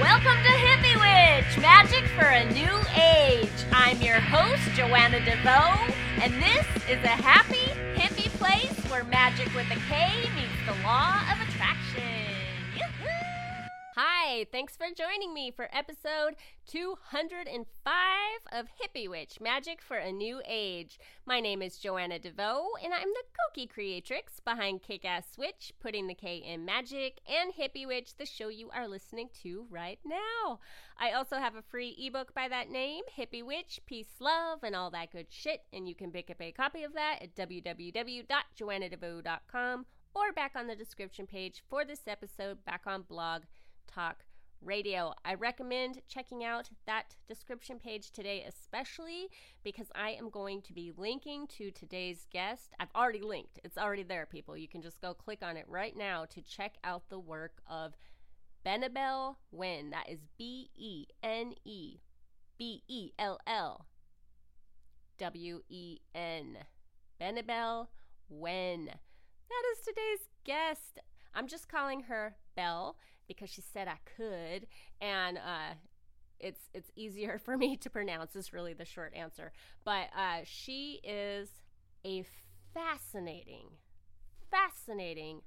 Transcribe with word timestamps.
Welcome 0.00 0.42
to 0.42 0.50
Hippie 0.50 0.96
Witch, 0.96 1.62
magic 1.62 2.04
for 2.18 2.24
a 2.24 2.44
new 2.52 2.80
age. 3.00 3.48
I'm 3.70 4.02
your 4.02 4.18
host, 4.18 4.60
Joanna 4.74 5.20
DeVoe, 5.20 5.94
and 6.20 6.34
this 6.42 6.66
is 6.90 7.00
a 7.04 7.14
happy, 7.14 7.70
hippie 7.94 8.28
place 8.30 8.76
where 8.90 9.04
magic 9.04 9.54
with 9.54 9.70
a 9.70 9.78
K 9.88 10.28
meets 10.34 10.50
the 10.66 10.82
law 10.82 11.20
of 11.30 11.48
attraction. 11.48 12.33
Hi, 13.96 14.46
thanks 14.50 14.76
for 14.76 14.86
joining 14.92 15.32
me 15.32 15.52
for 15.52 15.68
episode 15.72 16.34
205 16.66 17.54
of 18.50 18.66
Hippie 18.66 19.08
Witch 19.08 19.40
Magic 19.40 19.80
for 19.80 19.96
a 19.96 20.10
New 20.10 20.42
Age. 20.48 20.98
My 21.24 21.38
name 21.38 21.62
is 21.62 21.78
Joanna 21.78 22.18
DeVoe, 22.18 22.70
and 22.82 22.92
I'm 22.92 23.06
the 23.06 23.22
kooky 23.38 23.70
creatrix 23.70 24.40
behind 24.40 24.82
Kick 24.82 25.04
Ass 25.04 25.38
Witch, 25.38 25.72
putting 25.78 26.08
the 26.08 26.14
K 26.14 26.38
in 26.38 26.64
magic, 26.64 27.20
and 27.28 27.54
Hippie 27.54 27.86
Witch, 27.86 28.16
the 28.16 28.26
show 28.26 28.48
you 28.48 28.68
are 28.74 28.88
listening 28.88 29.28
to 29.44 29.64
right 29.70 30.00
now. 30.04 30.58
I 30.98 31.12
also 31.12 31.36
have 31.36 31.54
a 31.54 31.62
free 31.62 31.94
ebook 31.96 32.34
by 32.34 32.48
that 32.48 32.70
name, 32.70 33.04
Hippie 33.16 33.44
Witch, 33.44 33.78
Peace, 33.86 34.16
Love, 34.18 34.64
and 34.64 34.74
all 34.74 34.90
that 34.90 35.12
good 35.12 35.28
shit, 35.30 35.60
and 35.72 35.88
you 35.88 35.94
can 35.94 36.10
pick 36.10 36.30
up 36.30 36.40
a 36.40 36.50
copy 36.50 36.82
of 36.82 36.94
that 36.94 37.22
at 37.22 37.36
www.joannadevoe.com 37.36 39.86
or 40.16 40.32
back 40.32 40.56
on 40.56 40.66
the 40.66 40.74
description 40.74 41.28
page 41.28 41.62
for 41.68 41.84
this 41.84 42.08
episode 42.08 42.64
back 42.64 42.82
on 42.86 43.02
blog 43.02 43.42
Talk 43.86 44.24
Radio. 44.62 45.12
I 45.24 45.34
recommend 45.34 46.00
checking 46.08 46.42
out 46.42 46.70
that 46.86 47.16
description 47.28 47.78
page 47.78 48.10
today, 48.10 48.44
especially 48.48 49.28
because 49.62 49.88
I 49.94 50.10
am 50.10 50.30
going 50.30 50.62
to 50.62 50.72
be 50.72 50.92
linking 50.96 51.46
to 51.58 51.70
today's 51.70 52.26
guest. 52.32 52.72
I've 52.80 52.94
already 52.96 53.20
linked, 53.20 53.60
it's 53.62 53.78
already 53.78 54.02
there, 54.02 54.26
people. 54.26 54.56
You 54.56 54.68
can 54.68 54.82
just 54.82 55.00
go 55.00 55.14
click 55.14 55.40
on 55.42 55.56
it 55.56 55.66
right 55.68 55.96
now 55.96 56.24
to 56.26 56.42
check 56.42 56.76
out 56.82 57.08
the 57.08 57.18
work 57.18 57.60
of 57.68 57.94
Benebell 58.64 59.36
Wen. 59.50 59.90
That 59.90 60.08
is 60.08 60.20
B 60.38 60.70
E 60.74 61.06
N 61.22 61.52
E 61.64 61.98
B 62.58 62.82
E 62.88 63.10
L 63.18 63.38
L 63.46 63.86
W 65.18 65.60
E 65.68 65.98
N. 66.14 66.58
Benebell 67.20 67.88
Wen. 68.28 68.86
That 68.86 69.62
is 69.72 69.84
today's 69.84 70.28
guest. 70.44 70.98
I'm 71.34 71.46
just 71.46 71.68
calling 71.68 72.02
her 72.02 72.36
Belle 72.56 72.96
because 73.28 73.50
she 73.50 73.62
said 73.62 73.88
I 73.88 73.98
could, 74.16 74.66
and 75.00 75.38
uh, 75.38 75.74
it's 76.40 76.60
it's 76.72 76.90
easier 76.96 77.38
for 77.44 77.56
me 77.56 77.76
to 77.78 77.90
pronounce. 77.90 78.36
Is 78.36 78.52
really 78.52 78.74
the 78.74 78.84
short 78.84 79.14
answer. 79.14 79.52
But 79.84 80.08
uh, 80.16 80.40
she 80.44 81.00
is 81.04 81.48
a 82.04 82.24
fascinating, 82.72 83.68
fascinating, 84.50 85.42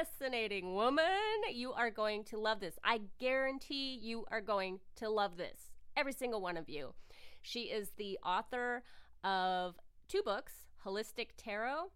fascinating 0.00 0.74
woman. 0.74 1.04
You 1.52 1.72
are 1.72 1.90
going 1.90 2.24
to 2.24 2.38
love 2.38 2.60
this. 2.60 2.74
I 2.84 3.02
guarantee 3.18 3.98
you 4.00 4.24
are 4.30 4.40
going 4.40 4.80
to 4.96 5.08
love 5.08 5.36
this. 5.36 5.70
Every 5.96 6.12
single 6.12 6.40
one 6.40 6.56
of 6.56 6.68
you. 6.68 6.94
She 7.42 7.64
is 7.64 7.90
the 7.96 8.18
author 8.24 8.82
of 9.22 9.76
two 10.08 10.22
books, 10.22 10.52
Holistic 10.84 11.28
Tarot 11.36 11.90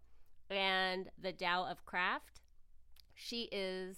and 0.49 1.09
The 1.21 1.31
Tao 1.31 1.65
of 1.69 1.85
Craft. 1.85 2.41
She 3.15 3.49
is 3.51 3.97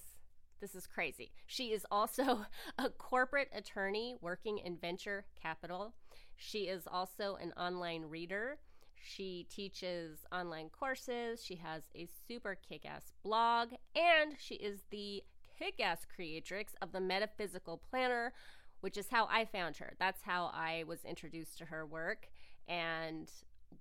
this 0.62 0.76
is 0.76 0.88
crazy. 0.88 1.32
She 1.48 1.74
is 1.74 1.86
also 1.92 2.46
a 2.78 2.90
corporate 2.90 3.50
attorney 3.54 4.16
working 4.22 4.60
in 4.60 4.78
venture 4.78 5.26
capital. 5.42 5.94
She 6.38 6.68
is 6.68 6.84
also 6.88 7.38
an 7.42 7.52
online 7.58 8.04
reader. 8.04 8.58
She 9.04 9.48
teaches 9.50 10.20
online 10.32 10.70
courses. 10.70 11.44
She 11.44 11.56
has 11.56 11.84
a 11.96 12.08
super 12.28 12.56
kick 12.56 12.86
ass 12.86 13.12
blog. 13.24 13.70
And 13.96 14.36
she 14.40 14.56
is 14.56 14.82
the 14.92 15.24
kick 15.58 15.80
ass 15.80 16.06
creatrix 16.16 16.74
of 16.82 16.92
the 16.92 17.02
Metaphysical 17.02 17.82
Planner, 17.90 18.34
which 18.82 18.98
is 18.98 19.08
how 19.10 19.28
I 19.30 19.46
found 19.46 19.78
her. 19.78 19.94
That's 20.00 20.22
how 20.22 20.52
I 20.54 20.84
was 20.88 21.04
introduced 21.04 21.58
to 21.60 21.66
her 21.66 21.86
work 21.86 22.28
and 22.68 23.30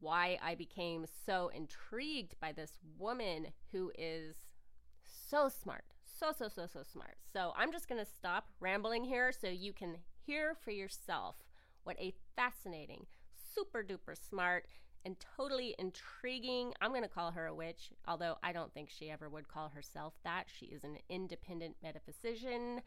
why 0.00 0.38
I 0.42 0.54
became 0.54 1.06
so 1.26 1.50
intrigued 1.54 2.36
by 2.40 2.52
this 2.52 2.78
woman 2.98 3.48
who 3.72 3.90
is 3.98 4.36
so 5.02 5.48
smart, 5.48 5.84
so, 6.20 6.32
so, 6.36 6.48
so, 6.48 6.66
so 6.66 6.82
smart. 6.82 7.16
So 7.32 7.52
I'm 7.56 7.72
just 7.72 7.88
going 7.88 8.04
to 8.04 8.10
stop 8.10 8.48
rambling 8.60 9.04
here 9.04 9.32
so 9.32 9.48
you 9.48 9.72
can 9.72 9.96
hear 10.26 10.54
for 10.54 10.70
yourself 10.70 11.36
what 11.84 11.96
a 11.98 12.12
fascinating, 12.36 13.06
super 13.54 13.82
duper 13.82 14.14
smart, 14.28 14.66
and 15.06 15.16
totally 15.34 15.74
intriguing. 15.78 16.74
I'm 16.82 16.90
going 16.90 17.02
to 17.02 17.08
call 17.08 17.30
her 17.30 17.46
a 17.46 17.54
witch, 17.54 17.90
although 18.06 18.36
I 18.42 18.52
don't 18.52 18.72
think 18.74 18.90
she 18.90 19.10
ever 19.10 19.30
would 19.30 19.48
call 19.48 19.70
herself 19.70 20.12
that. 20.24 20.44
She 20.54 20.66
is 20.66 20.84
an 20.84 20.98
independent 21.08 21.76
metaphysician. 21.82 22.82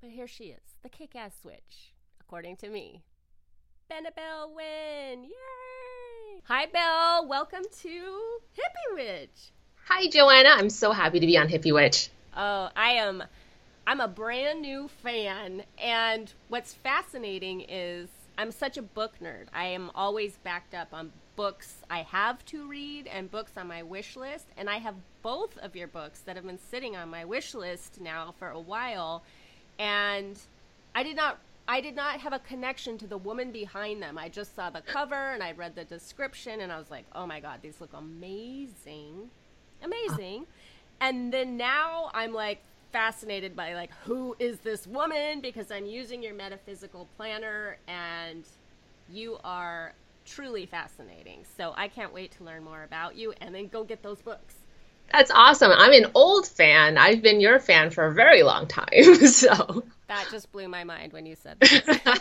But 0.00 0.10
here 0.10 0.28
she 0.28 0.44
is, 0.44 0.76
the 0.84 0.88
kick 0.88 1.16
ass 1.16 1.40
witch, 1.42 1.94
according 2.20 2.58
to 2.58 2.68
me. 2.68 3.02
Benebell 3.90 4.54
Wen! 4.54 5.24
Yay! 5.24 6.42
Hi, 6.44 6.66
Belle. 6.66 7.26
Welcome 7.26 7.64
to 7.82 7.88
Hippie 8.54 8.94
Witch. 8.94 9.55
Hi, 9.88 10.08
Joanna. 10.08 10.48
I'm 10.48 10.68
so 10.68 10.90
happy 10.90 11.20
to 11.20 11.26
be 11.26 11.38
on 11.38 11.48
Hippie 11.48 11.72
Witch. 11.72 12.08
Oh, 12.36 12.70
I 12.74 12.90
am. 12.94 13.22
I'm 13.86 14.00
a 14.00 14.08
brand 14.08 14.60
new 14.60 14.88
fan, 14.88 15.62
and 15.78 16.32
what's 16.48 16.74
fascinating 16.74 17.60
is 17.68 18.08
I'm 18.36 18.50
such 18.50 18.76
a 18.76 18.82
book 18.82 19.12
nerd. 19.22 19.46
I 19.54 19.66
am 19.66 19.92
always 19.94 20.38
backed 20.38 20.74
up 20.74 20.88
on 20.92 21.12
books 21.36 21.84
I 21.88 22.00
have 22.02 22.44
to 22.46 22.66
read 22.66 23.06
and 23.06 23.30
books 23.30 23.52
on 23.56 23.68
my 23.68 23.84
wish 23.84 24.16
list, 24.16 24.46
and 24.56 24.68
I 24.68 24.78
have 24.78 24.96
both 25.22 25.56
of 25.58 25.76
your 25.76 25.86
books 25.86 26.18
that 26.22 26.34
have 26.34 26.44
been 26.44 26.58
sitting 26.58 26.96
on 26.96 27.08
my 27.08 27.24
wish 27.24 27.54
list 27.54 28.00
now 28.00 28.34
for 28.40 28.48
a 28.48 28.60
while, 28.60 29.22
and 29.78 30.36
I 30.96 31.04
did 31.04 31.14
not 31.14 31.38
I 31.68 31.80
did 31.80 31.94
not 31.94 32.18
have 32.18 32.32
a 32.32 32.40
connection 32.40 32.98
to 32.98 33.06
the 33.06 33.18
woman 33.18 33.52
behind 33.52 34.02
them. 34.02 34.18
I 34.18 34.30
just 34.30 34.56
saw 34.56 34.68
the 34.68 34.80
cover 34.80 35.32
and 35.32 35.44
I 35.44 35.52
read 35.52 35.76
the 35.76 35.84
description 35.84 36.60
and 36.60 36.72
I 36.72 36.78
was 36.78 36.90
like, 36.90 37.04
"Oh 37.14 37.24
my 37.24 37.38
god, 37.38 37.60
these 37.62 37.80
look 37.80 37.92
amazing." 37.94 39.30
Amazing. 39.82 40.46
And 41.00 41.32
then 41.32 41.56
now 41.56 42.10
I'm 42.14 42.32
like 42.32 42.62
fascinated 42.92 43.54
by 43.54 43.74
like 43.74 43.90
who 44.04 44.34
is 44.38 44.58
this 44.60 44.86
woman 44.86 45.40
because 45.40 45.70
I'm 45.70 45.86
using 45.86 46.22
your 46.22 46.34
metaphysical 46.34 47.08
planner 47.16 47.76
and 47.86 48.44
you 49.10 49.38
are 49.44 49.94
truly 50.24 50.66
fascinating. 50.66 51.44
So 51.56 51.74
I 51.76 51.88
can't 51.88 52.12
wait 52.12 52.32
to 52.32 52.44
learn 52.44 52.64
more 52.64 52.82
about 52.82 53.16
you 53.16 53.32
and 53.40 53.54
then 53.54 53.68
go 53.68 53.84
get 53.84 54.02
those 54.02 54.20
books. 54.22 54.54
That's 55.12 55.30
awesome. 55.30 55.70
I'm 55.72 55.92
an 55.92 56.10
old 56.14 56.48
fan. 56.48 56.98
I've 56.98 57.22
been 57.22 57.40
your 57.40 57.60
fan 57.60 57.90
for 57.90 58.06
a 58.06 58.12
very 58.12 58.42
long 58.42 58.66
time. 58.66 58.88
So 59.26 59.84
that 60.08 60.28
just 60.30 60.50
blew 60.52 60.68
my 60.68 60.84
mind 60.84 61.12
when 61.12 61.26
you 61.26 61.36
said 61.36 61.58
that. 61.60 62.20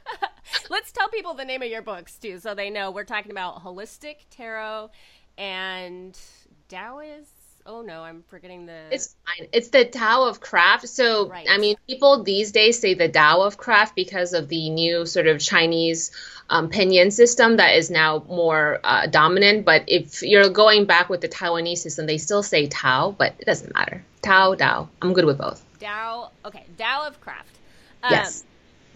Let's 0.70 0.92
tell 0.92 1.08
people 1.08 1.34
the 1.34 1.44
name 1.44 1.62
of 1.62 1.68
your 1.68 1.82
books 1.82 2.16
too 2.18 2.38
so 2.38 2.54
they 2.54 2.70
know 2.70 2.90
we're 2.90 3.04
talking 3.04 3.30
about 3.30 3.62
holistic 3.62 4.16
tarot 4.30 4.90
and 5.38 6.18
Taoist. 6.68 7.30
Oh 7.64 7.82
no, 7.82 8.02
I'm 8.02 8.22
forgetting 8.28 8.66
the. 8.66 8.78
It's 8.92 9.16
fine. 9.26 9.48
It's 9.52 9.68
the 9.68 9.84
Tao 9.84 10.28
of 10.28 10.40
Craft. 10.40 10.88
So, 10.88 11.28
right. 11.28 11.46
I 11.50 11.58
mean, 11.58 11.76
people 11.88 12.22
these 12.22 12.52
days 12.52 12.78
say 12.78 12.94
the 12.94 13.08
Tao 13.08 13.42
of 13.42 13.56
Craft 13.56 13.96
because 13.96 14.34
of 14.34 14.48
the 14.48 14.70
new 14.70 15.04
sort 15.04 15.26
of 15.26 15.40
Chinese 15.40 16.12
um, 16.48 16.70
pinyin 16.70 17.12
system 17.12 17.56
that 17.56 17.74
is 17.74 17.90
now 17.90 18.24
more 18.28 18.78
uh, 18.84 19.06
dominant. 19.08 19.64
But 19.64 19.84
if 19.88 20.22
you're 20.22 20.48
going 20.48 20.84
back 20.84 21.08
with 21.08 21.20
the 21.20 21.28
Taiwanese 21.28 21.78
system, 21.78 22.06
they 22.06 22.18
still 22.18 22.44
say 22.44 22.68
Tao, 22.68 23.14
but 23.18 23.34
it 23.40 23.46
doesn't 23.46 23.74
matter. 23.74 24.04
Tao, 24.22 24.54
Tao. 24.54 24.88
I'm 25.02 25.12
good 25.12 25.24
with 25.24 25.38
both. 25.38 25.64
Tao. 25.80 26.30
Okay, 26.44 26.64
Tao 26.78 27.06
of 27.08 27.20
Craft. 27.20 27.58
Um, 28.04 28.12
yes 28.12 28.44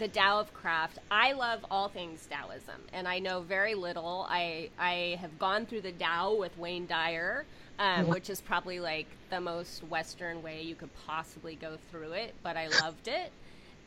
the 0.01 0.09
Tao 0.09 0.41
of 0.41 0.53
Craft. 0.55 0.99
I 1.11 1.33
love 1.33 1.61
all 1.71 1.89
things 1.89 2.27
Taoism, 2.27 2.81
and 2.95 3.07
I 3.07 3.19
know 3.19 3.43
very 3.43 3.75
little. 3.75 4.27
I 4.29 4.71
I 4.79 5.19
have 5.21 5.39
gone 5.39 5.67
through 5.67 5.83
the 5.83 5.93
Tao 5.93 6.35
with 6.35 6.57
Wayne 6.57 6.87
Dyer, 6.87 7.45
um, 7.79 8.09
which 8.09 8.31
is 8.31 8.41
probably 8.41 8.81
like 8.81 9.07
the 9.29 9.43
most 9.43 9.85
Western 9.85 10.43
way 10.43 10.63
you 10.63 10.75
could 10.75 10.89
possibly 11.07 11.55
go 11.55 11.77
through 11.91 12.13
it, 12.13 12.35
but 12.43 12.57
I 12.57 12.69
loved 12.69 13.09
it. 13.09 13.31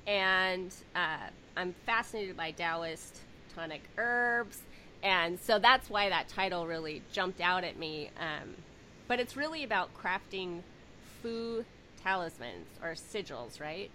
And 0.05 0.71
uh, 0.95 1.29
I'm 1.57 1.73
fascinated 1.87 2.37
by 2.37 2.51
Taoist 2.51 3.19
tonic 3.55 3.81
herbs. 3.97 4.59
And 5.01 5.39
so 5.39 5.57
that's 5.57 5.89
why 5.89 6.09
that 6.09 6.29
title 6.29 6.67
really 6.67 7.01
jumped 7.11 7.41
out 7.41 7.63
at 7.63 7.77
me. 7.77 8.11
Um, 8.19 8.55
but 9.07 9.19
it's 9.19 9.35
really 9.35 9.63
about 9.63 9.89
crafting 9.97 10.61
fu 11.21 11.65
talismans 12.03 12.67
or 12.83 12.91
sigils, 12.91 13.59
right? 13.59 13.89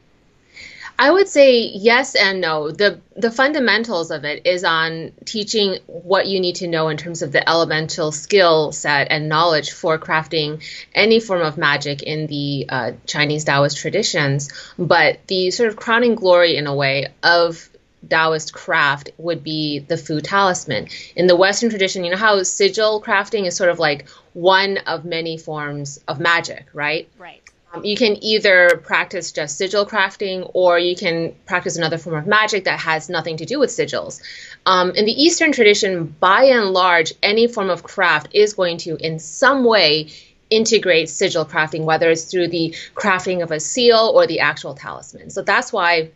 I 1.00 1.12
would 1.12 1.29
say 1.29 1.61
yes 1.61 2.17
and 2.17 2.41
no. 2.41 2.73
The 2.73 3.00
the 3.15 3.31
fundamentals 3.31 4.11
of 4.11 4.25
it 4.25 4.47
is 4.47 4.65
on 4.65 5.12
teaching 5.25 5.79
what 5.87 6.27
you 6.27 6.41
need 6.41 6.56
to 6.56 6.67
know 6.67 6.89
in 6.89 6.97
terms 6.97 7.23
of 7.23 7.31
the 7.31 7.49
elemental 7.49 8.11
skill 8.11 8.73
set 8.73 9.06
and 9.11 9.29
knowledge 9.29 9.71
for 9.71 9.97
crafting 9.99 10.61
any 10.93 11.21
form 11.21 11.43
of 11.43 11.56
magic 11.56 12.03
in 12.03 12.27
the 12.27 12.67
uh, 12.69 12.93
Chinese 13.06 13.45
Taoist 13.45 13.77
traditions. 13.77 14.50
But 14.77 15.25
the 15.29 15.53
sort 15.53 15.69
of 15.69 15.77
crowning 15.77 16.17
glory, 16.17 16.56
in 16.56 16.67
a 16.67 16.75
way, 16.75 17.06
of 17.23 17.71
Taoist 18.09 18.53
craft 18.53 19.11
would 19.19 19.44
be 19.44 19.79
the 19.79 19.97
fu 19.97 20.21
talisman. 20.21 20.89
In 21.15 21.29
the 21.29 21.37
Western 21.37 21.71
tradition, 21.71 22.05
you 22.05 22.11
know 22.11 22.17
how 22.17 22.43
sigil 22.43 23.01
crafting 23.01 23.47
is 23.47 23.55
sort 23.55 23.71
of 23.71 23.79
like 23.79 24.09
one 24.33 24.79
of 24.79 25.05
many 25.05 25.39
forms 25.39 26.01
of 26.09 26.19
magic, 26.19 26.67
right? 26.73 27.09
Right 27.19 27.43
Um, 27.73 27.85
you 27.85 27.97
can 27.97 28.23
either 28.25 28.81
practice 28.82 29.32
just 29.32 29.59
sigil 29.59 29.85
crafting 29.85 30.50
or 30.55 30.79
you 30.79 30.97
can 30.97 31.35
practice 31.44 31.76
another 31.76 31.99
form 31.99 32.17
of 32.17 32.26
magic 32.26 32.65
that 32.65 32.81
has 32.81 33.11
nothing 33.11 33.37
to 33.38 33.44
do 33.44 33.59
with 33.59 33.70
sigils. 33.70 34.23
Um, 34.65 34.93
in 34.93 35.05
the 35.05 35.12
Eastern 35.12 35.53
tradition, 35.53 36.06
by 36.06 36.44
and 36.44 36.70
large, 36.70 37.12
any 37.23 37.47
form 37.47 37.69
of 37.69 37.82
craft 37.82 38.29
is 38.32 38.55
going 38.55 38.79
to, 38.79 38.97
in 38.97 39.19
some 39.19 39.65
way, 39.65 40.09
integrate 40.50 41.11
sigil 41.11 41.44
crafting, 41.44 41.85
whether 41.85 42.11
it's 42.11 42.25
through 42.25 42.49
the 42.49 42.75
crafting 42.94 43.43
of 43.43 43.50
a 43.50 43.61
seal 43.61 44.12
or 44.15 44.26
the 44.26 44.41
actual 44.41 44.75
talisman. 44.75 45.29
So 45.29 45.43
that's 45.43 45.70
why, 45.73 46.11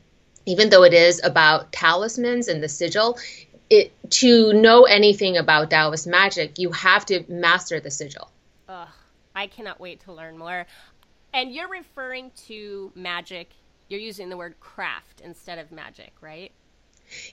even 0.47 0.71
though 0.71 0.85
it 0.85 0.95
is 0.95 1.21
about 1.23 1.71
talismans 1.71 2.49
and 2.49 2.63
the 2.63 2.69
sigil, 2.69 3.19
it, 3.73 3.93
to 4.11 4.53
know 4.53 4.85
anything 4.85 5.39
about 5.39 5.71
Taoist 5.71 6.07
magic, 6.07 6.59
you 6.59 6.71
have 6.73 7.07
to 7.07 7.25
master 7.29 7.81
the 7.81 7.91
sigil. 7.91 8.31
Ugh, 8.69 8.89
I 9.35 9.47
cannot 9.47 9.81
wait 9.81 10.01
to 10.01 10.13
learn 10.13 10.37
more. 10.37 10.67
And 11.35 11.53
you're 11.53 11.69
referring 11.69 12.31
to 12.47 12.93
magic, 12.95 13.51
you're 13.89 14.01
using 14.01 14.29
the 14.29 14.37
word 14.37 14.59
craft 14.61 15.23
instead 15.25 15.59
of 15.59 15.73
magic, 15.73 16.13
right? 16.21 16.53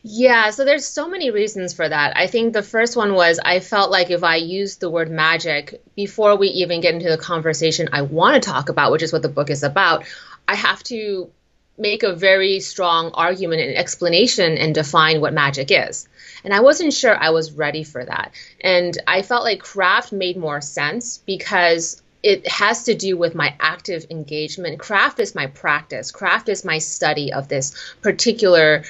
Yeah, 0.03 0.49
so 0.49 0.65
there's 0.65 0.85
so 0.85 1.07
many 1.07 1.31
reasons 1.31 1.73
for 1.73 1.87
that. 1.87 2.17
I 2.17 2.27
think 2.27 2.53
the 2.53 2.63
first 2.63 2.97
one 2.97 3.13
was 3.13 3.39
I 3.43 3.59
felt 3.59 3.91
like 3.91 4.09
if 4.09 4.23
I 4.23 4.35
used 4.35 4.79
the 4.79 4.89
word 4.89 5.09
magic 5.09 5.81
before 5.95 6.35
we 6.35 6.47
even 6.47 6.81
get 6.81 6.93
into 6.93 7.09
the 7.09 7.17
conversation 7.17 7.89
I 7.93 8.01
want 8.01 8.41
to 8.41 8.49
talk 8.49 8.69
about, 8.69 8.91
which 8.91 9.03
is 9.03 9.13
what 9.13 9.21
the 9.21 9.29
book 9.29 9.49
is 9.49 9.63
about, 9.63 10.05
I 10.47 10.55
have 10.55 10.83
to 10.83 11.29
make 11.77 12.03
a 12.03 12.13
very 12.13 12.59
strong 12.59 13.11
argument 13.13 13.61
and 13.61 13.77
explanation 13.77 14.57
and 14.57 14.75
define 14.75 15.21
what 15.21 15.33
magic 15.33 15.71
is. 15.71 16.07
And 16.43 16.53
I 16.53 16.59
wasn't 16.59 16.93
sure 16.93 17.15
I 17.15 17.29
was 17.29 17.53
ready 17.53 17.83
for 17.83 18.03
that. 18.03 18.33
And 18.59 18.97
I 19.07 19.21
felt 19.21 19.43
like 19.43 19.61
craft 19.61 20.11
made 20.11 20.35
more 20.35 20.59
sense 20.59 21.19
because 21.19 22.01
it 22.21 22.47
has 22.47 22.83
to 22.83 22.95
do 22.95 23.17
with 23.17 23.35
my 23.35 23.55
active 23.59 24.05
engagement. 24.09 24.79
Craft 24.79 25.19
is 25.19 25.35
my 25.35 25.47
practice. 25.47 26.11
Craft 26.11 26.49
is 26.49 26.65
my 26.65 26.77
study 26.77 27.31
of 27.31 27.47
this 27.47 27.93
particular 28.01 28.83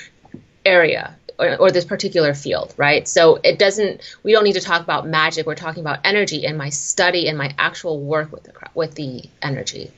area 0.66 1.16
or, 1.38 1.56
or, 1.58 1.72
this 1.72 1.86
particular 1.86 2.34
field, 2.34 2.74
right? 2.76 3.08
So 3.08 3.40
it 3.44 3.58
doesn't. 3.58 4.02
We 4.24 4.34
don't 4.34 4.44
need 4.44 4.54
to 4.54 4.62
talk 4.62 4.82
about 4.82 5.08
magic. 5.08 5.46
We're 5.46 5.56
talking 5.56 5.82
about 5.82 6.00
energy 6.04 6.46
and 6.46 6.58
my 6.58 6.70
study 6.70 7.28
and 7.30 7.38
my 7.38 7.54
actual 7.58 8.00
work 8.00 8.32
with 8.32 8.44
the 8.44 8.54
with 8.74 8.96
the 8.96 9.24
energy. 9.42 9.92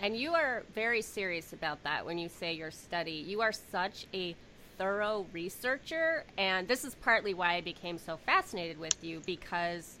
And 0.00 0.16
you 0.16 0.34
are 0.34 0.62
very 0.74 1.02
serious 1.02 1.52
about 1.52 1.82
that 1.82 2.06
when 2.06 2.18
you 2.18 2.28
say 2.28 2.54
your 2.54 2.70
study. 2.70 3.24
You 3.26 3.40
are 3.42 3.52
such 3.52 4.06
a 4.14 4.34
thorough 4.78 5.26
researcher, 5.32 6.24
and 6.38 6.68
this 6.68 6.84
is 6.84 6.94
partly 6.94 7.34
why 7.34 7.54
I 7.54 7.60
became 7.60 7.98
so 7.98 8.16
fascinated 8.16 8.78
with 8.78 9.02
you 9.02 9.20
because 9.26 9.98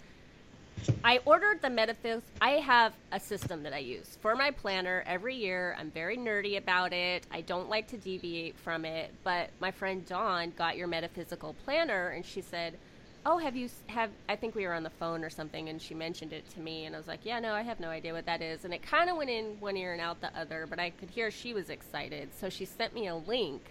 I 1.04 1.20
ordered 1.24 1.62
the 1.62 1.68
Metaphys. 1.68 2.22
I 2.40 2.50
have 2.50 2.92
a 3.12 3.20
system 3.20 3.62
that 3.62 3.72
I 3.72 3.78
use 3.78 4.18
for 4.20 4.36
my 4.36 4.50
planner 4.50 5.02
every 5.06 5.34
year. 5.34 5.76
I'm 5.78 5.90
very 5.90 6.16
nerdy 6.16 6.58
about 6.58 6.92
it. 6.92 7.26
I 7.30 7.40
don't 7.40 7.68
like 7.68 7.88
to 7.88 7.96
deviate 7.96 8.58
from 8.58 8.84
it. 8.84 9.12
But 9.24 9.50
my 9.60 9.70
friend 9.70 10.04
Dawn 10.06 10.52
got 10.56 10.76
your 10.76 10.86
metaphysical 10.86 11.54
planner, 11.64 12.08
and 12.08 12.24
she 12.24 12.40
said, 12.40 12.78
"Oh, 13.24 13.38
have 13.38 13.56
you 13.56 13.68
have?" 13.86 14.10
I 14.28 14.36
think 14.36 14.54
we 14.54 14.66
were 14.66 14.74
on 14.74 14.82
the 14.82 14.90
phone 14.90 15.24
or 15.24 15.30
something, 15.30 15.68
and 15.68 15.80
she 15.80 15.94
mentioned 15.94 16.32
it 16.32 16.48
to 16.50 16.60
me, 16.60 16.84
and 16.84 16.94
I 16.94 16.98
was 16.98 17.08
like, 17.08 17.24
"Yeah, 17.24 17.40
no, 17.40 17.54
I 17.54 17.62
have 17.62 17.80
no 17.80 17.88
idea 17.88 18.12
what 18.12 18.26
that 18.26 18.42
is." 18.42 18.64
And 18.64 18.74
it 18.74 18.82
kind 18.82 19.08
of 19.08 19.16
went 19.16 19.30
in 19.30 19.58
one 19.60 19.76
ear 19.76 19.92
and 19.92 20.02
out 20.02 20.20
the 20.20 20.36
other, 20.38 20.66
but 20.68 20.78
I 20.78 20.90
could 20.90 21.10
hear 21.10 21.30
she 21.30 21.54
was 21.54 21.70
excited, 21.70 22.28
so 22.38 22.48
she 22.48 22.64
sent 22.64 22.94
me 22.94 23.06
a 23.06 23.14
link 23.14 23.62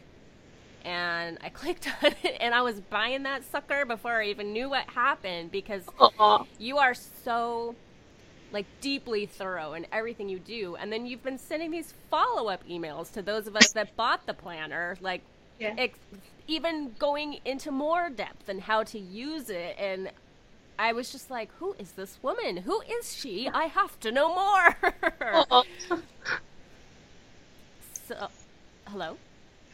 and 0.87 1.37
I 1.43 1.49
clicked 1.61 1.87
on 2.01 2.13
it 2.23 2.37
and 2.39 2.55
I 2.55 2.61
was 2.61 2.79
buying 2.79 3.23
that 3.23 3.43
sucker 3.43 3.85
before 3.85 4.21
I 4.21 4.27
even 4.27 4.53
knew 4.53 4.69
what 4.69 4.89
happened 4.89 5.51
because 5.51 5.83
Aww. 5.99 6.47
you 6.57 6.77
are 6.77 6.93
so 6.93 7.75
like 8.53 8.65
deeply 8.79 9.25
thorough 9.25 9.73
in 9.73 9.85
everything 9.91 10.29
you 10.29 10.39
do. 10.39 10.77
And 10.77 10.91
then 10.91 11.05
you've 11.05 11.23
been 11.23 11.37
sending 11.37 11.69
these 11.69 11.93
follow-up 12.09 12.65
emails 12.67 13.11
to 13.13 13.21
those 13.21 13.45
of 13.45 13.57
us 13.57 13.73
that 13.73 13.95
bought 13.97 14.25
the 14.25 14.33
planner 14.33 14.95
like 15.01 15.21
yeah. 15.59 15.75
ex- 15.77 15.99
even 16.47 16.95
going 16.97 17.41
into 17.43 17.71
more 17.71 18.09
depth 18.09 18.47
and 18.47 18.61
how 18.61 18.83
to 18.83 18.97
use 18.97 19.49
it. 19.49 19.75
And 19.77 20.09
I 20.79 20.93
was 20.93 21.11
just 21.11 21.29
like 21.29 21.49
who 21.59 21.75
is 21.77 21.91
this 21.91 22.17
woman? 22.21 22.57
Who 22.57 22.81
is 22.81 23.13
she? 23.13 23.49
I 23.53 23.65
have 23.65 23.99
to 23.99 24.11
know 24.11 24.33
more. 24.33 25.63
So 28.07 28.29
hello 28.85 29.17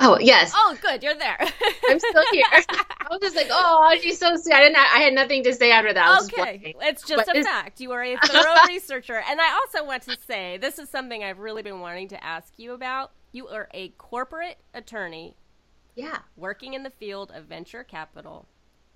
Oh 0.05 0.17
yes. 0.19 0.51
Oh, 0.53 0.77
good. 0.81 1.01
You're 1.01 1.15
there. 1.15 1.37
I'm 1.89 1.99
still 1.99 2.23
here. 2.31 2.43
I 2.51 3.07
was 3.09 3.21
just 3.21 3.35
like, 3.37 3.47
oh, 3.49 3.95
she's 4.01 4.19
so 4.19 4.35
sweet. 4.35 4.53
I 4.53 4.61
didn't. 4.63 4.75
I 4.75 4.99
had 4.99 5.13
nothing 5.13 5.43
to 5.43 5.53
say 5.53 5.71
after 5.71 5.93
that. 5.93 6.23
okay, 6.23 6.73
just 6.77 6.87
it's 6.87 7.07
just 7.07 7.25
but 7.25 7.37
a 7.37 7.43
fact. 7.43 7.79
You 7.79 7.91
are 7.93 8.03
a 8.03 8.17
thorough 8.25 8.67
researcher, 8.67 9.23
and 9.29 9.39
I 9.39 9.53
also 9.53 9.85
want 9.85 10.03
to 10.03 10.17
say 10.27 10.57
this 10.57 10.77
is 10.77 10.89
something 10.89 11.23
I've 11.23 11.39
really 11.39 11.61
been 11.61 11.79
wanting 11.79 12.09
to 12.09 12.21
ask 12.23 12.53
you 12.57 12.73
about. 12.73 13.11
You 13.31 13.47
are 13.47 13.69
a 13.73 13.89
corporate 13.97 14.57
attorney. 14.73 15.35
Yeah. 15.95 16.19
Working 16.35 16.73
in 16.73 16.83
the 16.83 16.89
field 16.89 17.31
of 17.33 17.45
venture 17.45 17.83
capital. 17.83 18.47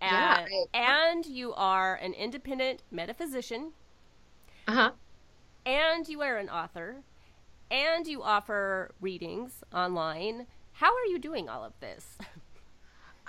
And, 0.02 0.48
yeah. 0.74 1.10
and 1.10 1.26
you 1.26 1.54
are 1.54 1.96
an 1.96 2.14
independent 2.14 2.84
metaphysician. 2.92 3.72
Uh 4.68 4.74
huh. 4.74 4.92
And 5.66 6.08
you 6.08 6.22
are 6.22 6.38
an 6.38 6.50
author. 6.50 6.98
And 7.72 8.06
you 8.06 8.22
offer 8.24 8.92
readings 9.02 9.64
online 9.74 10.48
how 10.78 10.94
are 10.94 11.06
you 11.06 11.18
doing 11.20 11.50
all 11.50 11.64
of 11.64 11.74
this? 11.80 12.18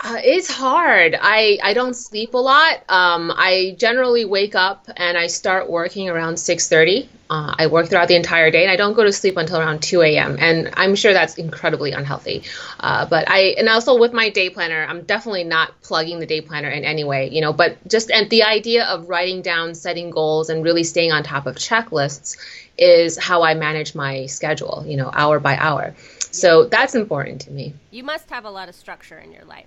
Uh, 0.01 0.17
it's 0.23 0.49
hard. 0.49 1.17
I, 1.21 1.59
I 1.61 1.75
don't 1.75 1.95
sleep 1.95 2.35
a 2.35 2.39
lot. 2.39 2.85
Um, 2.89 3.33
I 3.37 3.75
generally 3.81 4.25
wake 4.25 4.55
up 4.55 4.89
and 4.97 5.19
I 5.19 5.27
start 5.27 5.69
working 5.69 6.09
around 6.09 6.37
6:30. 6.37 7.09
Uh, 7.29 7.55
I 7.59 7.67
work 7.67 7.89
throughout 7.89 8.07
the 8.07 8.15
entire 8.15 8.53
day 8.53 8.63
and 8.63 8.71
I 8.71 8.77
don't 8.77 8.95
go 8.95 9.03
to 9.03 9.13
sleep 9.13 9.37
until 9.37 9.59
around 9.59 9.83
2 9.83 10.03
a.m. 10.03 10.37
And 10.39 10.71
I'm 10.75 10.95
sure 10.95 11.13
that's 11.13 11.35
incredibly 11.35 11.91
unhealthy. 11.91 12.45
Uh, 12.79 13.07
but 13.07 13.29
I 13.29 13.57
and 13.59 13.69
also 13.69 13.99
with 13.99 14.13
my 14.13 14.31
day 14.31 14.51
planner, 14.51 14.87
I'm 14.89 15.03
definitely 15.03 15.43
not 15.43 15.83
plugging 15.83 16.21
the 16.21 16.27
day 16.27 16.43
planner 16.43 16.71
in 16.71 16.85
any 16.85 17.03
way. 17.03 17.31
You 17.31 17.41
know, 17.41 17.53
but 17.53 17.77
just 17.89 18.13
and 18.13 18.31
the 18.31 18.45
idea 18.45 18.85
of 18.85 19.09
writing 19.09 19.43
down, 19.43 19.75
setting 19.75 20.11
goals, 20.11 20.49
and 20.49 20.63
really 20.63 20.85
staying 20.85 21.11
on 21.11 21.25
top 21.25 21.47
of 21.47 21.57
checklists 21.57 22.37
is 22.79 23.19
how 23.19 23.43
I 23.43 23.55
manage 23.55 23.95
my 23.95 24.27
schedule. 24.27 24.85
You 24.87 24.97
know, 24.97 25.11
hour 25.13 25.41
by 25.41 25.57
hour. 25.57 25.95
So 26.31 26.65
that's 26.65 26.95
important 26.95 27.43
to 27.43 27.51
me. 27.51 27.75
You 27.91 28.05
must 28.05 28.31
have 28.31 28.45
a 28.45 28.51
lot 28.51 28.69
of 28.69 28.75
structure 28.75 29.19
in 29.19 29.33
your 29.33 29.45
life. 29.45 29.67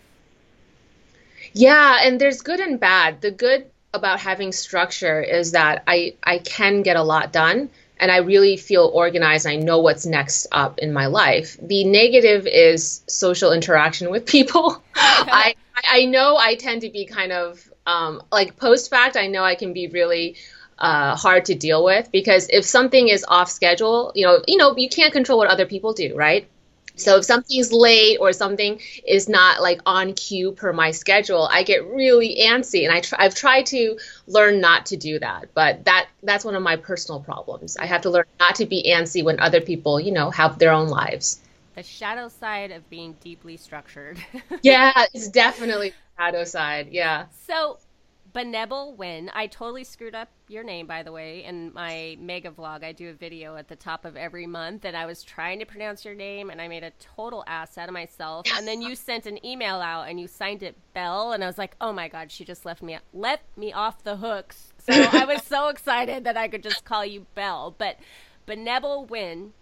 Yeah, 1.53 1.99
and 2.03 2.19
there's 2.19 2.41
good 2.41 2.59
and 2.59 2.79
bad. 2.79 3.21
The 3.21 3.31
good 3.31 3.65
about 3.93 4.19
having 4.19 4.51
structure 4.51 5.21
is 5.21 5.51
that 5.51 5.83
I 5.87 6.15
I 6.23 6.37
can 6.39 6.81
get 6.81 6.95
a 6.95 7.03
lot 7.03 7.33
done 7.33 7.69
and 7.99 8.11
I 8.11 8.17
really 8.17 8.57
feel 8.57 8.89
organized. 8.93 9.45
I 9.45 9.57
know 9.57 9.79
what's 9.79 10.05
next 10.05 10.47
up 10.51 10.79
in 10.79 10.91
my 10.91 11.05
life. 11.05 11.57
The 11.61 11.83
negative 11.83 12.47
is 12.47 13.03
social 13.07 13.51
interaction 13.51 14.09
with 14.09 14.25
people. 14.25 14.81
I 14.95 15.55
I 15.75 16.05
know 16.05 16.37
I 16.37 16.55
tend 16.55 16.81
to 16.81 16.89
be 16.89 17.05
kind 17.05 17.31
of 17.31 17.69
um, 17.85 18.23
like 18.31 18.57
post 18.57 18.89
fact. 18.89 19.17
I 19.17 19.27
know 19.27 19.43
I 19.43 19.55
can 19.55 19.73
be 19.73 19.87
really 19.87 20.35
uh, 20.81 21.15
hard 21.15 21.45
to 21.45 21.55
deal 21.55 21.85
with 21.85 22.11
because 22.11 22.47
if 22.49 22.65
something 22.65 23.07
is 23.07 23.23
off 23.27 23.49
schedule, 23.49 24.11
you 24.15 24.25
know, 24.25 24.43
you 24.47 24.57
know, 24.57 24.75
you 24.75 24.89
can't 24.89 25.13
control 25.13 25.37
what 25.37 25.47
other 25.47 25.67
people 25.67 25.93
do, 25.93 26.15
right? 26.15 26.47
So 26.95 27.17
if 27.17 27.25
something's 27.25 27.71
late 27.71 28.17
or 28.19 28.33
something 28.33 28.81
is 29.07 29.29
not 29.29 29.61
like 29.61 29.79
on 29.85 30.13
cue 30.13 30.51
per 30.51 30.73
my 30.73 30.91
schedule, 30.91 31.47
I 31.49 31.63
get 31.63 31.85
really 31.85 32.37
antsy, 32.41 32.83
and 32.83 32.91
I 32.91 32.99
try, 32.99 33.19
I've 33.21 33.35
tried 33.35 33.67
to 33.67 33.97
learn 34.27 34.59
not 34.59 34.87
to 34.87 34.97
do 34.97 35.19
that. 35.19 35.53
But 35.53 35.85
that 35.85 36.07
that's 36.21 36.43
one 36.43 36.55
of 36.55 36.63
my 36.63 36.75
personal 36.75 37.21
problems. 37.21 37.77
I 37.77 37.85
have 37.85 38.01
to 38.01 38.09
learn 38.09 38.25
not 38.39 38.55
to 38.55 38.65
be 38.65 38.83
antsy 38.89 39.23
when 39.23 39.39
other 39.39 39.61
people, 39.61 39.99
you 39.99 40.11
know, 40.11 40.31
have 40.31 40.59
their 40.59 40.71
own 40.71 40.89
lives. 40.89 41.39
The 41.75 41.83
shadow 41.83 42.27
side 42.27 42.71
of 42.71 42.89
being 42.89 43.15
deeply 43.21 43.55
structured. 43.55 44.19
yeah, 44.61 45.05
it's 45.13 45.29
definitely 45.29 45.93
shadow 46.17 46.43
side. 46.43 46.89
Yeah. 46.91 47.27
So 47.47 47.77
Benebell 48.33 48.95
Wen. 48.95 49.29
I 49.33 49.47
totally 49.47 49.83
screwed 49.83 50.15
up 50.15 50.29
your 50.47 50.63
name, 50.63 50.87
by 50.87 51.03
the 51.03 51.11
way. 51.11 51.43
In 51.43 51.73
my 51.73 52.17
mega 52.19 52.51
vlog, 52.51 52.83
I 52.83 52.91
do 52.91 53.09
a 53.09 53.13
video 53.13 53.55
at 53.55 53.67
the 53.67 53.75
top 53.75 54.05
of 54.05 54.15
every 54.15 54.47
month, 54.47 54.85
and 54.85 54.95
I 54.95 55.05
was 55.05 55.23
trying 55.23 55.59
to 55.59 55.65
pronounce 55.65 56.05
your 56.05 56.15
name, 56.15 56.49
and 56.49 56.61
I 56.61 56.67
made 56.67 56.83
a 56.83 56.91
total 56.99 57.43
ass 57.47 57.77
out 57.77 57.89
of 57.89 57.93
myself. 57.93 58.45
And 58.55 58.67
then 58.67 58.81
you 58.81 58.95
sent 58.95 59.25
an 59.25 59.43
email 59.45 59.75
out, 59.75 60.07
and 60.07 60.19
you 60.19 60.27
signed 60.27 60.63
it 60.63 60.75
Belle, 60.93 61.31
and 61.31 61.43
I 61.43 61.47
was 61.47 61.57
like, 61.57 61.75
oh 61.81 61.91
my 61.91 62.07
god, 62.07 62.31
she 62.31 62.45
just 62.45 62.65
left 62.65 62.81
me 62.81 62.97
let 63.13 63.41
me 63.57 63.73
off 63.73 64.03
the 64.03 64.17
hooks. 64.17 64.73
So 64.79 64.93
I 64.93 65.25
was 65.25 65.43
so 65.43 65.67
excited 65.69 66.23
that 66.23 66.37
I 66.37 66.47
could 66.47 66.63
just 66.63 66.85
call 66.85 67.05
you 67.05 67.25
Belle. 67.35 67.75
But 67.77 67.97
Benebell 68.47 69.09
Wen, 69.09 69.53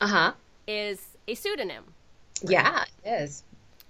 uh 0.00 0.06
huh, 0.06 0.32
is 0.66 1.16
a 1.28 1.34
pseudonym. 1.34 1.84
Right? 2.42 2.52
Yeah, 2.52 2.84
it 3.04 3.22
is. 3.22 3.44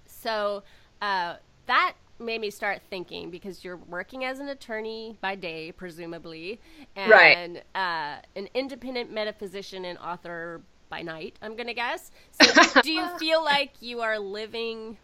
So 0.05 0.63
uh, 1.01 1.35
that 1.67 1.93
made 2.21 2.41
me 2.41 2.49
start 2.49 2.81
thinking 2.89 3.29
because 3.29 3.63
you're 3.63 3.77
working 3.77 4.23
as 4.25 4.39
an 4.39 4.49
attorney 4.49 5.17
by 5.21 5.35
day, 5.35 5.71
presumably, 5.71 6.59
and 6.95 7.11
right. 7.11 7.63
uh, 7.75 8.21
an 8.35 8.47
independent 8.53 9.11
metaphysician 9.11 9.85
and 9.85 9.97
author 9.99 10.61
by 10.89 11.01
night. 11.01 11.35
I'm 11.41 11.55
gonna 11.55 11.73
guess. 11.73 12.11
So, 12.41 12.81
do 12.81 12.91
you 12.91 13.07
feel 13.17 13.43
like 13.43 13.73
you 13.79 14.01
are 14.01 14.19
living 14.19 14.97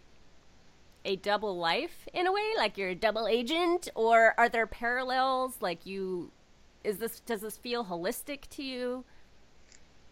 a 1.06 1.16
double 1.16 1.58
life 1.58 2.08
in 2.14 2.28
a 2.28 2.32
way, 2.32 2.54
like 2.58 2.78
you're 2.78 2.90
a 2.90 2.96
double 2.96 3.28
agent, 3.28 3.90
or 3.96 4.34
are 4.38 4.50
there 4.50 4.68
parallels? 4.68 5.58
Like 5.62 5.86
you, 5.86 6.32
is 6.84 6.98
this 6.98 7.20
does 7.22 7.42
this 7.42 7.58
feel 7.58 7.86
holistic 7.86 8.48
to 8.52 8.64
you? 8.64 9.06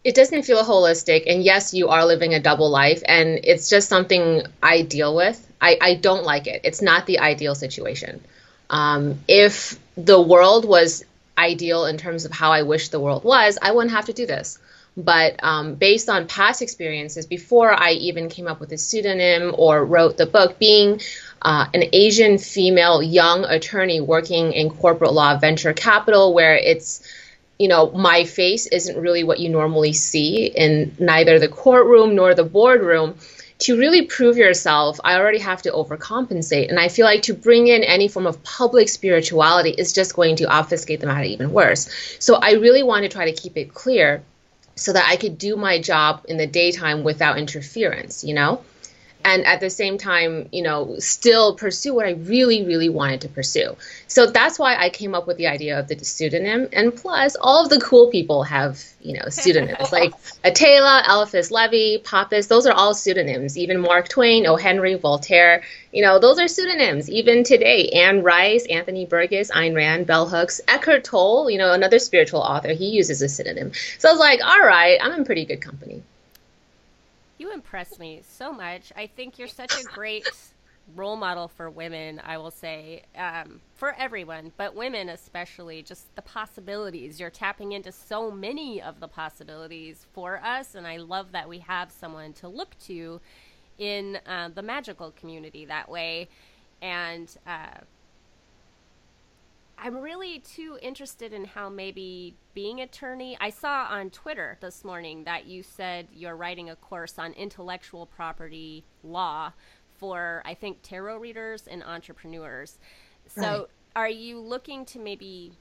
it 0.05 0.13
doesn't 0.13 0.43
feel 0.43 0.63
holistic 0.63 1.23
and 1.25 1.43
yes 1.43 1.73
you 1.73 1.89
are 1.89 2.05
living 2.05 2.33
a 2.33 2.39
double 2.39 2.69
life 2.69 3.01
and 3.07 3.39
it's 3.43 3.69
just 3.69 3.89
something 3.89 4.43
i 4.61 4.83
deal 4.83 5.15
with 5.15 5.44
i, 5.61 5.77
I 5.81 5.95
don't 5.95 6.23
like 6.23 6.47
it 6.47 6.61
it's 6.63 6.81
not 6.81 7.05
the 7.05 7.19
ideal 7.19 7.55
situation 7.55 8.21
um, 8.69 9.19
if 9.27 9.77
the 9.95 10.19
world 10.19 10.65
was 10.65 11.05
ideal 11.37 11.85
in 11.85 11.97
terms 11.97 12.25
of 12.25 12.31
how 12.31 12.51
i 12.51 12.63
wish 12.63 12.89
the 12.89 12.99
world 12.99 13.23
was 13.23 13.57
i 13.61 13.71
wouldn't 13.71 13.93
have 13.93 14.05
to 14.05 14.13
do 14.13 14.25
this 14.25 14.59
but 14.97 15.43
um, 15.43 15.75
based 15.75 16.07
on 16.07 16.27
past 16.27 16.61
experiences 16.61 17.25
before 17.25 17.71
i 17.71 17.91
even 17.91 18.29
came 18.29 18.47
up 18.47 18.59
with 18.59 18.71
a 18.71 18.77
pseudonym 18.77 19.53
or 19.57 19.83
wrote 19.83 20.17
the 20.17 20.25
book 20.25 20.57
being 20.57 21.01
uh, 21.41 21.67
an 21.73 21.83
asian 21.91 22.37
female 22.37 23.03
young 23.03 23.43
attorney 23.43 23.99
working 23.99 24.53
in 24.53 24.69
corporate 24.69 25.13
law 25.13 25.37
venture 25.37 25.73
capital 25.73 26.33
where 26.33 26.55
it's 26.55 27.05
you 27.57 27.67
know, 27.67 27.89
my 27.91 28.25
face 28.25 28.67
isn't 28.67 28.97
really 28.97 29.23
what 29.23 29.39
you 29.39 29.49
normally 29.49 29.93
see 29.93 30.47
in 30.47 30.95
neither 30.99 31.39
the 31.39 31.47
courtroom 31.47 32.15
nor 32.15 32.35
the 32.35 32.43
boardroom. 32.43 33.15
To 33.59 33.77
really 33.77 34.03
prove 34.05 34.37
yourself, 34.37 34.99
I 35.03 35.15
already 35.15 35.39
have 35.39 35.61
to 35.61 35.71
overcompensate. 35.71 36.69
And 36.69 36.79
I 36.79 36.89
feel 36.89 37.05
like 37.05 37.23
to 37.23 37.33
bring 37.33 37.67
in 37.67 37.83
any 37.83 38.09
form 38.09 38.27
of 38.27 38.43
public 38.43 38.89
spirituality 38.89 39.69
is 39.69 39.93
just 39.93 40.13
going 40.13 40.35
to 40.37 40.45
obfuscate 40.45 40.99
the 40.99 41.07
matter 41.07 41.23
even 41.23 41.53
worse. 41.53 41.89
So 42.19 42.35
I 42.35 42.53
really 42.53 42.83
want 42.83 43.03
to 43.03 43.09
try 43.09 43.31
to 43.31 43.41
keep 43.41 43.55
it 43.55 43.73
clear 43.73 44.23
so 44.75 44.91
that 44.91 45.07
I 45.07 45.15
could 45.15 45.37
do 45.37 45.55
my 45.55 45.79
job 45.79 46.25
in 46.27 46.37
the 46.37 46.47
daytime 46.47 47.03
without 47.03 47.37
interference, 47.37 48.25
you 48.25 48.33
know? 48.33 48.61
And 49.25 49.43
at 49.43 49.59
the 49.59 49.71
same 49.71 49.97
time, 49.97 50.49
you 50.51 50.61
know, 50.61 50.97
still 50.99 51.55
pursue 51.55 51.95
what 51.95 52.05
I 52.05 52.11
really, 52.11 52.63
really 52.63 52.89
wanted 52.89 53.21
to 53.21 53.27
pursue. 53.27 53.75
So 54.05 54.27
that's 54.27 54.59
why 54.59 54.75
I 54.75 54.91
came 54.91 55.15
up 55.15 55.25
with 55.25 55.37
the 55.37 55.47
idea 55.47 55.79
of 55.79 55.87
the 55.87 55.97
pseudonym. 55.97 56.69
And 56.71 56.95
plus, 56.95 57.35
all 57.35 57.63
of 57.63 57.69
the 57.71 57.79
cool 57.79 58.11
people 58.11 58.43
have, 58.43 58.83
you 59.01 59.13
know, 59.17 59.25
pseudonyms 59.29 59.91
like 59.91 60.13
Atala, 60.43 61.05
Eliphas 61.09 61.49
Levi, 61.49 62.03
Papus. 62.03 62.45
Those 62.45 62.67
are 62.67 62.73
all 62.73 62.93
pseudonyms. 62.93 63.57
Even 63.57 63.79
Mark 63.79 64.09
Twain, 64.09 64.45
O. 64.45 64.57
Henry, 64.57 64.93
Voltaire. 64.93 65.63
You 65.91 66.03
know, 66.03 66.19
those 66.19 66.37
are 66.37 66.47
pseudonyms. 66.47 67.09
Even 67.09 67.43
today, 67.43 67.89
Anne 67.95 68.21
Rice, 68.21 68.67
Anthony 68.67 69.07
Burgess, 69.07 69.49
Ayn 69.49 69.75
Rand, 69.75 70.05
Bell 70.05 70.29
Hooks, 70.29 70.61
Eckhart 70.67 71.03
Tolle. 71.03 71.49
You 71.49 71.57
know, 71.57 71.73
another 71.73 71.97
spiritual 71.97 72.41
author. 72.41 72.73
He 72.73 72.91
uses 72.91 73.23
a 73.23 73.27
pseudonym. 73.27 73.71
So 73.97 74.07
I 74.07 74.11
was 74.11 74.19
like, 74.19 74.39
all 74.45 74.61
right, 74.61 74.99
I'm 75.01 75.13
in 75.13 75.25
pretty 75.25 75.45
good 75.45 75.61
company. 75.61 76.03
You 77.37 77.51
impress 77.51 77.99
me 77.99 78.21
so 78.27 78.53
much. 78.53 78.93
I 78.95 79.07
think 79.07 79.37
you're 79.37 79.47
such 79.47 79.73
a 79.73 79.83
great 79.83 80.27
role 80.95 81.15
model 81.15 81.47
for 81.47 81.69
women, 81.69 82.21
I 82.23 82.37
will 82.37 82.51
say, 82.51 83.03
um, 83.17 83.59
for 83.73 83.93
everyone, 83.97 84.51
but 84.55 84.75
women 84.75 85.09
especially, 85.09 85.81
just 85.81 86.15
the 86.15 86.21
possibilities. 86.21 87.19
You're 87.19 87.29
tapping 87.29 87.71
into 87.73 87.91
so 87.91 88.31
many 88.31 88.81
of 88.81 88.99
the 88.99 89.07
possibilities 89.07 90.05
for 90.13 90.37
us, 90.43 90.75
and 90.75 90.85
I 90.87 90.97
love 90.97 91.31
that 91.31 91.49
we 91.49 91.59
have 91.59 91.91
someone 91.91 92.33
to 92.33 92.47
look 92.47 92.77
to 92.85 93.19
in 93.77 94.19
uh, 94.25 94.49
the 94.53 94.61
magical 94.61 95.11
community 95.11 95.65
that 95.65 95.89
way. 95.89 96.29
And 96.81 97.35
uh, 97.47 97.79
I'm 99.77 99.97
really 99.97 100.39
too 100.39 100.77
interested 100.81 101.33
in 101.33 101.45
how 101.45 101.69
maybe 101.69 102.35
being 102.53 102.81
attorney. 102.81 103.37
I 103.39 103.49
saw 103.49 103.87
on 103.89 104.09
Twitter 104.09 104.57
this 104.61 104.83
morning 104.83 105.25
that 105.25 105.45
you 105.45 105.63
said 105.63 106.07
you're 106.13 106.35
writing 106.35 106.69
a 106.69 106.75
course 106.75 107.19
on 107.19 107.33
intellectual 107.33 108.05
property 108.05 108.83
law 109.03 109.51
for 109.97 110.41
I 110.45 110.53
think 110.53 110.79
tarot 110.81 111.17
readers 111.17 111.67
and 111.67 111.83
entrepreneurs. 111.83 112.79
So 113.27 113.41
right. 113.41 113.67
are 113.95 114.09
you 114.09 114.39
looking 114.39 114.85
to 114.85 114.99
maybe 114.99 115.51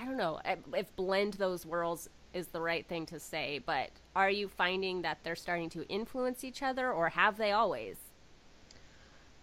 I 0.00 0.04
don't 0.04 0.16
know 0.16 0.40
if 0.74 0.94
blend 0.96 1.34
those 1.34 1.66
worlds 1.66 2.08
is 2.32 2.48
the 2.48 2.60
right 2.60 2.86
thing 2.86 3.06
to 3.06 3.18
say, 3.18 3.60
but 3.64 3.90
are 4.14 4.30
you 4.30 4.48
finding 4.48 5.02
that 5.02 5.18
they're 5.22 5.36
starting 5.36 5.68
to 5.70 5.86
influence 5.88 6.44
each 6.44 6.62
other 6.62 6.92
or 6.92 7.08
have 7.10 7.36
they 7.36 7.52
always? 7.52 7.96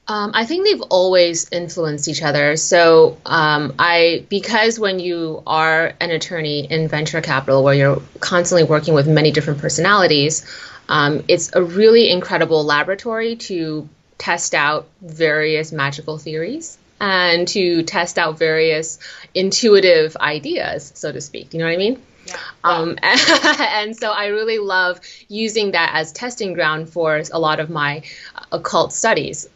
Um, 0.10 0.32
I 0.34 0.46
think 0.46 0.66
they've 0.66 0.82
always 0.90 1.50
influenced 1.52 2.08
each 2.08 2.24
other. 2.24 2.56
So 2.56 3.18
um, 3.26 3.74
I, 3.78 4.26
because 4.30 4.80
when 4.80 5.00
you 5.00 5.44
are 5.46 5.94
an 6.00 6.12
attorney 6.12 6.66
in 6.66 6.88
venture 6.88 7.20
capital, 7.20 7.64
where 7.64 7.74
you're 7.74 8.02
constantly 8.22 8.64
working 8.64 8.94
with 8.94 9.08
many 9.08 9.32
different 9.32 9.60
personalities, 9.60 10.46
um, 10.88 11.26
it's 11.28 11.54
a 11.54 11.62
really 11.62 12.10
incredible 12.10 12.64
laboratory 12.64 13.36
to 13.36 13.90
test 14.18 14.56
out 14.56 14.88
various 15.02 15.74
magical 15.74 16.18
theories 16.18 16.78
and 17.00 17.48
to 17.50 17.84
test 17.84 18.18
out 18.18 18.40
various 18.40 19.00
intuitive 19.36 20.16
ideas, 20.18 20.92
so 20.96 21.12
to 21.12 21.22
speak. 21.22 21.54
You 21.54 21.60
know 21.60 21.66
what 21.66 21.74
I 21.74 21.78
mean? 21.78 22.02
Yeah. 22.26 22.38
Um, 22.64 22.98
and 23.04 23.96
so 23.96 24.12
I 24.12 24.28
really 24.28 24.58
love 24.58 25.00
using 25.28 25.72
that 25.72 25.92
as 25.94 26.12
testing 26.12 26.54
ground 26.54 26.90
for 26.90 27.22
a 27.32 27.40
lot 27.40 27.60
of 27.60 27.70
my 27.70 28.04
occult 28.52 28.94
studies. 28.94 29.48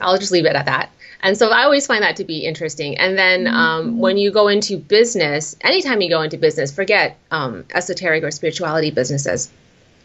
I'll 0.00 0.18
just 0.18 0.32
leave 0.32 0.46
it 0.46 0.54
at 0.56 0.66
that. 0.66 0.90
And 1.20 1.36
so 1.36 1.50
I 1.50 1.64
always 1.64 1.86
find 1.86 2.02
that 2.02 2.16
to 2.16 2.24
be 2.24 2.40
interesting. 2.40 2.98
And 2.98 3.18
then 3.18 3.46
um, 3.46 3.54
mm-hmm. 3.54 3.98
when 3.98 4.18
you 4.18 4.30
go 4.30 4.48
into 4.48 4.76
business, 4.76 5.56
anytime 5.60 6.00
you 6.00 6.10
go 6.10 6.22
into 6.22 6.36
business, 6.36 6.72
forget 6.72 7.18
um, 7.30 7.64
esoteric 7.74 8.22
or 8.22 8.30
spirituality 8.30 8.90
businesses 8.90 9.50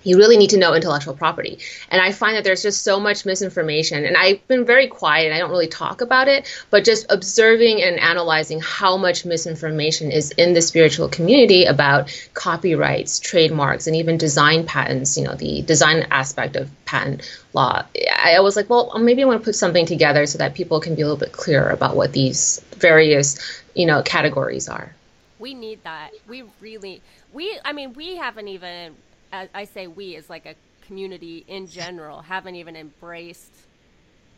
you 0.04 0.18
really 0.18 0.38
need 0.38 0.52
to 0.52 0.58
know 0.58 0.74
intellectual 0.74 1.14
property. 1.14 1.60
And 1.90 2.02
I 2.02 2.12
find 2.12 2.36
that 2.36 2.44
there's 2.44 2.64
just 2.64 2.84
so 2.84 3.00
much 3.00 3.26
misinformation. 3.26 4.06
And 4.06 4.18
I've 4.18 4.46
been 4.48 4.66
very 4.66 4.88
quiet. 4.88 5.26
and 5.26 5.34
I 5.34 5.40
don't 5.40 5.52
really 5.52 5.68
talk 5.68 6.02
about 6.02 6.28
it, 6.28 6.48
but 6.70 6.84
just 6.84 7.06
observing 7.10 7.82
and 7.82 8.00
analyzing 8.00 8.60
how 8.62 8.98
much 8.98 9.26
misinformation 9.26 10.12
is 10.12 10.32
in 10.32 10.54
the 10.54 10.62
spiritual 10.62 11.10
community 11.10 11.66
about 11.66 12.10
copyrights, 12.34 13.20
trademarks, 13.20 13.88
and 13.88 13.96
even 13.96 14.18
design 14.18 14.66
patents, 14.66 15.18
you 15.18 15.24
know, 15.24 15.36
the 15.36 15.62
design 15.62 16.08
aspect 16.12 16.56
of 16.56 16.70
patent 16.86 17.22
law. 17.54 17.84
I 18.24 18.40
was 18.42 18.56
like, 18.56 18.70
well, 18.70 18.98
maybe 19.00 19.24
I 19.24 19.26
want 19.26 19.42
to 19.42 19.46
put 19.46 19.56
something 19.56 19.86
together 19.86 20.26
so 20.26 20.38
that 20.40 20.54
people 20.54 20.80
can 20.80 20.96
be 20.96 21.02
a 21.02 21.06
little 21.06 21.20
bit 21.20 21.32
clearer 21.32 21.70
about 21.70 21.96
what 21.96 22.12
these 22.12 22.62
various, 22.76 23.62
you 23.76 23.86
know, 23.86 24.02
categories 24.02 24.68
are. 24.70 24.94
We 25.40 25.54
need 25.54 25.84
that. 25.84 26.12
We 26.28 26.44
really, 26.60 27.02
we, 27.34 27.58
I 27.66 27.74
mean, 27.74 27.94
we 27.94 28.18
haven't 28.18 28.48
even 28.48 28.96
I 29.32 29.66
say 29.66 29.88
we 29.88 30.16
as 30.16 30.30
like 30.30 30.46
a 30.46 30.56
community 30.86 31.46
in 31.48 31.68
general 31.68 32.22
haven't 32.22 32.56
even 32.56 32.76
embraced 32.76 33.54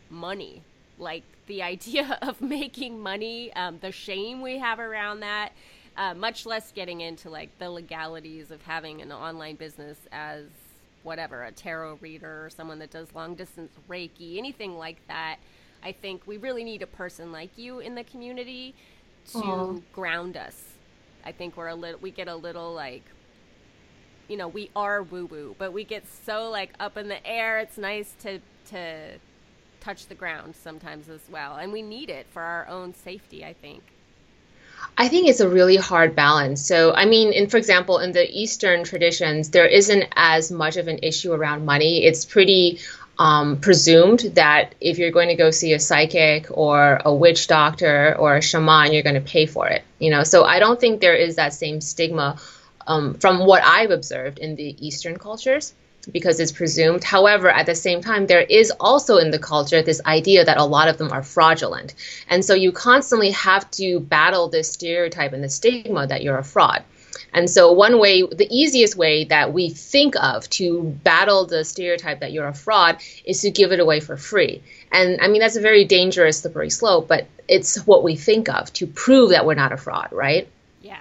money. 0.09 0.61
Like 0.99 1.23
the 1.47 1.63
idea 1.63 2.17
of 2.21 2.41
making 2.41 2.99
money 2.99 3.51
um, 3.53 3.79
the 3.81 3.91
shame 3.91 4.41
we 4.41 4.59
have 4.59 4.79
around 4.79 5.21
that 5.21 5.53
uh, 5.97 6.13
much 6.13 6.45
less 6.45 6.71
getting 6.71 7.01
into 7.01 7.29
like 7.29 7.49
the 7.59 7.69
legalities 7.69 8.51
of 8.51 8.61
having 8.63 9.01
an 9.01 9.11
online 9.11 9.55
business 9.55 9.97
as 10.11 10.45
whatever 11.03 11.43
a 11.43 11.51
tarot 11.51 11.97
reader 12.01 12.45
or 12.45 12.49
someone 12.49 12.79
that 12.79 12.89
does 12.89 13.07
long 13.13 13.35
distance 13.35 13.71
reiki 13.89 14.37
anything 14.37 14.77
like 14.77 14.97
that. 15.07 15.37
I 15.83 15.91
think 15.91 16.25
we 16.25 16.37
really 16.37 16.63
need 16.63 16.81
a 16.81 16.87
person 16.87 17.31
like 17.31 17.57
you 17.57 17.79
in 17.79 17.95
the 17.95 18.05
community 18.05 18.73
to 19.31 19.37
Aww. 19.37 19.81
ground 19.91 20.37
us. 20.37 20.55
I 21.25 21.31
think 21.31 21.57
we're 21.57 21.67
a 21.67 21.75
little 21.75 21.99
we 21.99 22.11
get 22.11 22.27
a 22.27 22.35
little 22.35 22.73
like 22.73 23.03
you 24.27 24.37
know 24.37 24.47
we 24.47 24.69
are 24.75 25.03
woo 25.03 25.25
woo, 25.25 25.55
but 25.57 25.73
we 25.73 25.83
get 25.83 26.03
so 26.25 26.49
like 26.49 26.71
up 26.79 26.97
in 26.97 27.07
the 27.07 27.25
air. 27.25 27.59
It's 27.59 27.77
nice 27.77 28.13
to 28.21 28.39
to 28.69 29.17
touch 29.81 30.07
the 30.07 30.15
ground 30.15 30.55
sometimes 30.55 31.09
as 31.09 31.21
well, 31.29 31.57
and 31.57 31.71
we 31.71 31.81
need 31.81 32.09
it 32.09 32.25
for 32.31 32.41
our 32.41 32.67
own 32.67 32.93
safety. 32.93 33.43
I 33.43 33.53
think. 33.53 33.83
I 34.97 35.07
think 35.07 35.27
it's 35.27 35.39
a 35.39 35.47
really 35.47 35.77
hard 35.77 36.15
balance. 36.15 36.65
So, 36.65 36.93
I 36.93 37.05
mean, 37.05 37.31
in 37.31 37.47
for 37.47 37.57
example, 37.57 37.99
in 37.99 38.11
the 38.11 38.29
Eastern 38.29 38.83
traditions, 38.83 39.49
there 39.49 39.65
isn't 39.65 40.05
as 40.15 40.51
much 40.51 40.77
of 40.77 40.87
an 40.87 40.99
issue 41.01 41.31
around 41.31 41.65
money. 41.65 42.03
It's 42.03 42.25
pretty 42.25 42.79
um, 43.17 43.59
presumed 43.59 44.19
that 44.35 44.75
if 44.81 44.97
you're 44.97 45.11
going 45.11 45.29
to 45.29 45.35
go 45.35 45.51
see 45.51 45.73
a 45.73 45.79
psychic 45.79 46.47
or 46.51 46.99
a 47.05 47.13
witch 47.13 47.47
doctor 47.47 48.15
or 48.17 48.37
a 48.37 48.41
shaman, 48.41 48.91
you're 48.91 49.03
going 49.03 49.15
to 49.15 49.21
pay 49.21 49.45
for 49.45 49.67
it. 49.67 49.83
You 49.99 50.11
know, 50.11 50.23
so 50.23 50.43
I 50.43 50.59
don't 50.59 50.79
think 50.79 50.99
there 50.99 51.15
is 51.15 51.35
that 51.35 51.53
same 51.53 51.79
stigma 51.81 52.39
um, 52.87 53.15
from 53.15 53.45
what 53.45 53.63
I've 53.63 53.91
observed 53.91 54.39
in 54.39 54.55
the 54.55 54.75
Eastern 54.85 55.17
cultures 55.17 55.73
because 56.11 56.39
it's 56.39 56.51
presumed. 56.51 57.03
However, 57.03 57.49
at 57.49 57.65
the 57.65 57.75
same 57.75 58.01
time, 58.01 58.27
there 58.27 58.41
is 58.41 58.71
also 58.79 59.17
in 59.17 59.31
the 59.31 59.39
culture 59.39 59.81
this 59.81 60.01
idea 60.05 60.43
that 60.45 60.57
a 60.57 60.65
lot 60.65 60.87
of 60.87 60.97
them 60.97 61.11
are 61.11 61.23
fraudulent. 61.23 61.95
And 62.29 62.43
so 62.43 62.53
you 62.53 62.71
constantly 62.71 63.31
have 63.31 63.69
to 63.71 63.99
battle 63.99 64.49
this 64.49 64.71
stereotype 64.71 65.33
and 65.33 65.43
the 65.43 65.49
stigma 65.49 66.07
that 66.07 66.23
you're 66.23 66.37
a 66.37 66.43
fraud. 66.43 66.83
And 67.31 67.49
so, 67.49 67.71
one 67.71 67.99
way, 67.99 68.21
the 68.21 68.47
easiest 68.49 68.95
way 68.95 69.25
that 69.25 69.53
we 69.53 69.69
think 69.69 70.15
of 70.15 70.49
to 70.51 70.83
battle 71.03 71.45
the 71.45 71.63
stereotype 71.63 72.19
that 72.19 72.31
you're 72.31 72.47
a 72.47 72.53
fraud 72.53 72.97
is 73.25 73.41
to 73.41 73.51
give 73.51 73.71
it 73.71 73.79
away 73.79 73.99
for 73.99 74.17
free. 74.17 74.61
And 74.91 75.19
I 75.21 75.27
mean, 75.27 75.39
that's 75.39 75.55
a 75.55 75.61
very 75.61 75.85
dangerous, 75.85 76.39
slippery 76.39 76.69
slope, 76.69 77.07
but 77.07 77.27
it's 77.47 77.77
what 77.87 78.03
we 78.03 78.15
think 78.15 78.49
of 78.49 78.71
to 78.73 78.87
prove 78.87 79.31
that 79.31 79.45
we're 79.45 79.55
not 79.55 79.71
a 79.71 79.77
fraud, 79.77 80.09
right? 80.11 80.47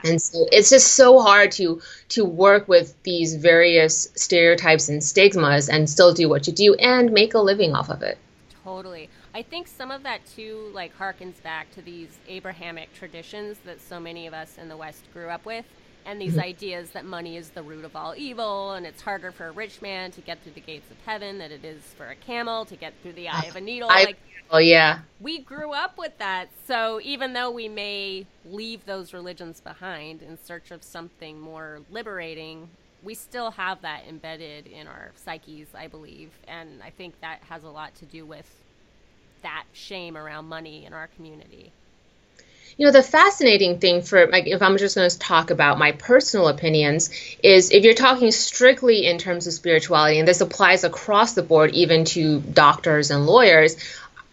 And 0.05 0.21
so 0.21 0.47
it's 0.53 0.71
just 0.71 0.95
so 0.95 1.21
hard 1.21 1.53
to 1.53 1.81
to 2.11 2.25
work 2.25 2.69
with 2.69 3.01
these 3.03 3.37
various 3.37 4.09
stereotypes 4.15 4.89
and 4.89 5.03
stigmas 5.03 5.69
and 5.69 5.89
still 5.89 6.13
do 6.15 6.29
what 6.29 6.47
you 6.47 6.53
do 6.53 6.75
and 6.75 7.13
make 7.13 7.35
a 7.35 7.39
living 7.39 7.75
off 7.75 7.91
of 7.91 8.03
it. 8.03 8.19
Totally. 8.65 9.09
I 9.35 9.43
think 9.43 9.67
some 9.67 9.91
of 9.91 10.03
that 10.03 10.21
too 10.27 10.71
like 10.73 10.97
harkens 10.97 11.43
back 11.43 11.71
to 11.75 11.83
these 11.83 12.19
Abrahamic 12.29 12.93
traditions 12.95 13.59
that 13.65 13.81
so 13.81 13.99
many 13.99 14.27
of 14.27 14.35
us 14.35 14.59
in 14.59 14.69
the 14.69 14.77
West 14.77 15.03
grew 15.13 15.29
up 15.29 15.45
with. 15.45 15.65
And 16.07 16.21
these 16.21 16.33
mm-hmm. 16.33 16.41
ideas 16.41 16.91
that 16.91 17.05
money 17.05 17.37
is 17.37 17.51
the 17.51 17.63
root 17.63 17.85
of 17.85 17.95
all 17.97 18.15
evil 18.17 18.73
and 18.73 18.87
it's 18.87 19.03
harder 19.03 19.31
for 19.31 19.49
a 19.49 19.53
rich 19.53 19.83
man 19.83 20.11
to 20.13 20.21
get 20.21 20.43
through 20.43 20.53
the 20.53 20.61
gates 20.61 20.91
of 20.91 20.97
heaven 21.05 21.39
than 21.39 21.51
it 21.53 21.65
is 21.65 21.83
for 21.97 22.07
a 22.07 22.15
camel 22.15 22.65
to 22.67 22.77
get 22.77 22.93
through 23.03 23.13
the 23.13 23.29
eye 23.29 23.47
of 23.49 23.57
a 23.57 23.61
needle. 23.61 23.89
I, 23.91 24.05
like 24.05 24.19
oh 24.51 24.59
yeah. 24.59 25.01
we 25.21 25.39
grew 25.39 25.73
up 25.73 25.99
with 25.99 26.17
that. 26.19 26.49
So 26.67 27.01
even 27.03 27.33
though 27.33 27.51
we 27.51 27.69
may 27.69 28.27
leave 28.45 28.85
those 28.85 29.13
religions 29.13 29.61
behind 29.61 30.23
in 30.23 30.39
search 30.43 30.71
of 30.71 30.83
something 30.83 31.41
more 31.41 31.81
liberating 31.91 32.69
we 33.03 33.15
still 33.15 33.51
have 33.51 33.83
that 33.83 34.05
embedded 34.09 34.69
in 34.69 34.87
our 34.87 35.11
psyches 35.17 35.69
i 35.77 35.87
believe. 35.87 36.31
And 36.47 36.83
i 36.83 36.91
think 36.91 37.21
that 37.21 37.41
has 37.49 37.65
a 37.65 37.69
lot 37.69 37.95
to 37.97 38.07
do 38.07 38.25
with 38.25 38.49
that 39.43 39.65
shame 39.73 40.17
around 40.17 40.47
money 40.47 40.87
in 40.87 40.93
our 40.93 41.09
community 41.09 41.73
you 42.77 42.87
know 42.87 42.93
the 42.93 43.03
fascinating 43.03 43.79
thing 43.79 44.03
for 44.03 44.27
like 44.29 44.47
if 44.47 44.63
i'm 44.63 44.77
just 44.79 44.97
going 44.97 45.09
to 45.09 45.19
talk 45.19 45.51
about 45.51 45.79
my 45.79 45.93
personal 45.93 46.49
opinions 46.49 47.11
is 47.43 47.71
if 47.71 47.85
you're 47.85 47.95
talking 47.95 48.31
strictly 48.31 49.07
in 49.07 49.19
terms 49.19 49.47
of 49.47 49.53
spirituality 49.53 50.19
and 50.19 50.27
this 50.27 50.41
applies 50.41 50.85
across 50.85 51.35
the 51.35 51.43
board 51.43 51.73
even 51.73 52.05
to 52.05 52.41
doctors 52.41 53.11
and 53.11 53.27
lawyers 53.27 53.77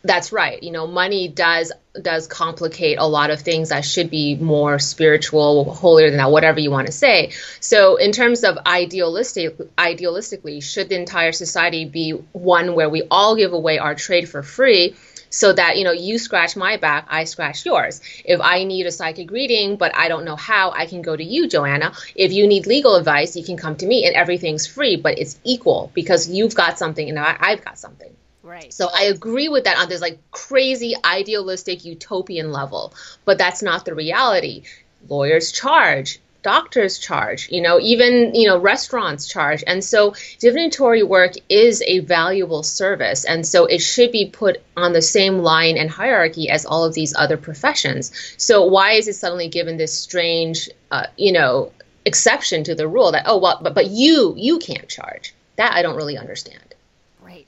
that's 0.04 0.32
right. 0.32 0.62
You 0.62 0.72
know 0.72 0.88
money 0.88 1.28
does 1.28 1.72
does 2.02 2.28
complicate 2.28 2.98
a 3.00 3.06
lot 3.06 3.32
of 3.32 3.42
things 3.42 3.70
that 3.70 3.84
should 3.84 4.10
be 4.10 4.36
more 4.36 4.80
spiritual 4.80 5.74
holier 5.74 6.10
than 6.10 6.18
that 6.18 6.32
whatever 6.32 6.60
you 6.60 6.72
want 6.72 6.88
to 6.88 6.94
say. 6.94 7.32
So 7.60 7.98
in 7.98 8.12
terms 8.12 8.44
of 8.44 8.58
idealistic 8.66 9.58
idealistically 9.78 10.64
should 10.64 10.90
the 10.90 10.96
entire 10.96 11.34
society 11.34 11.86
be 11.86 12.12
one 12.12 12.76
where 12.76 12.90
we 12.90 13.04
all 13.12 13.36
give 13.36 13.52
away 13.52 13.80
our 13.80 13.96
trade 13.96 14.30
for 14.30 14.42
free 14.42 14.96
so 15.30 15.54
that 15.54 15.78
you 15.78 15.84
know 15.84 15.92
you 15.92 16.18
scratch 16.18 16.56
my 16.56 16.78
back 16.78 17.06
i 17.10 17.24
scratch 17.24 17.66
yours 17.66 18.02
if 18.26 18.40
i 18.42 18.64
need 18.64 18.86
a 18.86 18.92
psychic 18.92 19.32
reading 19.32 19.76
but 19.76 19.96
i 19.96 20.08
don't 20.08 20.26
know 20.26 20.36
how 20.36 20.72
i 20.72 20.86
can 20.86 21.02
go 21.02 21.16
to 21.16 21.24
you 21.24 21.48
joanna 21.48 21.94
if 22.16 22.32
you 22.32 22.48
need 22.48 22.66
legal 22.66 22.96
advice 22.96 23.36
you 23.36 23.44
can 23.44 23.58
come 23.58 23.76
to 23.76 23.86
me 23.86 24.06
and 24.06 24.16
everything's 24.16 24.66
free 24.66 24.96
but 24.96 25.18
it's 25.18 25.40
equal 25.44 25.92
because 25.94 26.30
you've 26.30 26.56
got 26.56 26.78
something 26.78 27.10
and 27.10 27.20
I, 27.20 27.36
i've 27.40 27.64
got 27.64 27.78
something 27.78 28.14
Right. 28.50 28.74
So 28.74 28.90
I 28.92 29.04
agree 29.04 29.48
with 29.48 29.66
that 29.66 29.78
on 29.78 29.90
this 29.90 30.02
like 30.02 30.18
crazy 30.32 30.96
idealistic 31.06 31.86
utopian 31.86 32.52
level, 32.52 32.94
but 33.24 33.38
that's 33.38 33.62
not 33.62 33.86
the 33.86 33.94
reality. 33.94 34.64
Lawyers 35.08 35.52
charge, 35.52 36.20
doctors 36.42 37.00
charge 37.00 37.50
you 37.52 37.62
know 37.62 37.80
even 37.80 38.34
you 38.34 38.48
know 38.48 38.58
restaurants 38.58 39.28
charge. 39.28 39.64
And 39.66 39.84
so 39.84 40.14
divinatory 40.40 41.04
work 41.04 41.34
is 41.50 41.82
a 41.86 42.00
valuable 42.00 42.64
service. 42.64 43.26
And 43.26 43.46
so 43.46 43.66
it 43.66 43.80
should 43.80 44.12
be 44.12 44.30
put 44.30 44.58
on 44.76 44.94
the 44.94 45.02
same 45.02 45.40
line 45.40 45.78
and 45.78 45.90
hierarchy 45.90 46.50
as 46.50 46.66
all 46.66 46.86
of 46.86 46.94
these 46.94 47.14
other 47.16 47.38
professions. 47.38 48.12
So 48.38 48.66
why 48.66 48.94
is 48.94 49.08
it 49.08 49.14
suddenly 49.14 49.48
given 49.48 49.78
this 49.78 49.98
strange 49.98 50.70
uh, 50.92 51.08
you 51.18 51.32
know 51.32 51.72
exception 52.06 52.64
to 52.64 52.76
the 52.76 52.88
rule 52.88 53.12
that 53.12 53.24
oh 53.26 53.38
well 53.38 53.60
but, 53.62 53.74
but 53.74 53.88
you 53.88 54.34
you 54.38 54.60
can't 54.60 54.88
charge? 54.88 55.34
That 55.56 55.74
i 55.74 55.82
don't 55.82 55.96
really 55.96 56.18
understand. 56.18 56.76
Right 57.22 57.48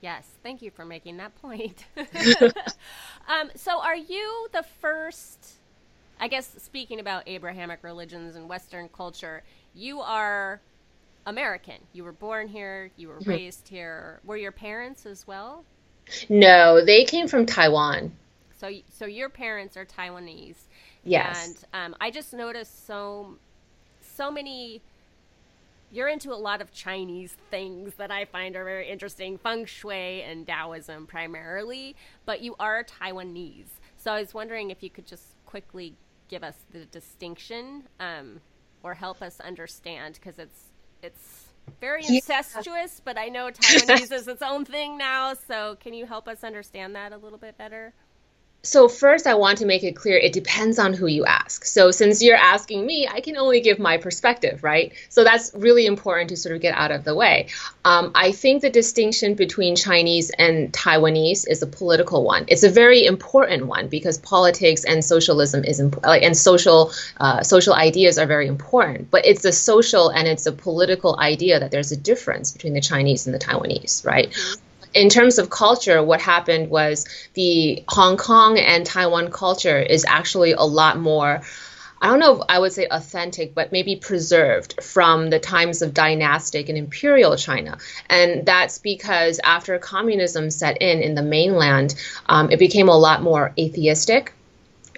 yes. 0.00 0.28
Thank 0.42 0.60
you 0.60 0.70
for 0.70 0.84
making 0.84 1.16
that 1.18 1.34
point. 1.40 1.84
Um, 3.26 3.50
so 3.56 3.80
are 3.80 3.96
you 3.96 4.48
the 4.52 4.64
first 4.82 5.54
I 6.20 6.28
guess 6.28 6.48
speaking 6.58 7.00
about 7.00 7.24
Abrahamic 7.26 7.82
religions 7.82 8.36
and 8.36 8.48
Western 8.48 8.88
culture, 8.88 9.42
you 9.74 10.00
are 10.00 10.60
American. 11.26 11.78
You 11.92 12.04
were 12.04 12.12
born 12.12 12.48
here, 12.48 12.90
you 12.96 13.08
were 13.08 13.20
mm-hmm. 13.20 13.30
raised 13.30 13.68
here. 13.68 14.20
Were 14.24 14.36
your 14.36 14.52
parents 14.52 15.06
as 15.06 15.26
well? 15.26 15.64
No, 16.28 16.84
they 16.84 17.04
came 17.04 17.28
from 17.28 17.46
Taiwan. 17.46 18.12
So, 18.56 18.70
so 18.90 19.06
your 19.06 19.28
parents 19.28 19.76
are 19.76 19.84
Taiwanese. 19.84 20.56
Yes. 21.02 21.46
And 21.72 21.92
um, 21.92 21.96
I 22.00 22.10
just 22.10 22.32
noticed 22.32 22.86
so, 22.86 23.36
so 24.00 24.30
many. 24.30 24.80
You're 25.90 26.08
into 26.08 26.32
a 26.32 26.34
lot 26.34 26.60
of 26.60 26.72
Chinese 26.72 27.36
things 27.50 27.94
that 27.94 28.10
I 28.10 28.24
find 28.24 28.56
are 28.56 28.64
very 28.64 28.88
interesting, 28.88 29.38
feng 29.38 29.64
shui 29.64 30.22
and 30.22 30.46
Taoism 30.46 31.06
primarily. 31.06 31.94
But 32.26 32.40
you 32.40 32.56
are 32.58 32.84
Taiwanese, 32.84 33.68
so 33.96 34.12
I 34.12 34.20
was 34.20 34.34
wondering 34.34 34.70
if 34.70 34.82
you 34.82 34.90
could 34.90 35.06
just 35.06 35.24
quickly 35.46 35.94
give 36.34 36.42
us 36.42 36.56
the 36.72 36.84
distinction 36.86 37.84
um, 38.00 38.40
or 38.82 38.92
help 38.92 39.22
us 39.22 39.38
understand 39.38 40.18
because 40.20 40.36
it's 40.40 40.72
it's 41.00 41.44
very 41.80 42.02
yeah. 42.02 42.16
incestuous, 42.16 43.00
but 43.04 43.16
I 43.16 43.28
know 43.28 43.50
Taiwanese 43.52 44.12
is 44.12 44.26
its 44.26 44.42
own 44.42 44.64
thing 44.64 44.98
now. 44.98 45.34
So 45.34 45.76
can 45.78 45.94
you 45.94 46.06
help 46.06 46.26
us 46.26 46.42
understand 46.42 46.96
that 46.96 47.12
a 47.12 47.16
little 47.16 47.38
bit 47.38 47.56
better? 47.56 47.94
So, 48.64 48.88
first, 48.88 49.26
I 49.26 49.34
want 49.34 49.58
to 49.58 49.66
make 49.66 49.84
it 49.84 49.94
clear 49.94 50.16
it 50.16 50.32
depends 50.32 50.78
on 50.78 50.94
who 50.94 51.06
you 51.06 51.26
ask. 51.26 51.64
So, 51.66 51.90
since 51.90 52.22
you're 52.22 52.36
asking 52.36 52.84
me, 52.86 53.06
I 53.06 53.20
can 53.20 53.36
only 53.36 53.60
give 53.60 53.78
my 53.78 53.98
perspective, 53.98 54.64
right? 54.64 54.92
So, 55.10 55.22
that's 55.22 55.52
really 55.54 55.84
important 55.84 56.30
to 56.30 56.36
sort 56.36 56.54
of 56.54 56.62
get 56.62 56.74
out 56.74 56.90
of 56.90 57.04
the 57.04 57.14
way. 57.14 57.48
Um, 57.84 58.10
I 58.14 58.32
think 58.32 58.62
the 58.62 58.70
distinction 58.70 59.34
between 59.34 59.76
Chinese 59.76 60.30
and 60.30 60.72
Taiwanese 60.72 61.46
is 61.46 61.62
a 61.62 61.66
political 61.66 62.24
one. 62.24 62.46
It's 62.48 62.62
a 62.62 62.70
very 62.70 63.04
important 63.04 63.66
one 63.66 63.88
because 63.88 64.16
politics 64.18 64.84
and 64.84 65.04
socialism 65.04 65.62
is 65.64 65.78
and 65.78 66.36
social 66.36 66.92
uh, 67.18 67.42
social 67.42 67.74
ideas 67.74 68.18
are 68.18 68.26
very 68.26 68.46
important. 68.48 69.10
But 69.10 69.26
it's 69.26 69.44
a 69.44 69.52
social 69.52 70.08
and 70.08 70.26
it's 70.26 70.46
a 70.46 70.52
political 70.52 71.20
idea 71.20 71.60
that 71.60 71.70
there's 71.70 71.92
a 71.92 71.96
difference 71.96 72.50
between 72.50 72.72
the 72.72 72.80
Chinese 72.80 73.26
and 73.26 73.34
the 73.34 73.38
Taiwanese, 73.38 74.06
right? 74.06 74.30
Mm-hmm 74.30 74.64
in 74.94 75.08
terms 75.08 75.38
of 75.38 75.50
culture, 75.50 76.02
what 76.02 76.20
happened 76.20 76.70
was 76.70 77.06
the 77.34 77.82
Hong 77.88 78.16
Kong 78.16 78.58
and 78.58 78.86
Taiwan 78.86 79.30
culture 79.30 79.78
is 79.78 80.04
actually 80.04 80.52
a 80.52 80.62
lot 80.62 80.98
more. 80.98 81.42
I 82.00 82.08
don't 82.08 82.20
know 82.20 82.36
if 82.36 82.42
I 82.48 82.58
would 82.58 82.72
say 82.72 82.86
authentic, 82.90 83.54
but 83.54 83.72
maybe 83.72 83.96
preserved 83.96 84.82
from 84.82 85.30
the 85.30 85.38
times 85.38 85.82
of 85.82 85.94
dynastic 85.94 86.68
and 86.68 86.76
imperial 86.76 87.36
China. 87.36 87.78
And 88.08 88.44
that's 88.44 88.78
because 88.78 89.40
after 89.42 89.78
communism 89.78 90.50
set 90.50 90.82
in 90.82 91.00
in 91.00 91.14
the 91.14 91.22
mainland, 91.22 91.94
um, 92.26 92.50
it 92.50 92.58
became 92.58 92.88
a 92.88 92.96
lot 92.96 93.22
more 93.22 93.52
atheistic 93.58 94.34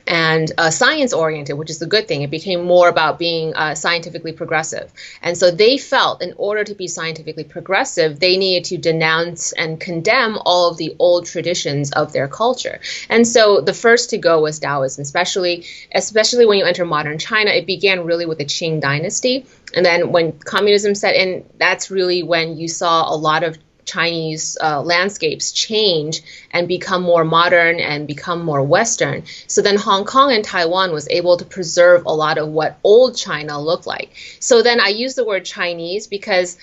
and 0.07 0.53
uh, 0.59 0.71
science 0.71 1.13
oriented, 1.13 1.57
which 1.57 1.71
is 1.71 1.83
a 1.83 1.87
good 1.87 2.07
thing. 2.07 2.23
It 2.23 2.31
became 2.31 2.65
more 2.65 2.89
about 2.89 3.19
being 3.19 3.55
uh, 3.55 3.75
scientifically 3.75 4.33
progressive. 4.33 4.93
And 5.23 5.37
so 5.37 5.51
they 5.51 5.79
felt 5.79 6.23
in 6.23 6.35
order 6.37 6.65
to 6.65 6.75
be 6.75 6.87
scientifically 6.87 7.45
progressive, 7.45 8.21
they 8.21 8.37
needed 8.37 8.65
to 8.65 8.79
denounce 8.79 9.53
and 9.53 9.81
condemn 9.81 10.39
all 10.45 10.71
of 10.71 10.77
the 10.77 10.95
old 10.99 11.27
traditions 11.27 11.93
of 11.93 12.13
their 12.13 12.29
culture. 12.29 12.81
And 13.09 13.27
so 13.27 13.61
the 13.61 13.75
first 13.75 14.11
to 14.11 14.19
go 14.19 14.43
was 14.43 14.59
Taoism, 14.59 15.03
especially 15.03 15.65
especially 15.93 16.47
when 16.47 16.59
you 16.59 16.65
enter 16.65 16.85
modern 16.85 17.19
China. 17.19 17.51
It 17.51 17.67
began 17.67 18.05
really 18.05 18.27
with 18.27 18.39
the 18.39 18.45
Qing 18.45 18.81
dynasty. 18.81 19.47
And 19.75 19.85
then 19.85 20.13
when 20.13 20.33
communism 20.39 20.95
set 20.95 21.17
in, 21.17 21.45
that's 21.59 21.91
really 21.91 22.23
when 22.23 22.57
you 22.57 22.69
saw 22.69 23.13
a 23.13 23.17
lot 23.17 23.43
of 23.43 23.59
Chinese 23.87 24.59
uh, 24.61 24.83
landscapes 24.83 25.53
change 25.53 26.21
and 26.51 26.69
become 26.69 27.03
more 27.03 27.25
modern 27.25 27.81
and 27.81 28.07
become 28.07 28.45
more 28.45 28.63
Western. 28.63 29.23
So 29.47 29.63
then 29.63 29.77
Hong 29.77 30.05
Kong 30.05 30.33
and 30.33 30.45
Taiwan 30.45 30.93
was 30.93 31.09
able 31.09 31.39
to 31.39 31.45
preserve 31.45 32.05
a 32.05 32.13
lot 32.13 32.37
of 32.37 32.49
what 32.49 32.79
old 32.83 33.17
China 33.17 33.59
looked 33.61 33.87
like. 33.87 34.11
So 34.41 34.63
then 34.63 34.81
I 34.81 34.89
use 34.89 35.15
the 35.15 35.25
word 35.25 35.45
Chinese 35.45 36.09
because 36.09 36.59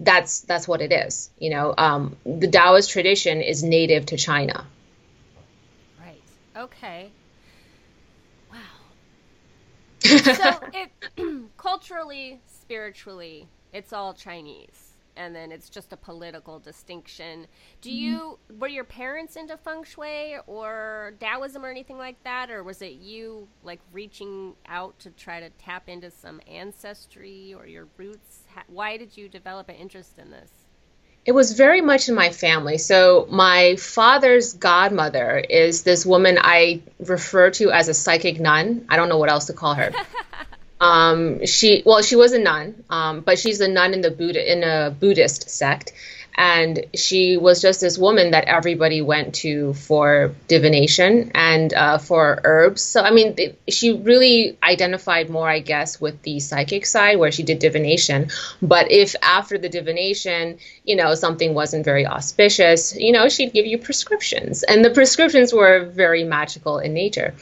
that's 0.00 0.40
that's 0.40 0.66
what 0.66 0.82
it 0.82 0.92
is. 0.92 1.30
You 1.38 1.50
know, 1.50 1.74
um, 1.78 2.16
the 2.26 2.48
Taoist 2.48 2.90
tradition 2.90 3.40
is 3.40 3.62
native 3.62 4.06
to 4.06 4.16
China. 4.16 4.66
Right. 6.00 6.22
Okay. 6.56 7.10
Wow. 8.52 8.58
so 10.34 10.60
it 10.72 10.90
culturally, 11.56 12.40
spiritually, 12.48 13.46
it's 13.72 13.92
all 13.92 14.12
Chinese 14.12 14.83
and 15.16 15.34
then 15.34 15.52
it's 15.52 15.68
just 15.68 15.92
a 15.92 15.96
political 15.96 16.58
distinction. 16.58 17.46
Do 17.80 17.90
you 17.90 18.38
were 18.58 18.68
your 18.68 18.84
parents 18.84 19.36
into 19.36 19.56
feng 19.56 19.84
shui 19.84 20.36
or 20.46 21.14
Taoism 21.20 21.64
or 21.64 21.70
anything 21.70 21.98
like 21.98 22.22
that, 22.24 22.50
or 22.50 22.62
was 22.62 22.82
it 22.82 22.92
you 22.94 23.48
like 23.62 23.80
reaching 23.92 24.54
out 24.66 24.98
to 25.00 25.10
try 25.10 25.40
to 25.40 25.50
tap 25.50 25.88
into 25.88 26.10
some 26.10 26.40
ancestry 26.46 27.54
or 27.56 27.66
your 27.66 27.88
roots? 27.96 28.40
Why 28.68 28.96
did 28.96 29.16
you 29.16 29.28
develop 29.28 29.68
an 29.68 29.76
interest 29.76 30.18
in 30.18 30.30
this? 30.30 30.50
It 31.24 31.32
was 31.32 31.52
very 31.52 31.80
much 31.80 32.10
in 32.10 32.14
my 32.14 32.28
family. 32.28 32.76
So, 32.76 33.26
my 33.30 33.76
father's 33.76 34.52
godmother 34.52 35.38
is 35.38 35.82
this 35.82 36.04
woman 36.04 36.38
I 36.38 36.82
refer 36.98 37.50
to 37.52 37.70
as 37.70 37.88
a 37.88 37.94
psychic 37.94 38.38
nun. 38.38 38.84
I 38.90 38.96
don't 38.96 39.08
know 39.08 39.16
what 39.16 39.30
else 39.30 39.46
to 39.46 39.54
call 39.54 39.72
her. 39.72 39.90
Um, 40.84 41.46
she 41.46 41.82
well, 41.86 42.02
she 42.02 42.14
was 42.14 42.34
a 42.34 42.38
nun, 42.38 42.84
um, 42.90 43.20
but 43.22 43.38
she's 43.38 43.60
a 43.60 43.68
nun 43.68 43.94
in 43.94 44.02
the 44.02 44.10
Buddha 44.10 44.52
in 44.52 44.62
a 44.62 44.90
Buddhist 44.90 45.48
sect, 45.48 45.94
and 46.34 46.84
she 46.94 47.38
was 47.38 47.62
just 47.62 47.80
this 47.80 47.96
woman 47.96 48.32
that 48.32 48.44
everybody 48.44 49.00
went 49.00 49.36
to 49.36 49.72
for 49.72 50.34
divination 50.46 51.30
and 51.34 51.72
uh, 51.72 51.96
for 51.96 52.38
herbs. 52.44 52.82
So 52.82 53.00
I 53.00 53.12
mean, 53.12 53.34
she 53.66 53.94
really 53.94 54.58
identified 54.62 55.30
more, 55.30 55.48
I 55.48 55.60
guess, 55.60 55.98
with 56.02 56.20
the 56.20 56.38
psychic 56.38 56.84
side 56.84 57.18
where 57.18 57.32
she 57.32 57.44
did 57.44 57.60
divination. 57.60 58.28
But 58.60 58.92
if 58.92 59.16
after 59.22 59.56
the 59.56 59.70
divination, 59.70 60.58
you 60.84 60.96
know, 60.96 61.14
something 61.14 61.54
wasn't 61.54 61.86
very 61.86 62.06
auspicious, 62.06 62.94
you 62.94 63.12
know, 63.12 63.30
she'd 63.30 63.54
give 63.54 63.64
you 63.64 63.78
prescriptions, 63.78 64.64
and 64.64 64.84
the 64.84 64.90
prescriptions 64.90 65.50
were 65.50 65.86
very 65.86 66.24
magical 66.24 66.78
in 66.78 66.92
nature. 66.92 67.32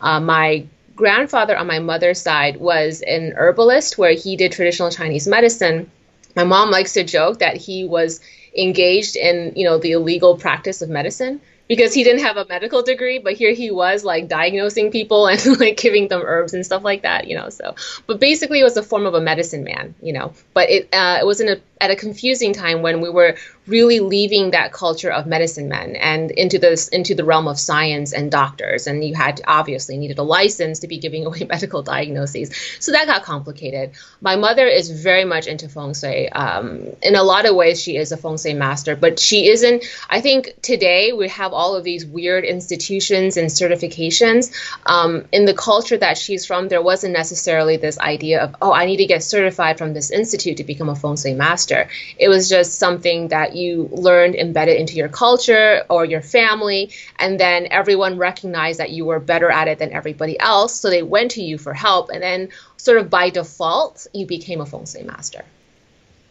Uh, 0.00 0.20
my 0.20 0.66
grandfather 0.94 1.56
on 1.56 1.66
my 1.66 1.78
mother's 1.78 2.20
side 2.20 2.56
was 2.56 3.02
an 3.02 3.32
herbalist 3.36 3.98
where 3.98 4.12
he 4.12 4.36
did 4.36 4.52
traditional 4.52 4.90
Chinese 4.90 5.26
medicine. 5.26 5.90
My 6.36 6.44
mom 6.44 6.70
likes 6.70 6.92
to 6.94 7.04
joke 7.04 7.38
that 7.40 7.56
he 7.56 7.84
was 7.84 8.20
engaged 8.56 9.16
in, 9.16 9.52
you 9.56 9.64
know, 9.64 9.78
the 9.78 9.92
illegal 9.92 10.36
practice 10.36 10.82
of 10.82 10.88
medicine 10.88 11.40
because 11.68 11.94
he 11.94 12.04
didn't 12.04 12.22
have 12.22 12.36
a 12.36 12.46
medical 12.46 12.82
degree, 12.82 13.18
but 13.18 13.34
here 13.34 13.52
he 13.52 13.70
was 13.70 14.04
like 14.04 14.28
diagnosing 14.28 14.90
people 14.90 15.26
and 15.28 15.60
like 15.60 15.76
giving 15.76 16.08
them 16.08 16.22
herbs 16.24 16.54
and 16.54 16.64
stuff 16.64 16.84
like 16.84 17.02
that, 17.02 17.28
you 17.28 17.36
know. 17.36 17.48
So, 17.48 17.74
but 18.06 18.20
basically, 18.20 18.60
it 18.60 18.64
was 18.64 18.76
a 18.76 18.82
form 18.82 19.06
of 19.06 19.14
a 19.14 19.20
medicine 19.20 19.64
man, 19.64 19.94
you 20.02 20.12
know. 20.12 20.32
But 20.54 20.70
it 20.70 20.88
uh, 20.92 21.18
it 21.20 21.26
was 21.26 21.40
in 21.40 21.48
a 21.48 21.56
at 21.80 21.90
a 21.90 21.96
confusing 21.96 22.52
time 22.52 22.82
when 22.82 23.00
we 23.00 23.10
were 23.10 23.36
really 23.66 24.00
leaving 24.00 24.52
that 24.52 24.72
culture 24.72 25.10
of 25.10 25.26
medicine 25.26 25.68
men 25.68 25.96
and 25.96 26.30
into 26.32 26.58
this 26.58 26.88
into 26.88 27.14
the 27.14 27.24
realm 27.24 27.48
of 27.48 27.58
science 27.58 28.12
and 28.12 28.30
doctors. 28.30 28.86
And 28.86 29.04
you 29.04 29.14
had 29.14 29.40
obviously 29.46 29.98
needed 29.98 30.18
a 30.18 30.22
license 30.22 30.80
to 30.80 30.88
be 30.88 30.98
giving 30.98 31.26
away 31.26 31.44
medical 31.48 31.82
diagnoses. 31.82 32.50
So 32.80 32.92
that 32.92 33.06
got 33.06 33.22
complicated. 33.22 33.92
My 34.20 34.36
mother 34.36 34.66
is 34.66 34.90
very 34.90 35.24
much 35.24 35.46
into 35.46 35.68
feng 35.68 35.94
shui. 35.94 36.28
Um, 36.28 36.88
in 37.02 37.14
a 37.14 37.22
lot 37.22 37.46
of 37.46 37.54
ways 37.54 37.80
she 37.80 37.96
is 37.96 38.12
a 38.12 38.16
feng 38.16 38.36
shui 38.36 38.54
master 38.54 38.96
but 38.96 39.18
she 39.18 39.48
isn't. 39.48 39.84
I 40.10 40.20
think 40.20 40.60
today 40.62 41.12
we 41.12 41.28
have 41.28 41.52
all 41.52 41.61
of 41.76 41.84
these 41.84 42.04
weird 42.04 42.44
institutions 42.44 43.36
and 43.36 43.48
certifications 43.48 44.52
um, 44.86 45.24
in 45.32 45.44
the 45.44 45.54
culture 45.54 45.96
that 45.96 46.18
she's 46.18 46.44
from 46.44 46.68
there 46.68 46.82
wasn't 46.82 47.12
necessarily 47.12 47.76
this 47.76 47.98
idea 47.98 48.42
of 48.42 48.56
oh 48.60 48.72
i 48.72 48.84
need 48.84 48.98
to 48.98 49.06
get 49.06 49.22
certified 49.22 49.78
from 49.78 49.94
this 49.94 50.10
institute 50.10 50.56
to 50.58 50.64
become 50.64 50.88
a 50.88 50.96
feng 50.96 51.16
shui 51.16 51.34
master 51.34 51.88
it 52.18 52.28
was 52.28 52.48
just 52.48 52.78
something 52.78 53.28
that 53.28 53.54
you 53.54 53.88
learned 53.92 54.34
embedded 54.34 54.76
into 54.76 54.94
your 54.94 55.08
culture 55.08 55.82
or 55.88 56.04
your 56.04 56.22
family, 56.22 56.90
and 57.18 57.38
then 57.38 57.68
everyone 57.70 58.18
recognized 58.18 58.80
that 58.80 58.90
you 58.90 59.04
were 59.04 59.20
better 59.20 59.50
at 59.50 59.68
it 59.68 59.78
than 59.78 59.92
everybody 59.92 60.38
else, 60.38 60.80
so 60.80 60.90
they 60.90 61.02
went 61.02 61.32
to 61.32 61.42
you 61.42 61.58
for 61.58 61.74
help, 61.74 62.10
and 62.10 62.22
then 62.22 62.48
sort 62.76 62.98
of 62.98 63.10
by 63.10 63.30
default, 63.30 64.06
you 64.12 64.26
became 64.26 64.60
a 64.60 64.66
feng 64.66 64.86
shui 64.86 65.02
master. 65.02 65.44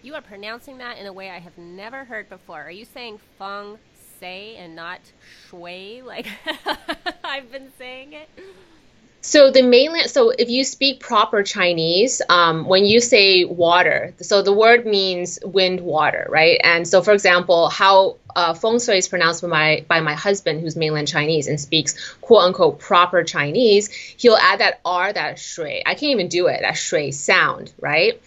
You 0.04 0.16
are 0.16 0.22
pronouncing 0.22 0.80
that 0.80 0.98
in 0.98 1.06
a 1.06 1.14
way 1.14 1.30
I 1.30 1.40
have 1.40 1.58
never 1.58 2.04
heard 2.04 2.28
before. 2.28 2.62
Are 2.62 2.72
you 2.72 2.86
saying 2.86 3.20
feng 3.38 3.78
shui 4.22 4.56
and 4.56 4.76
not 4.76 5.00
shui 5.50 6.02
like 6.06 6.28
I've 7.24 7.52
been 7.52 7.72
saying 7.78 8.14
it? 8.14 8.30
So 9.24 9.52
the 9.52 9.62
mainland, 9.62 10.10
so 10.10 10.32
if 10.32 10.50
you 10.50 10.64
speak 10.64 11.00
proper 11.00 11.44
Chinese, 11.44 12.24
um, 12.28 12.66
when 12.66 12.86
you 12.86 13.00
say 13.00 13.46
water, 13.46 14.16
so 14.20 14.42
the 14.42 14.52
word 14.52 14.88
means 14.88 15.38
wind, 15.44 15.80
water, 15.82 16.26
right? 16.28 16.60
And 16.64 16.88
so, 16.88 17.04
for 17.04 17.14
example, 17.14 17.70
how 17.70 18.18
uh, 18.36 18.56
feng 18.56 18.80
shui 18.80 18.98
is 18.98 19.08
pronounced 19.08 19.44
by 19.44 19.48
my 19.48 19.86
by 19.88 20.02
my 20.02 20.16
husband, 20.16 20.62
who's 20.62 20.76
mainland 20.76 21.08
Chinese 21.08 21.48
and 21.48 21.60
speaks 21.60 22.16
quote 22.22 22.46
unquote 22.46 22.80
proper 22.80 23.24
Chinese, 23.24 23.90
he'll 23.90 24.38
add 24.38 24.60
that 24.60 24.80
r, 24.84 25.14
that 25.14 25.38
shui. 25.38 25.84
I 25.86 25.94
can't 25.94 26.12
even 26.12 26.28
do 26.28 26.48
it, 26.48 26.62
that 26.62 26.74
shui 26.74 27.12
sound, 27.12 27.72
right? 27.80 28.20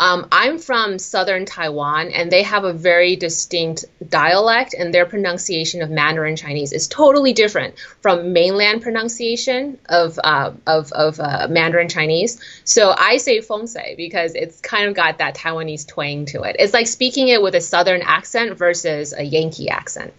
Um, 0.00 0.28
I'm 0.32 0.58
from 0.58 0.98
southern 0.98 1.44
Taiwan, 1.44 2.08
and 2.08 2.32
they 2.32 2.42
have 2.42 2.64
a 2.64 2.72
very 2.72 3.16
distinct 3.16 3.84
dialect, 4.08 4.74
and 4.74 4.94
their 4.94 5.04
pronunciation 5.04 5.82
of 5.82 5.90
Mandarin 5.90 6.36
Chinese 6.36 6.72
is 6.72 6.88
totally 6.88 7.34
different 7.34 7.74
from 8.00 8.32
mainland 8.32 8.80
pronunciation 8.80 9.78
of 9.90 10.18
uh, 10.24 10.52
of, 10.66 10.90
of 10.92 11.20
uh, 11.20 11.48
Mandarin 11.50 11.90
Chinese. 11.90 12.40
So 12.64 12.94
I 12.96 13.18
say 13.18 13.42
feng 13.42 13.66
shui 13.66 13.94
because 13.94 14.34
it's 14.34 14.62
kind 14.62 14.88
of 14.88 14.94
got 14.94 15.18
that 15.18 15.36
Taiwanese 15.36 15.86
twang 15.86 16.24
to 16.26 16.44
it. 16.44 16.56
It's 16.58 16.72
like 16.72 16.86
speaking 16.86 17.28
it 17.28 17.42
with 17.42 17.54
a 17.54 17.60
southern 17.60 18.00
accent 18.00 18.56
versus 18.56 19.12
a 19.12 19.22
Yankee 19.22 19.68
accent. 19.68 20.14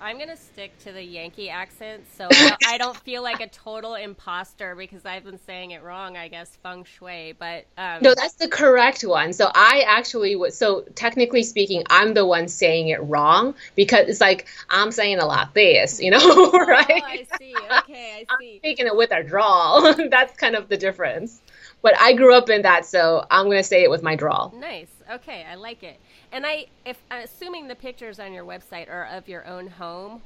I'm 0.00 0.18
gonna 0.18 0.36
stick 0.36 0.76
to 0.80 0.92
the 0.92 1.02
Yankee 1.02 1.50
accent, 1.50 2.04
so 2.16 2.28
I 2.66 2.78
don't 2.78 2.96
feel 2.96 3.22
like 3.22 3.40
a 3.40 3.48
total 3.48 3.94
imposter 3.94 4.74
because 4.74 5.04
I've 5.04 5.24
been 5.24 5.38
saying 5.38 5.72
it 5.72 5.82
wrong. 5.82 6.16
I 6.16 6.28
guess 6.28 6.56
feng 6.62 6.84
shui, 6.84 7.34
but 7.38 7.66
um... 7.76 8.02
no, 8.02 8.14
that's 8.14 8.34
the 8.34 8.48
correct 8.48 9.02
one. 9.02 9.32
So 9.32 9.50
I 9.54 9.84
actually 9.86 10.36
was. 10.36 10.56
So 10.56 10.82
technically 10.94 11.42
speaking, 11.42 11.84
I'm 11.90 12.14
the 12.14 12.26
one 12.26 12.48
saying 12.48 12.88
it 12.88 13.02
wrong 13.02 13.54
because 13.74 14.08
it's 14.08 14.20
like 14.20 14.46
I'm 14.70 14.90
saying 14.90 15.18
a 15.18 15.26
lot 15.26 15.54
this, 15.54 16.00
you 16.00 16.10
know, 16.10 16.50
right? 16.52 16.86
Oh, 16.98 17.06
I 17.06 17.26
see. 17.38 17.54
Okay, 17.54 18.26
I 18.30 18.38
see. 18.38 18.54
I'm 18.54 18.58
speaking 18.58 18.86
it 18.86 18.96
with 18.96 19.12
a 19.12 19.22
drawl. 19.22 19.94
that's 20.10 20.36
kind 20.36 20.56
of 20.56 20.68
the 20.68 20.76
difference. 20.76 21.40
But 21.80 21.98
I 22.00 22.14
grew 22.14 22.34
up 22.34 22.50
in 22.50 22.62
that, 22.62 22.86
so 22.86 23.24
I'm 23.30 23.46
gonna 23.46 23.62
say 23.62 23.82
it 23.82 23.90
with 23.90 24.02
my 24.02 24.16
drawl. 24.16 24.52
Nice. 24.58 24.88
Okay, 25.10 25.44
I 25.48 25.54
like 25.54 25.82
it. 25.82 25.98
And 26.32 26.46
I, 26.46 26.66
if 26.84 27.02
assuming 27.10 27.68
the 27.68 27.74
pictures 27.74 28.20
on 28.20 28.32
your 28.32 28.44
website 28.44 28.88
are 28.90 29.06
of 29.06 29.28
your 29.28 29.46
own 29.46 29.66
home, 29.66 30.22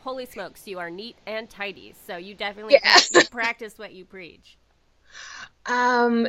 holy 0.00 0.26
smokes, 0.26 0.66
you 0.66 0.78
are 0.78 0.90
neat 0.90 1.16
and 1.26 1.48
tidy. 1.48 1.94
So 2.06 2.16
you 2.16 2.34
definitely 2.34 2.74
yes. 2.74 3.10
practice, 3.10 3.28
practice 3.30 3.78
what 3.78 3.92
you 3.92 4.04
preach. 4.04 4.56
Um, 5.66 6.28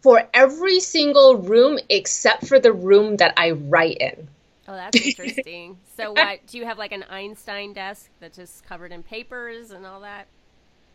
for 0.00 0.28
every 0.34 0.80
single 0.80 1.36
room 1.36 1.78
except 1.88 2.46
for 2.46 2.58
the 2.58 2.72
room 2.72 3.16
that 3.18 3.34
I 3.36 3.52
write 3.52 3.98
in. 3.98 4.28
Oh, 4.66 4.74
that's 4.74 5.00
interesting. 5.00 5.78
so, 5.96 6.12
what 6.12 6.46
do 6.46 6.58
you 6.58 6.64
have 6.64 6.78
like 6.78 6.92
an 6.92 7.04
Einstein 7.08 7.72
desk 7.72 8.10
that's 8.20 8.36
just 8.36 8.64
covered 8.64 8.92
in 8.92 9.02
papers 9.02 9.70
and 9.70 9.84
all 9.84 10.00
that? 10.00 10.26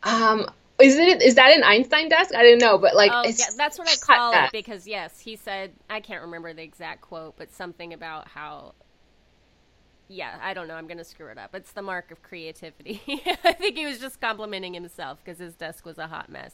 Um, 0.03 0.49
is 0.81 0.97
it 0.97 1.21
is 1.21 1.35
that 1.35 1.55
an 1.55 1.63
Einstein 1.63 2.09
desk? 2.09 2.35
I 2.35 2.43
didn't 2.43 2.59
know, 2.59 2.77
but 2.77 2.95
like 2.95 3.11
oh, 3.13 3.23
yeah, 3.25 3.45
that's 3.57 3.79
what 3.79 3.89
I 3.89 3.95
call 3.95 4.33
it 4.33 4.51
because 4.51 4.87
yes, 4.87 5.19
he 5.19 5.35
said 5.35 5.73
I 5.89 5.99
can't 5.99 6.21
remember 6.21 6.53
the 6.53 6.63
exact 6.63 7.01
quote, 7.01 7.35
but 7.37 7.51
something 7.51 7.93
about 7.93 8.27
how 8.27 8.73
yeah, 10.09 10.37
I 10.41 10.53
don't 10.53 10.67
know. 10.67 10.75
I'm 10.75 10.87
going 10.87 10.99
to 10.99 11.03
screw 11.03 11.27
it 11.27 11.37
up. 11.37 11.53
It's 11.53 11.73
the 11.73 11.81
mark 11.81 12.11
of 12.11 12.21
creativity. 12.23 13.01
I 13.43 13.53
think 13.53 13.77
he 13.77 13.85
was 13.85 13.99
just 13.99 14.21
complimenting 14.21 14.73
himself 14.73 15.19
because 15.23 15.39
his 15.39 15.55
desk 15.55 15.85
was 15.85 15.97
a 15.97 16.07
hot 16.07 16.29
mess. 16.29 16.53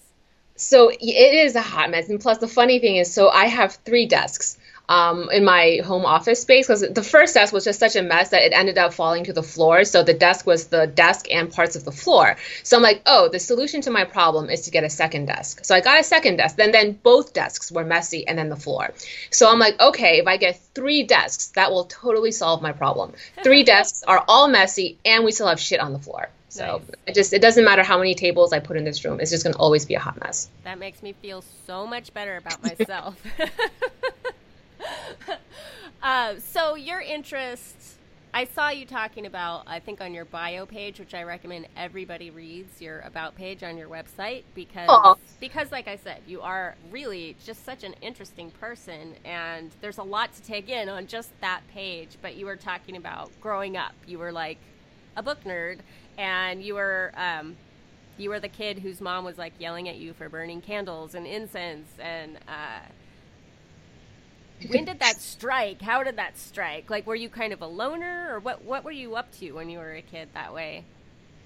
So 0.56 0.90
it 0.90 1.02
is 1.02 1.56
a 1.56 1.62
hot 1.62 1.90
mess. 1.90 2.10
And 2.10 2.20
plus, 2.20 2.38
the 2.38 2.48
funny 2.48 2.80
thing 2.80 2.98
is, 2.98 3.14
so 3.14 3.30
I 3.30 3.46
have 3.46 3.76
three 3.86 4.06
desks 4.06 4.58
um, 4.90 5.30
in 5.32 5.46
my 5.46 5.82
home 5.84 6.06
office 6.06 6.42
space 6.42 6.68
because 6.68 6.82
the 6.82 7.04
first 7.04 7.34
desk 7.34 7.54
was 7.54 7.64
just 7.64 7.80
such 7.80 7.96
a 7.96 8.02
mess 8.02 8.30
that 8.30 8.44
it 8.44 8.52
ended 8.54 8.78
up 8.78 8.94
falling 8.94 9.24
to 9.26 9.34
the 9.34 9.44
floor. 9.44 9.86
So 9.86 10.04
the 10.04 10.14
desk 10.14 10.46
was 10.46 10.68
the 10.68 10.88
desk 10.88 11.28
and 11.32 11.52
parts 11.52 11.76
of 11.76 11.86
the 11.86 11.92
floor. 11.92 12.36
So 12.64 12.78
I'm 12.78 12.84
like, 12.84 13.02
oh, 13.06 13.30
the 13.30 13.40
solution 13.40 13.82
to 13.82 13.92
my 13.92 14.04
problem 14.04 14.50
is 14.50 14.64
to 14.64 14.72
get 14.72 14.84
a 14.84 14.90
second 14.90 15.28
desk. 15.28 15.64
So 15.64 15.74
I 15.74 15.82
got 15.82 16.00
a 16.00 16.04
second 16.04 16.38
desk. 16.38 16.58
Then 16.58 16.72
then 16.72 17.00
both 17.02 17.34
desks 17.34 17.72
were 17.72 17.86
messy 17.86 18.28
and 18.28 18.38
then 18.38 18.50
the 18.50 18.56
floor. 18.56 18.94
So 19.32 19.50
I'm 19.50 19.60
like, 19.60 19.80
okay, 19.80 20.20
if 20.20 20.28
I 20.28 20.38
get 20.38 20.60
three 20.74 21.04
desks, 21.04 21.48
that 21.50 21.72
will 21.72 21.86
totally 21.86 22.32
solve 22.32 22.62
my 22.62 22.74
problem. 22.74 23.14
Three 23.44 23.64
desks 23.74 24.04
are 24.04 24.24
all 24.28 24.48
messy 24.48 24.98
and 25.06 25.24
we 25.24 25.32
still 25.32 25.48
have 25.48 25.60
shit 25.60 25.80
on 25.80 25.94
the 25.94 26.00
floor. 26.00 26.30
So 26.50 26.66
nice. 26.66 26.98
it 27.08 27.16
just 27.16 27.34
it 27.34 27.42
doesn't 27.42 27.64
matter 27.64 27.82
how 27.82 27.98
many 27.98 28.14
tables 28.14 28.54
I 28.54 28.60
put 28.60 28.78
in 28.78 28.84
this 28.84 29.04
room. 29.04 29.20
It's 29.20 29.32
just 29.32 29.44
gonna 29.44 29.58
always 29.58 29.86
be 29.86 29.96
a 29.96 30.00
hot 30.00 30.20
mess. 30.20 30.50
That 30.66 30.78
makes 30.78 31.02
me 31.02 31.14
feel 31.14 31.44
so 31.66 31.88
much 31.88 32.14
better 32.14 32.38
about 32.38 32.62
myself. 32.80 33.16
uh, 36.04 36.36
so 36.40 36.76
your 36.76 37.02
interest, 37.02 37.76
I 38.34 38.46
saw 38.46 38.70
you 38.70 38.86
talking 38.86 39.26
about, 39.26 39.64
I 39.68 39.80
think 39.80 40.02
on 40.02 40.14
your 40.14 40.26
bio 40.26 40.66
page, 40.66 41.00
which 41.00 41.14
I 41.14 41.24
recommend 41.24 41.68
everybody 41.78 42.32
reads 42.32 42.82
your 42.82 43.02
about 43.02 43.36
page 43.36 43.64
on 43.64 43.78
your 43.78 43.90
website 43.90 44.44
because, 44.56 44.90
Aww. 44.90 45.18
because 45.40 45.72
like 45.72 45.88
I 45.88 45.98
said, 45.98 46.22
you 46.28 46.42
are 46.42 46.76
really 46.92 47.36
just 47.46 47.64
such 47.64 47.84
an 47.84 47.94
interesting 48.02 48.52
person, 48.52 49.16
and 49.24 49.72
there's 49.82 50.00
a 50.00 50.04
lot 50.04 50.34
to 50.36 50.42
take 50.42 50.70
in 50.70 50.90
on 50.90 51.08
just 51.08 51.30
that 51.42 51.62
page. 51.74 52.18
But 52.22 52.36
you 52.36 52.46
were 52.46 52.56
talking 52.56 52.98
about 52.98 53.32
growing 53.40 53.78
up. 53.78 53.94
You 54.08 54.20
were 54.20 54.32
like 54.32 54.58
a 55.16 55.24
book 55.24 55.44
nerd, 55.44 55.80
and 56.18 56.64
you 56.64 56.76
were. 56.76 57.12
Um, 57.16 57.56
you 58.18 58.30
were 58.30 58.40
the 58.40 58.48
kid 58.48 58.80
whose 58.80 59.02
mom 59.02 59.26
was 59.26 59.38
like 59.38 59.54
yelling 59.60 59.90
at 59.90 59.98
you 59.98 60.14
for 60.14 60.30
burning 60.30 60.62
candles 60.62 61.16
and 61.16 61.26
incense 61.26 61.88
and 62.00 62.38
uh, 62.48 62.86
when 64.70 64.86
did 64.86 65.00
that 65.00 65.20
strike? 65.20 65.82
How 65.82 66.04
did 66.04 66.18
that 66.18 66.38
strike? 66.38 66.90
Like, 66.90 67.08
were 67.08 67.16
you 67.16 67.30
kind 67.30 67.54
of 67.54 67.62
a 67.62 67.68
loner, 67.68 68.34
or 68.34 68.40
what? 68.40 68.64
What 68.64 68.84
were 68.84 68.92
you 68.92 69.16
up 69.16 69.32
to 69.40 69.52
when 69.54 69.70
you 69.70 69.80
were 69.80 69.94
a 69.94 70.02
kid 70.02 70.30
that 70.34 70.54
way? 70.54 70.86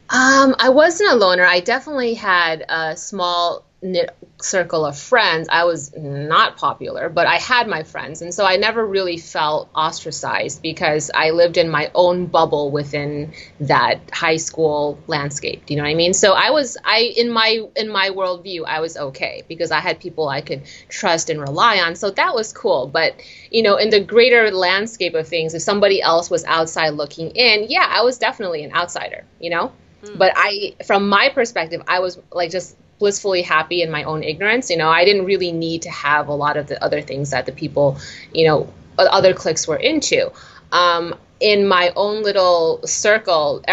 Um, 0.10 0.56
I 0.60 0.70
wasn't 0.70 1.12
a 1.12 1.16
loner. 1.16 1.44
I 1.44 1.60
definitely 1.60 2.14
had 2.14 2.66
a 2.70 2.96
small 2.96 3.67
knit 3.82 4.16
circle 4.42 4.86
of 4.86 4.98
friends. 4.98 5.48
I 5.52 5.66
was 5.66 5.96
not 5.96 6.58
popular, 6.58 7.10
but 7.10 7.28
I 7.28 7.36
had 7.36 7.68
my 7.68 7.84
friends. 7.84 8.22
And 8.22 8.34
so 8.34 8.44
I 8.44 8.58
never 8.58 8.86
really 8.86 9.18
felt 9.18 9.70
ostracized 9.76 10.62
because 10.62 11.12
I 11.14 11.30
lived 11.30 11.58
in 11.58 11.70
my 11.70 11.92
own 11.94 12.26
bubble 12.26 12.72
within 12.72 13.34
that 13.60 14.00
high 14.12 14.38
school 14.38 14.98
landscape. 15.08 15.66
Do 15.66 15.74
you 15.74 15.78
know 15.78 15.84
what 15.84 15.92
I 15.92 15.96
mean? 15.96 16.14
So 16.14 16.34
I 16.34 16.50
was 16.50 16.78
I 16.84 17.14
in 17.16 17.30
my 17.30 17.62
in 17.76 17.90
my 17.90 18.10
worldview, 18.10 18.66
I 18.66 18.80
was 18.80 18.98
okay 18.98 19.44
because 19.48 19.72
I 19.72 19.80
had 19.80 20.00
people 20.00 20.28
I 20.28 20.42
could 20.42 20.64
trust 20.90 21.30
and 21.30 21.40
rely 21.40 21.80
on. 21.80 21.96
So 21.96 22.10
that 22.12 22.34
was 22.34 22.54
cool. 22.54 22.88
But 22.88 23.22
you 23.52 23.62
know, 23.62 23.78
in 23.78 23.92
the 23.92 24.00
greater 24.00 24.50
landscape 24.50 25.14
of 25.14 25.28
things, 25.28 25.54
if 25.54 25.62
somebody 25.62 26.02
else 26.02 26.32
was 26.32 26.44
outside 26.46 26.90
looking 26.90 27.30
in, 27.32 27.68
yeah, 27.70 27.88
I 27.88 28.02
was 28.02 28.18
definitely 28.18 28.64
an 28.64 28.74
outsider, 28.74 29.24
you 29.40 29.52
know? 29.52 29.72
Mm. 30.04 30.18
But 30.18 30.34
I 30.36 30.76
from 30.86 31.10
my 31.10 31.30
perspective, 31.30 31.84
I 31.88 32.00
was 32.00 32.20
like 32.32 32.50
just 32.50 32.76
blissfully 33.00 33.42
happy 33.42 33.82
in 33.82 33.92
my 33.92 34.04
own 34.04 34.24
ignorance. 34.24 34.70
You 34.70 34.78
know, 34.78 34.90
I 34.90 35.06
didn't 35.06 35.26
really 35.26 35.52
need 35.52 35.84
to 35.84 35.90
have 35.92 36.28
a 36.28 36.34
lot 36.34 36.58
of 36.58 36.68
the 36.68 36.84
other 36.84 37.02
things 37.02 37.32
that 37.32 37.46
the 37.46 37.52
people, 37.52 37.98
you 38.34 38.48
know, 38.48 38.74
other 38.98 39.34
cliques 39.34 39.68
were 39.68 39.78
into. 39.78 40.32
Um, 40.72 41.16
in 41.40 41.68
my 41.68 41.92
own 41.96 42.24
little 42.24 42.82
circle, 42.86 43.64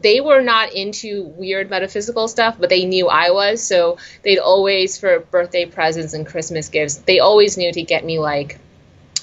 they 0.00 0.20
were 0.20 0.42
not 0.42 0.74
into 0.74 1.24
weird 1.24 1.70
metaphysical 1.70 2.28
stuff, 2.28 2.56
but 2.58 2.68
they 2.68 2.84
knew 2.84 3.08
I 3.08 3.30
was. 3.30 3.62
So 3.62 3.96
they'd 4.22 4.38
always, 4.38 4.98
for 4.98 5.20
birthday 5.20 5.64
presents 5.64 6.12
and 6.12 6.26
Christmas 6.26 6.68
gifts, 6.68 6.96
they 6.96 7.20
always 7.20 7.56
knew 7.56 7.72
to 7.72 7.82
get 7.82 8.04
me 8.04 8.18
like, 8.18 8.58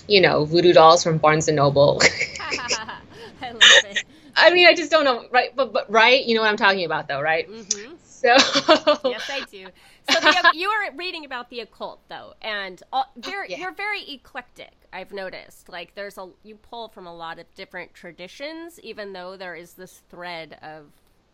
you 0.08 0.20
know, 0.20 0.46
voodoo 0.46 0.74
dolls 0.74 1.04
from 1.04 1.20
Barnes 1.20 1.48
and 1.48 1.58
Noble. 1.58 2.02
I 3.42 3.52
love 3.52 3.62
it. 3.62 4.04
I 4.36 4.52
mean, 4.52 4.68
I 4.68 4.74
just 4.74 4.90
don't 4.90 5.06
know, 5.06 5.26
right? 5.32 5.56
But, 5.56 5.74
but 5.74 5.92
right, 5.92 6.26
you 6.26 6.36
know 6.36 6.42
what 6.42 6.50
I'm 6.50 6.58
talking 6.58 6.86
about, 6.86 7.08
though, 7.08 7.22
right? 7.22 7.50
Mm-hmm. 7.50 7.96
So 8.22 8.28
yes, 9.10 9.30
I 9.30 9.46
do. 9.50 9.68
So 10.10 10.20
the, 10.20 10.52
you 10.54 10.70
are 10.70 10.92
reading 10.96 11.26
about 11.26 11.50
the 11.50 11.62
occult, 11.62 12.00
though, 12.08 12.34
and 12.42 12.82
all, 12.94 13.08
you're, 13.28 13.46
yeah. 13.46 13.58
you're 13.58 13.74
very 13.74 14.04
eclectic. 14.10 14.74
I've 14.94 15.12
noticed. 15.12 15.70
Like, 15.70 15.96
there's 15.96 16.18
a 16.18 16.30
you 16.44 16.56
pull 16.56 16.90
from 16.90 17.08
a 17.08 17.16
lot 17.16 17.40
of 17.40 17.46
different 17.56 17.94
traditions, 17.94 18.80
even 18.82 19.14
though 19.14 19.38
there 19.38 19.56
is 19.56 19.74
this 19.74 20.04
thread 20.10 20.60
of 20.62 20.86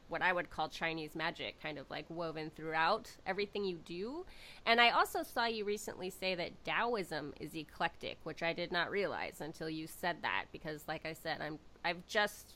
what 0.09 0.21
I 0.21 0.31
would 0.31 0.49
call 0.49 0.69
Chinese 0.69 1.15
magic, 1.15 1.61
kind 1.61 1.77
of 1.77 1.89
like 1.89 2.05
woven 2.09 2.51
throughout 2.55 3.11
everything 3.25 3.65
you 3.65 3.77
do. 3.83 4.25
And 4.65 4.79
I 4.79 4.91
also 4.91 5.23
saw 5.23 5.45
you 5.45 5.65
recently 5.65 6.09
say 6.09 6.35
that 6.35 6.51
Taoism 6.63 7.33
is 7.41 7.53
eclectic, 7.55 8.17
which 8.23 8.41
I 8.41 8.53
did 8.53 8.71
not 8.71 8.89
realize 8.89 9.41
until 9.41 9.69
you 9.69 9.87
said 9.87 10.17
that. 10.21 10.45
Because, 10.53 10.87
like 10.87 11.05
I 11.05 11.13
said, 11.13 11.41
I'm 11.41 11.59
I've 11.83 12.05
just 12.07 12.53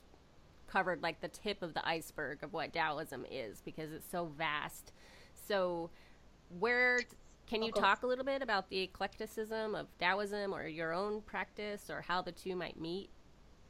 covered 0.72 1.04
like 1.04 1.22
the 1.22 1.28
tip 1.28 1.62
of 1.62 1.74
the 1.74 1.88
iceberg 1.88 2.44
of 2.44 2.54
what 2.54 2.74
Taoism 2.74 3.26
is 3.30 3.62
because 3.62 3.92
it's 3.92 4.10
so 4.10 4.26
vast. 4.38 4.94
So, 5.48 5.90
where 6.60 7.00
can 7.48 7.62
you 7.62 7.72
talk 7.72 8.04
a 8.04 8.08
little 8.08 8.24
bit 8.24 8.42
about 8.42 8.70
the 8.70 8.82
eclecticism 8.82 9.76
of 9.76 9.88
Taoism 10.00 10.54
or 10.54 10.68
your 10.68 10.94
own 10.94 11.22
practice 11.22 11.90
or 11.90 12.02
how 12.02 12.22
the 12.22 12.32
two 12.32 12.56
might 12.56 12.80
meet? 12.80 13.10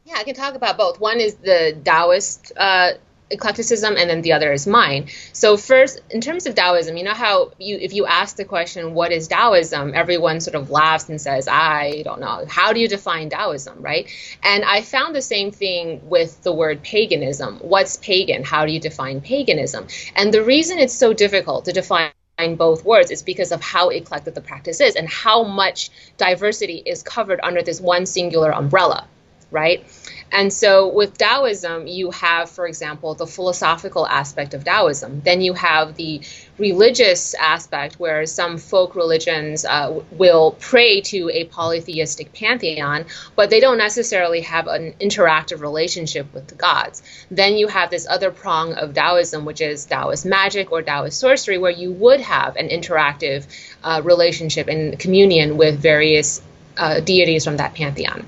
Yeah, 0.05 0.15
I 0.17 0.23
can 0.23 0.35
talk 0.35 0.55
about 0.55 0.77
both. 0.77 0.99
One 0.99 1.19
is 1.19 1.35
the 1.35 1.77
Taoist 1.83 2.51
uh, 2.57 2.91
eclecticism 3.32 3.96
and 3.98 4.10
then 4.10 4.22
the 4.22 4.34
other 4.34 4.52
is 4.52 4.67
mine. 4.67 5.08
So 5.34 5.58
first, 5.58 6.02
in 6.10 6.22
terms 6.22 6.46
of 6.46 6.56
Taoism, 6.56 6.98
you 6.98 7.04
know 7.04 7.13
how 7.13 7.52
you 7.58 7.78
if 7.80 7.94
you 7.94 8.06
ask 8.06 8.36
the 8.36 8.46
question, 8.46 8.94
what 8.94 9.12
is 9.12 9.28
Taoism, 9.28 9.94
everyone 9.94 10.39
sort 10.39 10.56
of 10.56 10.70
laughs 10.70 11.10
and 11.10 11.20
says, 11.20 11.48
I 11.48 12.02
don't 12.04 12.20
know. 12.20 12.46
How 12.48 12.74
do 12.74 12.80
you 12.80 12.88
define 12.88 13.30
Taoism, 13.30 13.82
right? 13.82 14.08
And 14.44 14.63
I 14.63 14.82
found 14.82 15.15
the 15.15 15.22
same 15.22 15.52
thing 15.52 16.10
with 16.10 16.41
the 16.44 16.54
word 16.54 16.84
paganism. 16.84 17.58
What's 17.60 17.98
pagan? 17.98 18.44
How 18.44 18.65
do 18.65 18.72
you 18.72 18.80
define 18.80 19.22
paganism? 19.22 19.88
And 20.15 20.34
the 20.34 20.44
reason 20.44 20.80
it's 20.80 20.94
so 20.94 21.13
difficult 21.13 21.65
to 21.65 21.72
define 21.72 22.12
both 22.58 22.84
words 22.84 23.12
is 23.12 23.22
because 23.22 23.52
of 23.52 23.62
how 23.62 23.89
eclectic 23.89 24.34
the 24.34 24.41
practice 24.41 24.82
is 24.82 24.96
and 24.96 25.08
how 25.08 25.44
much 25.44 25.91
diversity 26.17 26.82
is 26.84 27.04
covered 27.04 27.39
under 27.44 27.62
this 27.62 27.80
one 27.80 28.06
singular 28.06 28.52
umbrella, 28.52 29.08
right? 29.51 29.85
And 30.31 30.51
so 30.51 30.87
with 30.87 31.17
Taoism, 31.17 31.87
you 31.87 32.09
have, 32.11 32.49
for 32.49 32.65
example, 32.65 33.15
the 33.15 33.27
philosophical 33.27 34.07
aspect 34.07 34.53
of 34.53 34.63
Taoism. 34.63 35.21
Then 35.25 35.41
you 35.41 35.53
have 35.53 35.95
the 35.95 36.21
religious 36.57 37.33
aspect, 37.33 37.99
where 37.99 38.25
some 38.25 38.57
folk 38.57 38.95
religions 38.95 39.65
uh, 39.65 39.99
will 40.11 40.55
pray 40.59 41.01
to 41.01 41.29
a 41.33 41.43
polytheistic 41.45 42.31
pantheon, 42.31 43.05
but 43.35 43.49
they 43.49 43.59
don't 43.59 43.77
necessarily 43.77 44.41
have 44.41 44.67
an 44.67 44.93
interactive 45.01 45.59
relationship 45.59 46.33
with 46.33 46.47
the 46.47 46.55
gods. 46.55 47.03
Then 47.29 47.57
you 47.57 47.67
have 47.67 47.89
this 47.89 48.07
other 48.07 48.31
prong 48.31 48.73
of 48.73 48.93
Taoism, 48.93 49.43
which 49.43 49.59
is 49.59 49.85
Taoist 49.85 50.25
magic 50.25 50.71
or 50.71 50.81
Taoist 50.81 51.19
sorcery, 51.19 51.57
where 51.57 51.71
you 51.71 51.91
would 51.91 52.21
have 52.21 52.55
an 52.55 52.69
interactive 52.69 53.45
uh, 53.83 54.01
relationship 54.03 54.69
and 54.69 54.97
communion 54.97 55.57
with 55.57 55.77
various 55.77 56.41
uh, 56.77 57.01
deities 57.01 57.43
from 57.43 57.57
that 57.57 57.73
pantheon 57.73 58.25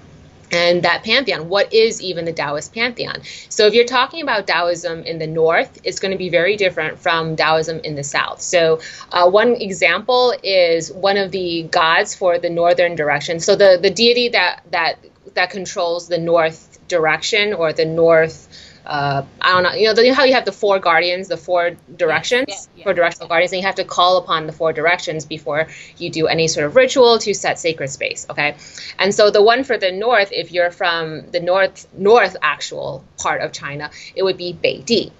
and 0.53 0.83
that 0.83 1.03
pantheon. 1.03 1.49
What 1.49 1.73
is 1.73 2.01
even 2.01 2.25
the 2.25 2.33
Taoist 2.33 2.73
pantheon? 2.73 3.21
So, 3.49 3.65
if 3.65 3.73
you're 3.73 3.85
talking 3.85 4.21
about 4.21 4.47
Taoism 4.47 5.03
in 5.03 5.19
the 5.19 5.27
north, 5.27 5.79
it's 5.83 5.99
going 5.99 6.11
to 6.11 6.17
be 6.17 6.29
very 6.29 6.55
different 6.55 6.99
from 6.99 7.35
Taoism 7.35 7.79
in 7.79 7.95
the 7.95 8.03
south. 8.03 8.41
So, 8.41 8.79
uh, 9.11 9.29
one 9.29 9.55
example 9.55 10.33
is 10.43 10.91
one 10.91 11.17
of 11.17 11.31
the 11.31 11.63
gods 11.63 12.15
for 12.15 12.37
the 12.39 12.49
northern 12.49 12.95
direction. 12.95 13.39
So, 13.39 13.55
the 13.55 13.79
the 13.81 13.89
deity 13.89 14.29
that 14.29 14.61
that 14.71 14.99
that 15.33 15.49
controls 15.49 16.07
the 16.07 16.19
north 16.19 16.79
direction 16.87 17.53
or 17.53 17.73
the 17.73 17.85
north 17.85 18.47
uh, 18.85 19.23
I 19.41 19.51
don't 19.53 19.63
know, 19.63 19.73
you 19.73 19.87
know, 19.87 19.93
the, 19.93 20.13
how 20.13 20.23
you 20.25 20.33
have 20.33 20.45
the 20.45 20.51
four 20.51 20.79
guardians, 20.79 21.27
the 21.27 21.37
four 21.37 21.71
directions, 21.95 22.45
yeah, 22.49 22.55
yeah, 22.75 22.83
four 22.83 22.93
directional 22.93 23.29
guardians, 23.29 23.53
and 23.53 23.61
you 23.61 23.65
have 23.65 23.75
to 23.75 23.85
call 23.85 24.17
upon 24.17 24.45
the 24.45 24.51
four 24.53 24.73
directions 24.73 25.25
before 25.25 25.67
you 25.97 26.09
do 26.09 26.27
any 26.27 26.47
sort 26.47 26.65
of 26.65 26.75
ritual 26.75 27.17
to 27.19 27.33
set 27.33 27.59
sacred 27.59 27.89
space. 27.89 28.25
Okay, 28.29 28.55
and 28.99 29.13
so 29.13 29.31
the 29.31 29.41
one 29.41 29.63
for 29.63 29.77
the 29.77 29.91
north, 29.91 30.29
if 30.31 30.51
you're 30.51 30.71
from 30.71 31.29
the 31.31 31.39
north 31.39 31.87
north 31.93 32.35
actual 32.41 33.03
part 33.17 33.41
of 33.41 33.51
China, 33.51 33.89
it 34.15 34.23
would 34.23 34.37
be 34.37 34.53
Beidi. 34.53 35.11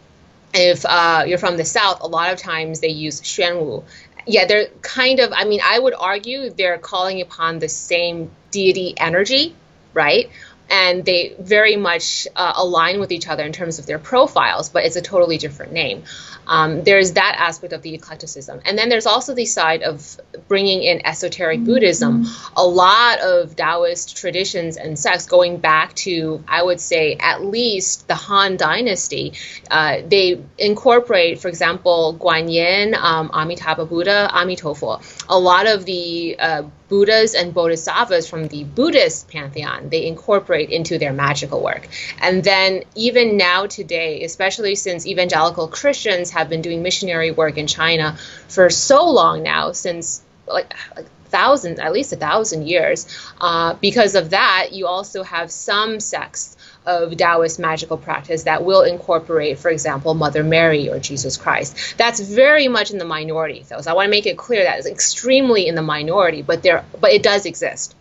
If 0.54 0.86
uh, 0.86 1.23
you're 1.26 1.39
from 1.39 1.58
the 1.58 1.65
south, 1.65 2.02
a 2.02 2.08
lot 2.08 2.32
of 2.32 2.39
times 2.39 2.80
they 2.82 2.89
use 2.89 3.21
Xuanwu. 3.21 3.84
Yeah, 4.28 4.45
they're 4.45 4.67
kind 4.82 5.19
of. 5.19 5.32
I 5.34 5.45
mean, 5.45 5.62
I 5.63 5.80
would 5.80 5.93
argue 5.93 6.49
they're 6.49 6.78
calling 6.78 7.21
upon 7.21 7.60
the 7.60 7.69
same 7.69 8.30
deity 8.52 8.93
energy, 8.97 9.56
right? 9.93 10.30
And 10.73 11.05
they 11.05 11.36
very 11.39 11.75
much 11.75 12.27
uh, 12.36 12.53
align 12.55 12.99
with 12.99 13.12
each 13.12 13.27
other 13.27 13.43
in 13.43 13.51
terms 13.51 13.77
of 13.77 13.86
their 13.86 13.99
profiles, 13.99 14.69
but 14.69 14.83
it's 14.83 14.95
a 14.95 15.03
totally 15.03 15.38
different 15.38 15.71
name. 15.71 16.03
Um, 16.47 16.83
there's 16.83 17.13
that 17.13 17.36
aspect 17.38 17.73
of 17.73 17.83
the 17.83 17.93
eclecticism. 17.93 18.59
And 18.65 18.75
then 18.75 18.89
there's 18.89 19.05
also 19.05 19.36
the 19.36 19.45
side 19.45 19.83
of 19.83 20.19
bringing 20.47 20.81
in 20.81 21.05
esoteric 21.05 21.59
mm-hmm. 21.59 21.67
Buddhism. 21.67 22.25
A 22.57 22.65
lot 22.65 23.19
of 23.19 23.55
Taoist 23.55 24.17
traditions 24.17 24.75
and 24.75 24.97
sects 24.97 25.27
going 25.27 25.57
back 25.57 25.93
to, 26.07 26.43
I 26.47 26.63
would 26.63 26.79
say, 26.79 27.17
at 27.19 27.45
least 27.45 28.07
the 28.07 28.15
Han 28.15 28.57
Dynasty. 28.57 29.33
Uh, 29.69 29.97
they 30.07 30.41
incorporate, 30.57 31.39
for 31.39 31.49
example, 31.49 32.17
Guanyin, 32.19 32.95
um, 32.95 33.29
Amitabha 33.31 33.86
Buddha, 33.86 34.27
Amitofo. 34.33 35.01
A 35.29 35.38
lot 35.38 35.67
of 35.67 35.86
the 35.86 36.36
uh, 36.39 36.63
Buddhas 36.93 37.34
and 37.34 37.56
Bodhisattvas 37.56 38.29
from 38.29 38.49
the 38.49 38.65
Buddhist 38.65 39.27
pantheon, 39.27 39.89
they 39.89 40.06
incorporate 40.06 40.69
into 40.69 40.99
their 40.99 41.12
magical 41.12 41.60
work. 41.60 41.88
And 42.21 42.43
then, 42.43 42.84
even 42.93 43.36
now, 43.36 43.65
today, 43.65 44.23
especially 44.23 44.75
since 44.75 45.08
evangelical 45.08 45.67
Christians 45.67 46.29
have 46.29 46.49
been 46.49 46.62
doing 46.62 46.84
missionary 46.84 47.32
work 47.32 47.58
in 47.58 47.65
China 47.65 48.15
for 48.47 48.69
so 48.69 49.10
long 49.10 49.41
now, 49.41 49.71
since 49.71 50.21
like, 50.45 50.71
like 50.95 51.08
thousands, 51.29 51.79
at 51.79 51.93
least 51.93 52.13
a 52.13 52.15
thousand 52.15 52.67
years, 52.67 53.08
uh, 53.41 53.73
because 53.82 54.13
of 54.13 54.29
that, 54.29 54.67
you 54.71 54.86
also 54.86 55.23
have 55.23 55.49
some 55.49 55.99
sects 55.99 56.56
of 56.86 57.15
Taoist 57.15 57.60
magical 57.60 57.98
practice 57.98 58.43
that 58.43 58.63
will 58.63 58.82
incorporate, 58.82 59.58
for 59.58 59.69
example, 59.69 60.13
Mother 60.13 60.43
Mary 60.43 60.89
or 60.89 61.00
Jesus 61.00 61.38
Christ. 61.38 61.96
That's 61.98 62.19
very 62.19 62.67
much 62.67 62.91
in 62.91 62.98
the 62.98 63.06
minority, 63.06 63.65
though. 63.67 63.82
So 63.82 63.91
I 63.91 63.93
want 63.93 64.08
to 64.08 64.12
make 64.12 64.26
it 64.26 64.38
clear 64.38 64.63
that 64.63 64.78
it's 64.78 64.88
extremely 64.88 65.67
in 65.67 65.76
the 65.76 65.82
minority, 65.82 66.41
but 66.41 66.63
there, 66.63 66.86
but 67.00 67.12
it 67.12 67.24
does 67.24 67.46
exist. 67.46 67.96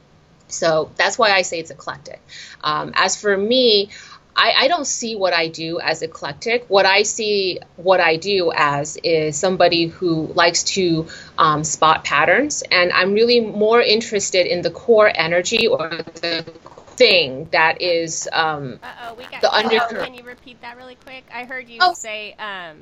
So 0.49 0.91
that's 0.97 1.19
why 1.19 1.31
I 1.33 1.43
say 1.43 1.61
it's 1.61 1.71
eclectic. 1.71 2.21
Um, 2.63 2.93
as 2.95 3.21
for 3.21 3.37
me, 3.37 3.91
I, 4.35 4.53
I, 4.61 4.69
don't 4.69 4.87
see 4.87 5.15
what 5.15 5.35
I 5.35 5.49
do 5.49 5.79
as 5.81 6.03
eclectic. 6.03 6.65
What 6.69 6.87
I 6.87 7.03
see 7.03 7.59
what 7.77 8.01
I 8.01 8.17
do 8.17 8.51
as 8.55 8.97
is 9.03 9.37
somebody 9.37 9.87
who 9.87 10.27
likes 10.35 10.63
to 10.65 11.09
um, 11.37 11.65
spot 11.65 12.05
patterns, 12.05 12.63
and 12.71 12.93
I'm 12.93 13.13
really 13.13 13.41
more 13.41 13.81
interested 13.81 14.47
in 14.47 14.63
the 14.63 14.71
core 14.71 15.11
energy 15.15 15.67
or 15.67 15.89
the 15.89 16.47
thing 16.97 17.49
that 17.53 17.81
is 17.83 18.29
um, 18.33 18.79
oh 18.83 19.15
we 19.15 19.25
got 19.25 19.41
the 19.41 19.53
undercurrent. 19.53 20.07
Can 20.07 20.15
you 20.15 20.25
repeat 20.25 20.61
that 20.63 20.77
really 20.77 20.97
quick? 20.97 21.25
I 21.33 21.45
heard 21.45 21.69
you 21.69 21.79
oh. 21.81 21.95
say 21.95 22.35
um, 22.35 22.79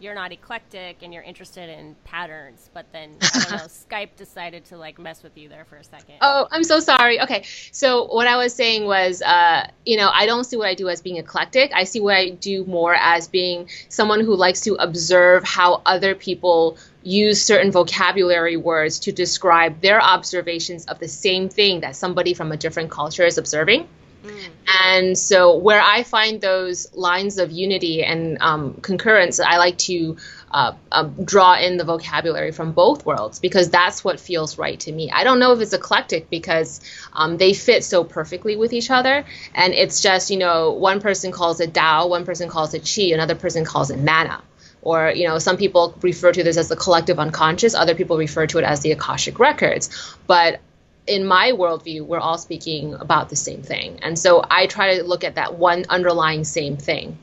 you're 0.00 0.14
not 0.14 0.32
eclectic 0.32 1.02
and 1.02 1.12
you're 1.12 1.22
interested 1.22 1.68
in 1.68 1.96
patterns, 2.04 2.70
but 2.72 2.86
then 2.92 3.16
I 3.20 3.40
don't 3.40 3.50
know, 3.50 3.56
Skype 3.66 4.16
decided 4.16 4.64
to 4.66 4.78
like 4.78 4.98
mess 4.98 5.22
with 5.22 5.36
you 5.36 5.48
there 5.48 5.64
for 5.64 5.76
a 5.76 5.84
second. 5.84 6.16
Oh, 6.20 6.46
I'm 6.50 6.64
so 6.64 6.80
sorry. 6.80 7.20
Okay, 7.20 7.44
so 7.72 8.04
what 8.06 8.26
I 8.26 8.36
was 8.36 8.54
saying 8.54 8.84
was, 8.86 9.22
uh, 9.22 9.68
you 9.84 9.96
know, 9.96 10.10
I 10.12 10.26
don't 10.26 10.44
see 10.44 10.56
what 10.56 10.68
I 10.68 10.74
do 10.74 10.88
as 10.88 11.02
being 11.02 11.16
eclectic. 11.16 11.72
I 11.74 11.84
see 11.84 12.00
what 12.00 12.14
I 12.14 12.30
do 12.30 12.64
more 12.64 12.94
as 12.94 13.28
being 13.28 13.68
someone 13.88 14.20
who 14.20 14.36
likes 14.36 14.60
to 14.62 14.74
observe 14.74 15.44
how 15.44 15.82
other 15.84 16.14
people 16.14 16.78
use 17.02 17.42
certain 17.42 17.72
vocabulary 17.72 18.56
words 18.56 19.00
to 19.00 19.12
describe 19.12 19.80
their 19.80 20.00
observations 20.00 20.86
of 20.86 20.98
the 20.98 21.08
same 21.08 21.48
thing 21.48 21.80
that 21.80 21.96
somebody 21.96 22.34
from 22.34 22.52
a 22.52 22.56
different 22.56 22.90
culture 22.90 23.24
is 23.24 23.38
observing. 23.38 23.88
Mm. 24.24 24.50
And 24.84 25.18
so, 25.18 25.56
where 25.56 25.80
I 25.80 26.02
find 26.02 26.40
those 26.40 26.94
lines 26.94 27.38
of 27.38 27.50
unity 27.50 28.02
and 28.02 28.38
um, 28.40 28.74
concurrence, 28.74 29.38
I 29.40 29.56
like 29.58 29.78
to 29.78 30.16
uh, 30.50 30.72
um, 30.90 31.24
draw 31.24 31.54
in 31.54 31.76
the 31.76 31.84
vocabulary 31.84 32.52
from 32.52 32.72
both 32.72 33.06
worlds 33.06 33.38
because 33.38 33.70
that's 33.70 34.02
what 34.02 34.18
feels 34.18 34.58
right 34.58 34.78
to 34.80 34.92
me. 34.92 35.10
I 35.10 35.24
don't 35.24 35.38
know 35.38 35.52
if 35.52 35.60
it's 35.60 35.72
eclectic 35.72 36.30
because 36.30 36.80
um, 37.12 37.36
they 37.36 37.54
fit 37.54 37.84
so 37.84 38.04
perfectly 38.04 38.56
with 38.56 38.72
each 38.72 38.90
other. 38.90 39.24
And 39.54 39.72
it's 39.74 40.00
just, 40.00 40.30
you 40.30 40.38
know, 40.38 40.72
one 40.72 41.00
person 41.00 41.32
calls 41.32 41.60
it 41.60 41.74
Tao, 41.74 42.08
one 42.08 42.24
person 42.24 42.48
calls 42.48 42.74
it 42.74 42.82
Qi, 42.82 43.14
another 43.14 43.34
person 43.34 43.64
calls 43.64 43.90
it 43.90 43.98
Mana 43.98 44.42
or 44.82 45.10
you 45.10 45.26
know 45.26 45.38
some 45.38 45.56
people 45.56 45.94
refer 46.02 46.32
to 46.32 46.44
this 46.44 46.56
as 46.56 46.68
the 46.68 46.76
collective 46.76 47.18
unconscious 47.18 47.74
other 47.74 47.94
people 47.94 48.16
refer 48.16 48.46
to 48.46 48.58
it 48.58 48.64
as 48.64 48.80
the 48.80 48.92
akashic 48.92 49.38
records 49.38 50.16
but 50.26 50.60
in 51.08 51.26
my 51.26 51.52
worldview, 51.52 52.02
we're 52.02 52.20
all 52.20 52.38
speaking 52.38 52.94
about 52.94 53.30
the 53.30 53.36
same 53.36 53.62
thing. 53.62 53.98
And 54.02 54.18
so 54.18 54.44
I 54.50 54.66
try 54.66 54.96
to 54.96 55.02
look 55.02 55.24
at 55.24 55.34
that 55.36 55.54
one 55.54 55.84
underlying 55.88 56.44
same 56.44 56.76
thing. 56.76 57.18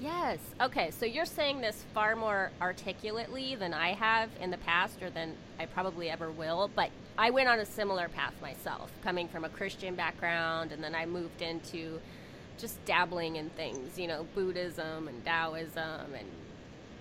Yes. 0.00 0.38
Okay. 0.60 0.90
So 0.90 1.06
you're 1.06 1.24
saying 1.24 1.60
this 1.60 1.84
far 1.94 2.14
more 2.14 2.50
articulately 2.60 3.54
than 3.54 3.72
I 3.72 3.94
have 3.94 4.30
in 4.40 4.50
the 4.50 4.58
past 4.58 5.02
or 5.02 5.10
than 5.10 5.34
I 5.58 5.66
probably 5.66 6.10
ever 6.10 6.30
will. 6.30 6.70
But 6.74 6.90
I 7.16 7.30
went 7.30 7.48
on 7.48 7.58
a 7.58 7.66
similar 7.66 8.08
path 8.08 8.34
myself, 8.42 8.92
coming 9.02 9.28
from 9.28 9.44
a 9.44 9.48
Christian 9.48 9.94
background, 9.94 10.72
and 10.72 10.82
then 10.82 10.94
I 10.94 11.06
moved 11.06 11.42
into 11.42 12.00
just 12.58 12.84
dabbling 12.84 13.36
in 13.36 13.50
things, 13.50 13.98
you 13.98 14.06
know, 14.06 14.26
Buddhism 14.34 15.08
and 15.08 15.24
Taoism 15.24 16.14
and 16.14 16.26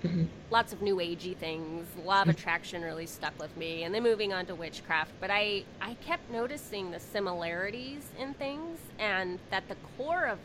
mm-hmm. 0.03 0.25
lots 0.49 0.73
of 0.73 0.81
new 0.81 0.97
agey 0.97 1.36
things. 1.36 1.88
Law 2.03 2.21
of 2.21 2.29
attraction 2.29 2.81
really 2.81 3.05
stuck 3.05 3.38
with 3.39 3.55
me, 3.57 3.83
and 3.83 3.93
then 3.93 4.03
moving 4.03 4.33
on 4.33 4.45
to 4.45 4.55
witchcraft. 4.55 5.12
But 5.19 5.31
I 5.31 5.63
I 5.81 5.95
kept 5.95 6.29
noticing 6.31 6.91
the 6.91 6.99
similarities 6.99 8.10
in 8.19 8.33
things, 8.36 8.79
and 8.99 9.39
that 9.49 9.67
the 9.67 9.75
core 9.97 10.25
of 10.25 10.39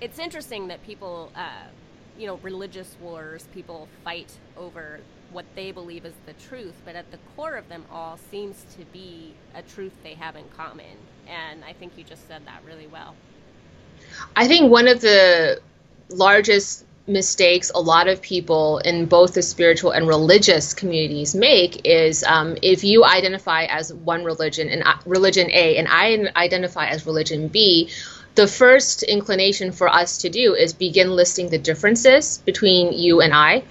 it's 0.00 0.18
interesting 0.18 0.68
that 0.68 0.82
people, 0.84 1.30
uh, 1.36 1.66
you 2.18 2.26
know, 2.26 2.36
religious 2.36 2.96
wars, 3.00 3.46
people 3.52 3.86
fight 4.02 4.32
over 4.56 5.00
what 5.30 5.44
they 5.54 5.70
believe 5.70 6.04
is 6.04 6.14
the 6.26 6.32
truth, 6.34 6.74
but 6.84 6.96
at 6.96 7.10
the 7.10 7.18
core 7.36 7.54
of 7.54 7.68
them 7.68 7.84
all 7.90 8.18
seems 8.30 8.64
to 8.76 8.84
be 8.86 9.34
a 9.54 9.62
truth 9.62 9.92
they 10.02 10.14
have 10.14 10.36
in 10.36 10.44
common. 10.56 10.96
And 11.28 11.62
I 11.64 11.72
think 11.72 11.96
you 11.96 12.04
just 12.04 12.26
said 12.26 12.42
that 12.46 12.62
really 12.66 12.86
well. 12.86 13.14
I 14.34 14.48
think 14.48 14.70
one 14.70 14.88
of 14.88 15.00
the 15.00 15.60
largest 16.08 16.84
mistakes 17.10 17.70
a 17.74 17.80
lot 17.80 18.08
of 18.08 18.22
people 18.22 18.78
in 18.78 19.06
both 19.06 19.34
the 19.34 19.42
spiritual 19.42 19.90
and 19.90 20.08
religious 20.08 20.72
communities 20.72 21.34
make 21.34 21.82
is 21.84 22.24
um, 22.24 22.56
if 22.62 22.84
you 22.84 23.04
identify 23.04 23.64
as 23.64 23.92
one 23.92 24.24
religion 24.24 24.68
and 24.68 24.82
uh, 24.82 24.94
religion 25.04 25.50
A 25.50 25.76
and 25.76 25.88
I 25.90 26.32
identify 26.36 26.86
as 26.86 27.04
religion 27.04 27.48
B, 27.48 27.90
the 28.36 28.46
first 28.46 29.02
inclination 29.02 29.72
for 29.72 29.88
us 29.88 30.18
to 30.18 30.28
do 30.28 30.54
is 30.54 30.72
begin 30.72 31.10
listing 31.10 31.50
the 31.50 31.58
differences 31.58 32.38
between 32.38 32.92
you 32.92 33.20
and 33.20 33.34
I 33.34 33.64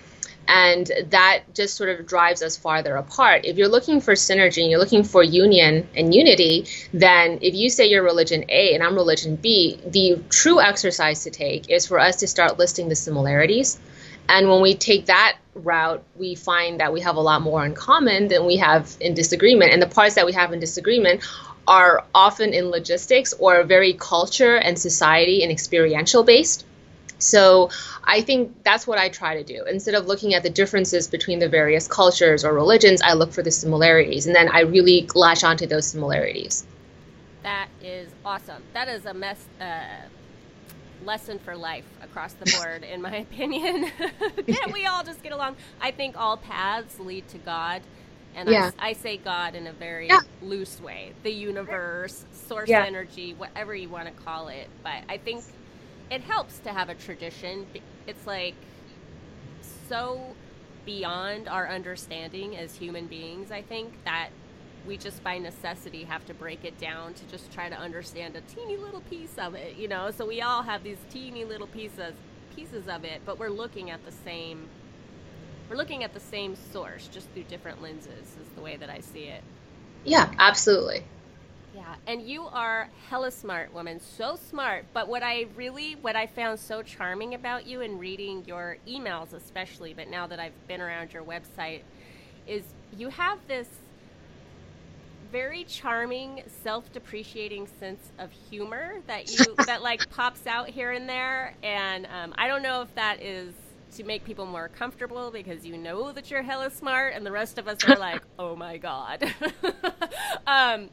and 0.49 0.91
that 1.11 1.43
just 1.53 1.75
sort 1.75 1.89
of 1.89 2.07
drives 2.07 2.41
us 2.41 2.57
farther 2.57 2.95
apart. 2.95 3.45
If 3.45 3.57
you're 3.57 3.67
looking 3.67 4.01
for 4.01 4.13
synergy 4.13 4.63
and 4.63 4.71
you're 4.71 4.79
looking 4.79 5.03
for 5.03 5.21
union 5.21 5.87
and 5.95 6.13
unity, 6.13 6.65
then 6.91 7.37
if 7.43 7.53
you 7.53 7.69
say 7.69 7.85
you're 7.85 8.03
religion 8.03 8.45
A 8.49 8.73
and 8.73 8.83
I'm 8.83 8.95
religion 8.95 9.35
B, 9.35 9.79
the 9.85 10.19
true 10.29 10.59
exercise 10.59 11.25
to 11.25 11.29
take 11.29 11.69
is 11.69 11.85
for 11.85 11.99
us 11.99 12.17
to 12.17 12.27
start 12.27 12.57
listing 12.57 12.89
the 12.89 12.95
similarities. 12.95 13.79
And 14.27 14.49
when 14.49 14.61
we 14.61 14.73
take 14.73 15.05
that 15.05 15.37
route, 15.53 16.03
we 16.15 16.33
find 16.33 16.79
that 16.79 16.93
we 16.93 17.01
have 17.01 17.15
a 17.15 17.21
lot 17.21 17.43
more 17.43 17.63
in 17.63 17.75
common 17.75 18.27
than 18.27 18.47
we 18.47 18.57
have 18.57 18.97
in 18.99 19.13
disagreement. 19.13 19.71
And 19.71 19.79
the 19.79 19.87
parts 19.87 20.15
that 20.15 20.25
we 20.25 20.33
have 20.33 20.51
in 20.51 20.59
disagreement 20.59 21.21
are 21.67 22.05
often 22.15 22.55
in 22.55 22.71
logistics 22.71 23.33
or 23.33 23.63
very 23.63 23.93
culture 23.93 24.55
and 24.55 24.79
society 24.79 25.43
and 25.43 25.51
experiential 25.51 26.23
based. 26.23 26.65
So 27.19 27.69
I 28.03 28.21
think 28.21 28.63
that's 28.63 28.87
what 28.87 28.97
I 28.97 29.09
try 29.09 29.35
to 29.35 29.43
do. 29.43 29.65
Instead 29.65 29.93
of 29.93 30.07
looking 30.07 30.33
at 30.33 30.43
the 30.43 30.49
differences 30.49 31.07
between 31.07 31.39
the 31.39 31.49
various 31.49 31.87
cultures 31.87 32.43
or 32.43 32.53
religions, 32.53 33.01
I 33.01 33.13
look 33.13 33.31
for 33.31 33.43
the 33.43 33.51
similarities, 33.51 34.25
and 34.25 34.35
then 34.35 34.49
I 34.49 34.61
really 34.61 35.07
latch 35.13 35.43
onto 35.43 35.67
those 35.67 35.85
similarities. 35.85 36.65
That 37.43 37.67
is 37.81 38.09
awesome. 38.25 38.63
That 38.73 38.87
is 38.87 39.05
a 39.05 39.13
mess. 39.13 39.45
Uh, 39.59 39.83
lesson 41.05 41.39
for 41.39 41.55
life 41.55 41.85
across 42.01 42.33
the 42.33 42.45
board, 42.57 42.83
in 42.83 43.01
my 43.01 43.17
opinion. 43.17 43.89
Can't 44.47 44.73
we 44.73 44.85
all 44.85 45.03
just 45.03 45.21
get 45.23 45.31
along? 45.31 45.55
I 45.81 45.91
think 45.91 46.17
all 46.17 46.37
paths 46.37 46.99
lead 46.99 47.27
to 47.29 47.37
God. 47.37 47.81
And 48.35 48.47
yeah. 48.47 48.71
I, 48.77 48.89
I, 48.89 48.93
say 48.93 49.17
God 49.17 49.55
in 49.55 49.65
a 49.65 49.73
very 49.73 50.07
yeah. 50.07 50.19
loose 50.41 50.79
way 50.79 51.13
the 51.23 51.31
universe, 51.31 52.25
source 52.47 52.69
yeah. 52.69 52.85
energy, 52.85 53.33
whatever 53.33 53.75
you 53.75 53.89
want 53.89 54.05
to 54.05 54.23
call 54.23 54.49
it. 54.49 54.67
But 54.83 55.03
I 55.09 55.17
think 55.17 55.43
it 56.11 56.21
helps 56.21 56.59
to 56.59 56.69
have 56.69 56.89
a 56.89 56.95
tradition. 56.95 57.67
It's 58.07 58.25
like 58.25 58.55
so 59.87 60.35
beyond 60.85 61.47
our 61.47 61.67
understanding 61.67 62.57
as 62.57 62.75
human 62.75 63.07
beings, 63.07 63.51
I 63.51 63.61
think, 63.61 63.93
that 64.05 64.29
we 64.87 64.97
just 64.97 65.23
by 65.23 65.37
necessity 65.37 66.03
have 66.05 66.25
to 66.25 66.33
break 66.33 66.63
it 66.63 66.77
down 66.79 67.13
to 67.13 67.25
just 67.25 67.51
try 67.51 67.69
to 67.69 67.75
understand 67.75 68.35
a 68.35 68.41
teeny 68.41 68.77
little 68.77 69.01
piece 69.01 69.37
of 69.37 69.53
it, 69.53 69.75
you 69.75 69.87
know? 69.87 70.09
So 70.11 70.25
we 70.25 70.41
all 70.41 70.63
have 70.63 70.83
these 70.83 70.97
teeny 71.09 71.45
little 71.45 71.67
pieces 71.67 72.13
pieces 72.55 72.87
of 72.87 73.03
it, 73.05 73.21
but 73.25 73.37
we're 73.39 73.49
looking 73.49 73.91
at 73.91 74.03
the 74.05 74.11
same 74.11 74.67
we're 75.69 75.77
looking 75.77 76.03
at 76.03 76.13
the 76.13 76.19
same 76.19 76.55
source 76.73 77.07
just 77.09 77.29
through 77.31 77.43
different 77.43 77.81
lenses 77.81 78.09
is 78.09 78.49
the 78.55 78.61
way 78.61 78.75
that 78.77 78.89
I 78.89 79.01
see 79.01 79.25
it. 79.25 79.43
Yeah, 80.03 80.31
absolutely. 80.39 81.03
Yeah, 81.73 81.95
and 82.07 82.21
you 82.27 82.45
are 82.45 82.89
hella 83.09 83.31
smart 83.31 83.73
woman, 83.73 83.99
so 83.99 84.35
smart. 84.49 84.85
But 84.93 85.07
what 85.07 85.21
I 85.23 85.45
really, 85.55 85.95
what 86.01 86.15
I 86.15 86.25
found 86.25 86.59
so 86.59 86.81
charming 86.81 87.35
about 87.35 87.67
you 87.67 87.81
in 87.81 87.99
reading 87.99 88.43
your 88.47 88.77
emails, 88.87 89.33
especially, 89.33 89.93
but 89.93 90.07
now 90.09 90.25
that 90.27 90.39
I've 90.39 90.67
been 90.67 90.81
around 90.81 91.13
your 91.13 91.23
website, 91.23 91.81
is 92.47 92.63
you 92.97 93.09
have 93.09 93.39
this 93.47 93.67
very 95.31 95.63
charming, 95.65 96.41
self-depreciating 96.63 97.67
sense 97.79 98.11
of 98.17 98.31
humor 98.49 98.95
that 99.07 99.31
you 99.31 99.55
that 99.67 99.83
like 99.83 100.09
pops 100.09 100.47
out 100.47 100.69
here 100.69 100.91
and 100.91 101.07
there. 101.07 101.53
And 101.63 102.07
um, 102.07 102.33
I 102.37 102.47
don't 102.47 102.63
know 102.63 102.81
if 102.81 102.93
that 102.95 103.21
is 103.21 103.53
to 103.95 104.03
make 104.03 104.23
people 104.23 104.45
more 104.45 104.69
comfortable 104.69 105.31
because 105.31 105.65
you 105.65 105.77
know 105.77 106.11
that 106.11 106.31
you're 106.31 106.43
hella 106.43 106.71
smart, 106.71 107.13
and 107.15 107.25
the 107.25 107.31
rest 107.31 107.57
of 107.59 107.67
us 107.67 107.83
are 107.85 107.97
like, 107.97 108.21
oh 108.39 108.55
my 108.55 108.77
god. 108.77 109.23
um, 110.47 110.89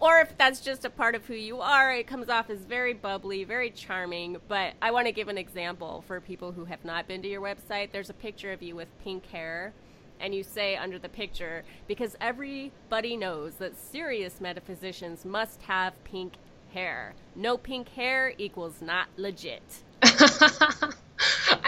or 0.00 0.18
if 0.20 0.36
that's 0.38 0.60
just 0.60 0.84
a 0.84 0.90
part 0.90 1.14
of 1.14 1.26
who 1.26 1.34
you 1.34 1.60
are, 1.60 1.92
it 1.92 2.06
comes 2.06 2.28
off 2.28 2.50
as 2.50 2.60
very 2.60 2.94
bubbly, 2.94 3.44
very 3.44 3.70
charming. 3.70 4.36
But 4.46 4.74
I 4.80 4.90
want 4.90 5.06
to 5.06 5.12
give 5.12 5.28
an 5.28 5.38
example 5.38 6.04
for 6.06 6.20
people 6.20 6.52
who 6.52 6.64
have 6.66 6.84
not 6.84 7.08
been 7.08 7.22
to 7.22 7.28
your 7.28 7.40
website. 7.40 7.90
There's 7.90 8.10
a 8.10 8.14
picture 8.14 8.52
of 8.52 8.62
you 8.62 8.76
with 8.76 8.88
pink 9.02 9.26
hair, 9.26 9.72
and 10.20 10.34
you 10.34 10.42
say 10.42 10.76
under 10.76 10.98
the 10.98 11.08
picture, 11.08 11.64
because 11.86 12.16
everybody 12.20 13.16
knows 13.16 13.54
that 13.54 13.76
serious 13.76 14.40
metaphysicians 14.40 15.24
must 15.24 15.62
have 15.62 15.92
pink 16.04 16.34
hair. 16.72 17.14
No 17.34 17.56
pink 17.56 17.88
hair 17.90 18.34
equals 18.38 18.80
not 18.80 19.08
legit. 19.16 19.62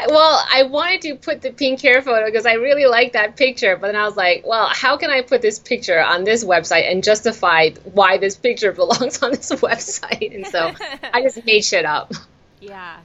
well, 0.08 0.44
I 0.52 0.64
wanted 0.64 1.02
to 1.02 1.16
put 1.16 1.42
the 1.42 1.52
pink 1.52 1.80
hair 1.80 2.02
photo 2.02 2.24
because 2.26 2.46
I 2.46 2.54
really 2.54 2.86
like 2.86 3.12
that 3.12 3.36
picture, 3.36 3.76
but 3.76 3.88
then 3.88 3.96
I 3.96 4.04
was 4.06 4.16
like, 4.16 4.44
well, 4.46 4.68
how 4.68 4.96
can 4.96 5.10
I 5.10 5.22
put 5.22 5.42
this 5.42 5.58
picture 5.58 6.00
on 6.00 6.24
this 6.24 6.44
website 6.44 6.90
and 6.90 7.02
justify 7.02 7.70
why 7.92 8.18
this 8.18 8.36
picture 8.36 8.72
belongs 8.80 9.22
on 9.22 9.30
this 9.30 9.50
website? 9.50 10.34
And 10.34 10.46
so 10.46 10.72
I 11.12 11.22
just 11.22 11.44
made 11.46 11.64
shit 11.64 11.84
up. 11.84 12.12
Yeah. 12.60 12.98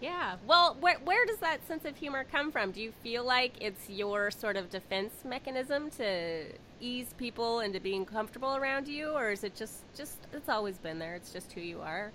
Yeah. 0.00 0.36
Well, 0.46 0.76
where, 0.80 0.98
where 1.04 1.26
does 1.26 1.38
that 1.38 1.66
sense 1.68 1.84
of 1.84 1.96
humor 1.96 2.24
come 2.30 2.50
from? 2.52 2.70
Do 2.70 2.80
you 2.80 2.92
feel 3.02 3.24
like 3.24 3.52
it's 3.60 3.90
your 3.90 4.30
sort 4.30 4.56
of 4.56 4.70
defense 4.70 5.12
mechanism 5.24 5.90
to 5.98 6.44
ease 6.80 7.12
people 7.18 7.60
into 7.60 7.80
being 7.80 8.06
comfortable 8.06 8.56
around 8.56 8.88
you 8.88 9.10
or 9.10 9.30
is 9.30 9.44
it 9.44 9.54
just 9.54 9.82
just 9.94 10.16
it's 10.32 10.48
always 10.48 10.78
been 10.78 10.98
there. 10.98 11.14
It's 11.14 11.32
just 11.32 11.52
who 11.52 11.60
you 11.60 11.80
are? 11.80 12.10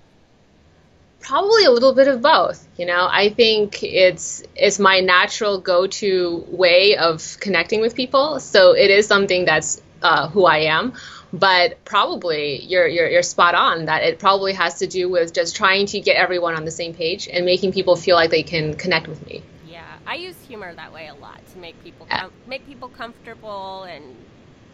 Probably 1.19 1.65
a 1.65 1.71
little 1.71 1.93
bit 1.93 2.08
of 2.08 2.21
both 2.21 2.65
you 2.78 2.86
know? 2.86 3.08
I 3.10 3.30
think 3.30 3.84
it's 3.84 4.43
it's 4.56 4.80
my 4.80 4.99
natural 4.99 5.60
go-to 5.60 6.45
way 6.49 6.97
of 6.97 7.38
connecting 7.39 7.82
with 7.82 7.95
people. 7.95 8.39
So 8.39 8.73
it 8.73 8.89
is 8.89 9.08
something 9.08 9.45
that's 9.45 9.82
uh, 10.01 10.30
who 10.30 10.45
i 10.45 10.58
am. 10.60 10.93
But 11.34 11.84
probably 11.84 12.62
you're, 12.62 12.88
you're 12.88 13.10
you're 13.10 13.23
spot 13.23 13.56
on 13.56 13.86
that 13.86 14.04
it 14.04 14.19
probably 14.19 14.54
has 14.54 14.75
to 14.80 14.88
do 14.88 15.10
with 15.10 15.34
just 15.34 15.56
trying 15.56 15.86
to 15.88 15.99
get 15.99 16.15
everyone 16.15 16.56
on 16.56 16.63
the 16.63 16.71
same 16.71 16.93
page 16.93 17.28
and 17.28 17.45
making 17.45 17.73
people 17.73 17.95
feel 17.95 18.15
like 18.15 18.30
they 18.30 18.43
can 18.43 18.75
connect 18.75 19.08
with 19.08 19.25
me. 19.25 19.43
Yeah 19.67 19.84
i 20.08 20.15
use 20.15 20.36
humor 20.47 20.73
that 20.73 20.93
way 20.93 21.08
a 21.08 21.15
lot 21.15 21.39
to 21.51 21.58
make 21.58 21.82
people 21.84 22.06
com- 22.06 22.32
make 22.47 22.65
people 22.67 22.88
comfortable 22.88 23.84
and 23.84 24.15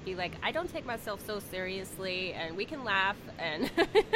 be 0.03 0.15
like, 0.15 0.33
I 0.41 0.51
don't 0.51 0.71
take 0.71 0.85
myself 0.85 1.25
so 1.25 1.39
seriously, 1.39 2.33
and 2.33 2.57
we 2.57 2.65
can 2.65 2.83
laugh, 2.83 3.17
and 3.37 3.69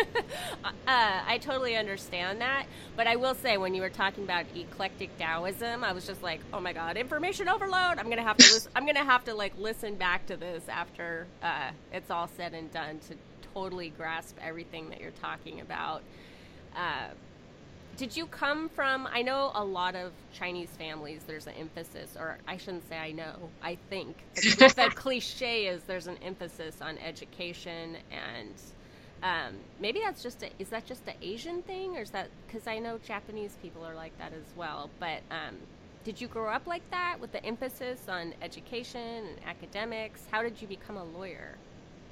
uh, 0.88 1.22
I 1.28 1.38
totally 1.40 1.76
understand 1.76 2.42
that. 2.42 2.68
But 2.96 3.08
I 3.08 3.16
will 3.18 3.36
say, 3.36 3.58
when 3.58 3.74
you 3.74 3.82
were 3.82 3.90
talking 3.90 4.24
about 4.24 4.46
eclectic 4.56 5.18
Taoism, 5.18 5.84
I 5.84 5.94
was 5.94 6.06
just 6.08 6.24
like, 6.24 6.42
oh 6.54 6.60
my 6.60 6.74
god, 6.74 6.98
information 6.98 7.50
overload! 7.50 8.00
I'm 8.00 8.10
gonna 8.10 8.24
have 8.24 8.38
to, 8.38 8.44
listen, 8.54 8.72
I'm 8.76 8.86
gonna 8.86 9.06
have 9.06 9.26
to 9.26 9.34
like 9.36 9.54
listen 9.58 9.96
back 9.96 10.28
to 10.28 10.38
this 10.38 10.64
after 10.70 11.28
uh, 11.44 11.72
it's 11.94 12.12
all 12.12 12.30
said 12.38 12.54
and 12.54 12.72
done 12.74 13.00
to 13.10 13.16
totally 13.54 13.90
grasp 13.90 14.38
everything 14.42 14.90
that 14.90 15.02
you're 15.02 15.12
talking 15.12 15.62
about. 15.62 16.04
Uh, 16.76 17.10
did 17.98 18.16
you 18.16 18.26
come 18.28 18.70
from 18.70 19.08
i 19.14 19.22
know 19.22 19.52
a 19.56 19.64
lot 19.64 19.96
of 19.96 20.12
chinese 20.34 20.70
families 20.78 21.22
there's 21.28 21.48
an 21.48 21.54
emphasis 21.60 22.16
or 22.20 22.38
i 22.48 22.58
shouldn't 22.58 22.88
say 22.90 22.98
i 22.98 23.12
know 23.12 23.50
i 23.64 23.78
think 23.90 24.18
the, 24.36 24.74
the 24.76 24.92
cliche 24.96 25.68
is 25.68 25.84
there's 25.84 26.08
an 26.08 26.18
emphasis 26.24 26.82
on 26.82 26.98
education 27.00 27.98
and 28.12 28.54
um, 29.26 29.56
maybe 29.80 30.00
that's 30.00 30.22
just 30.22 30.44
a, 30.44 30.50
is 30.60 30.70
that 30.70 30.86
just 30.86 31.02
an 31.08 31.16
asian 31.22 31.62
thing 31.64 31.98
or 31.98 32.02
is 32.02 32.12
that 32.12 32.28
because 32.46 32.68
i 32.68 32.78
know 32.80 33.00
japanese 33.06 33.58
people 33.62 33.84
are 33.84 33.96
like 33.96 34.18
that 34.20 34.32
as 34.34 34.56
well 34.56 34.90
but 35.00 35.22
um, 35.32 35.56
did 36.06 36.22
you 36.22 36.28
grow 36.28 36.52
up 36.52 36.68
like 36.68 36.88
that 36.92 37.18
with 37.20 37.32
the 37.32 37.44
emphasis 37.44 38.00
on 38.08 38.36
education 38.40 39.02
and 39.02 39.38
academics? 39.48 40.22
How 40.30 40.44
did 40.44 40.62
you 40.62 40.68
become 40.68 40.98
a 40.98 41.04
lawyer? 41.04 41.56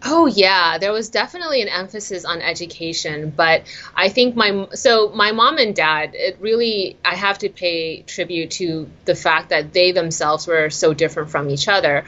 Oh 0.04 0.26
yeah, 0.26 0.80
there 0.80 0.92
was 0.92 1.10
definitely 1.10 1.62
an 1.62 1.70
emphasis 1.70 2.26
on 2.26 2.42
education, 2.42 3.30
but 3.30 3.64
I 3.96 4.10
think 4.10 4.36
my 4.36 4.68
so 4.74 5.10
my 5.10 5.32
mom 5.32 5.60
and 5.60 5.76
dad, 5.76 6.16
it 6.16 6.40
really 6.42 6.98
I 7.06 7.16
have 7.16 7.38
to 7.40 7.50
pay 7.50 8.02
tribute 8.02 8.52
to 8.52 8.90
the 9.06 9.14
fact 9.14 9.50
that 9.50 9.74
they 9.74 9.92
themselves 9.92 10.48
were 10.48 10.72
so 10.72 10.96
different 10.96 11.30
from 11.30 11.52
each 11.52 11.68
other 11.68 12.04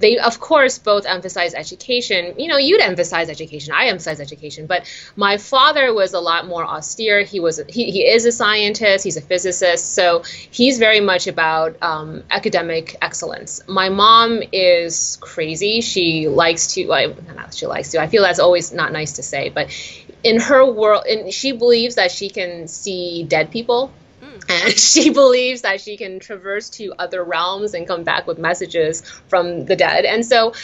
they 0.00 0.18
of 0.18 0.40
course 0.40 0.78
both 0.78 1.06
emphasize 1.06 1.54
education. 1.54 2.34
You 2.38 2.48
know 2.48 2.56
you'd 2.56 2.80
emphasize 2.80 3.28
education. 3.28 3.72
I 3.74 3.86
emphasize 3.86 4.20
education. 4.20 4.66
But 4.66 4.90
my 5.16 5.36
father 5.38 5.92
was 5.92 6.14
a 6.14 6.20
lot 6.20 6.46
more 6.46 6.64
austere. 6.64 7.22
He 7.22 7.40
was 7.40 7.60
he, 7.68 7.90
he 7.90 8.06
is 8.06 8.24
a 8.24 8.32
scientist. 8.32 9.04
He's 9.04 9.16
a 9.16 9.20
physicist. 9.20 9.94
So 9.94 10.22
he's 10.50 10.78
very 10.78 11.00
much 11.00 11.26
about 11.26 11.76
um, 11.82 12.22
academic 12.30 12.96
excellence. 13.02 13.60
My 13.66 13.88
mom 13.88 14.42
is 14.52 15.18
crazy. 15.20 15.80
She 15.80 16.28
likes 16.28 16.74
to 16.74 16.86
well, 16.86 17.14
not 17.34 17.54
she 17.54 17.66
likes 17.66 17.90
to. 17.90 18.00
I 18.00 18.06
feel 18.06 18.22
that's 18.22 18.40
always 18.40 18.72
not 18.72 18.92
nice 18.92 19.12
to 19.14 19.22
say. 19.22 19.48
But 19.48 19.70
in 20.22 20.40
her 20.40 20.64
world 20.64 21.04
and 21.06 21.32
she 21.32 21.52
believes 21.52 21.94
that 21.94 22.10
she 22.10 22.28
can 22.28 22.66
see 22.66 23.24
dead 23.24 23.50
people 23.50 23.92
and 24.48 24.72
she 24.78 25.10
believes 25.10 25.62
that 25.62 25.80
she 25.80 25.96
can 25.96 26.20
traverse 26.20 26.70
to 26.70 26.92
other 26.98 27.22
realms 27.22 27.74
and 27.74 27.86
come 27.86 28.04
back 28.04 28.26
with 28.26 28.38
messages 28.38 29.02
from 29.28 29.64
the 29.66 29.76
dead. 29.76 30.04
And 30.04 30.24
so, 30.24 30.54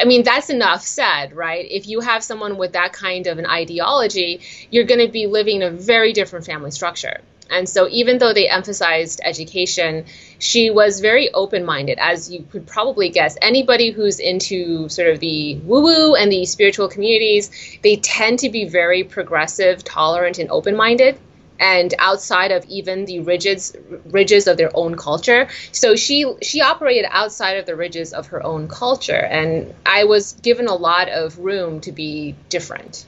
I 0.00 0.04
mean, 0.04 0.22
that's 0.22 0.50
enough 0.50 0.82
said, 0.82 1.34
right? 1.34 1.66
If 1.70 1.88
you 1.88 2.00
have 2.00 2.22
someone 2.22 2.56
with 2.56 2.72
that 2.72 2.92
kind 2.92 3.26
of 3.26 3.38
an 3.38 3.46
ideology, 3.46 4.40
you're 4.70 4.84
going 4.84 5.04
to 5.04 5.12
be 5.12 5.26
living 5.26 5.56
in 5.56 5.62
a 5.62 5.70
very 5.70 6.12
different 6.12 6.46
family 6.46 6.70
structure. 6.70 7.20
And 7.48 7.68
so, 7.68 7.86
even 7.88 8.18
though 8.18 8.32
they 8.32 8.48
emphasized 8.48 9.20
education, 9.22 10.06
she 10.40 10.70
was 10.70 10.98
very 10.98 11.32
open 11.32 11.64
minded, 11.64 11.96
as 12.00 12.28
you 12.28 12.44
could 12.50 12.66
probably 12.66 13.08
guess. 13.08 13.36
Anybody 13.40 13.92
who's 13.92 14.18
into 14.18 14.88
sort 14.88 15.08
of 15.10 15.20
the 15.20 15.56
woo 15.58 15.82
woo 15.82 16.14
and 16.16 16.32
the 16.32 16.44
spiritual 16.44 16.88
communities, 16.88 17.78
they 17.82 17.96
tend 17.96 18.40
to 18.40 18.48
be 18.48 18.64
very 18.64 19.04
progressive, 19.04 19.84
tolerant, 19.84 20.40
and 20.40 20.50
open 20.50 20.74
minded 20.74 21.20
and 21.58 21.94
outside 21.98 22.52
of 22.52 22.64
even 22.66 23.04
the 23.04 23.20
ridges 23.20 23.74
ridges 24.06 24.46
of 24.46 24.56
their 24.56 24.70
own 24.74 24.96
culture. 24.96 25.48
So 25.72 25.96
she 25.96 26.32
she 26.42 26.60
operated 26.60 27.06
outside 27.10 27.58
of 27.58 27.66
the 27.66 27.76
ridges 27.76 28.12
of 28.12 28.28
her 28.28 28.44
own 28.44 28.68
culture 28.68 29.12
and 29.14 29.74
i 29.84 30.04
was 30.04 30.32
given 30.34 30.66
a 30.66 30.74
lot 30.74 31.08
of 31.08 31.38
room 31.38 31.80
to 31.80 31.92
be 31.92 32.34
different. 32.48 33.06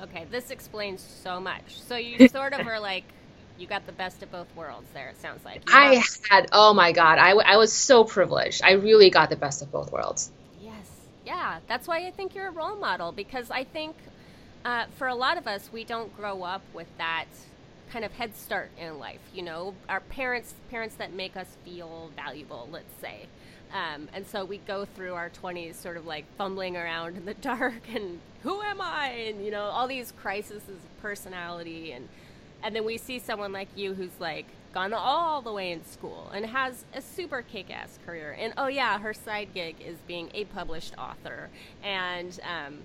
Okay 0.00 0.26
this 0.30 0.50
explains 0.50 1.00
so 1.00 1.40
much. 1.40 1.80
So 1.80 1.96
you 1.96 2.28
sort 2.38 2.52
of 2.52 2.66
were 2.66 2.78
like 2.78 3.04
you 3.56 3.66
got 3.66 3.86
the 3.86 3.92
best 3.92 4.22
of 4.22 4.32
both 4.32 4.54
worlds 4.56 4.88
there 4.94 5.08
it 5.08 5.20
sounds 5.20 5.44
like. 5.44 5.68
You 5.68 5.74
i 5.74 6.02
had 6.28 6.48
oh 6.52 6.74
my 6.74 6.92
god 6.92 7.18
I, 7.18 7.30
I 7.30 7.56
was 7.56 7.72
so 7.72 8.04
privileged. 8.04 8.62
I 8.62 8.72
really 8.72 9.10
got 9.10 9.30
the 9.30 9.36
best 9.36 9.62
of 9.62 9.70
both 9.70 9.92
worlds. 9.92 10.30
Yes 10.62 10.94
yeah 11.24 11.60
that's 11.66 11.88
why 11.88 12.06
i 12.06 12.10
think 12.10 12.34
you're 12.34 12.48
a 12.48 12.52
role 12.52 12.76
model 12.76 13.12
because 13.12 13.50
i 13.50 13.64
think 13.64 13.96
uh, 14.64 14.86
for 14.96 15.08
a 15.08 15.14
lot 15.14 15.36
of 15.36 15.46
us 15.46 15.70
we 15.72 15.84
don't 15.84 16.14
grow 16.16 16.42
up 16.42 16.62
with 16.72 16.86
that 16.98 17.26
kind 17.90 18.04
of 18.04 18.12
head 18.12 18.36
start 18.36 18.70
in 18.78 18.98
life. 18.98 19.20
You 19.32 19.42
know, 19.42 19.74
our 19.88 20.00
parents, 20.00 20.54
parents 20.70 20.96
that 20.96 21.12
make 21.12 21.36
us 21.36 21.46
feel 21.64 22.10
valuable, 22.16 22.68
let's 22.70 22.92
say. 23.00 23.26
Um, 23.72 24.08
and 24.12 24.26
so 24.26 24.44
we 24.44 24.58
go 24.58 24.84
through 24.84 25.14
our 25.14 25.30
20s 25.30 25.74
sort 25.74 25.96
of 25.96 26.06
like 26.06 26.24
fumbling 26.36 26.76
around 26.76 27.16
in 27.16 27.24
the 27.24 27.34
dark 27.42 27.82
and 27.92 28.20
who 28.42 28.60
am 28.62 28.80
I? 28.80 29.08
And, 29.08 29.44
you 29.44 29.50
know, 29.50 29.64
all 29.64 29.88
these 29.88 30.12
crises 30.12 30.62
of 30.68 30.76
personality. 31.02 31.92
And, 31.92 32.08
and 32.62 32.76
then 32.76 32.84
we 32.84 32.98
see 32.98 33.18
someone 33.18 33.52
like 33.52 33.68
you 33.74 33.94
who's 33.94 34.20
like 34.20 34.46
gone 34.72 34.92
all 34.92 35.40
the 35.40 35.52
way 35.52 35.72
in 35.72 35.84
school 35.84 36.30
and 36.34 36.44
has 36.46 36.84
a 36.94 37.00
super 37.00 37.42
kick 37.42 37.70
ass 37.70 37.98
career. 38.04 38.36
And 38.38 38.52
oh, 38.56 38.66
yeah, 38.66 38.98
her 38.98 39.14
side 39.14 39.48
gig 39.54 39.76
is 39.80 39.96
being 40.06 40.30
a 40.34 40.44
published 40.44 40.94
author. 40.98 41.48
And, 41.82 42.38
um, 42.42 42.78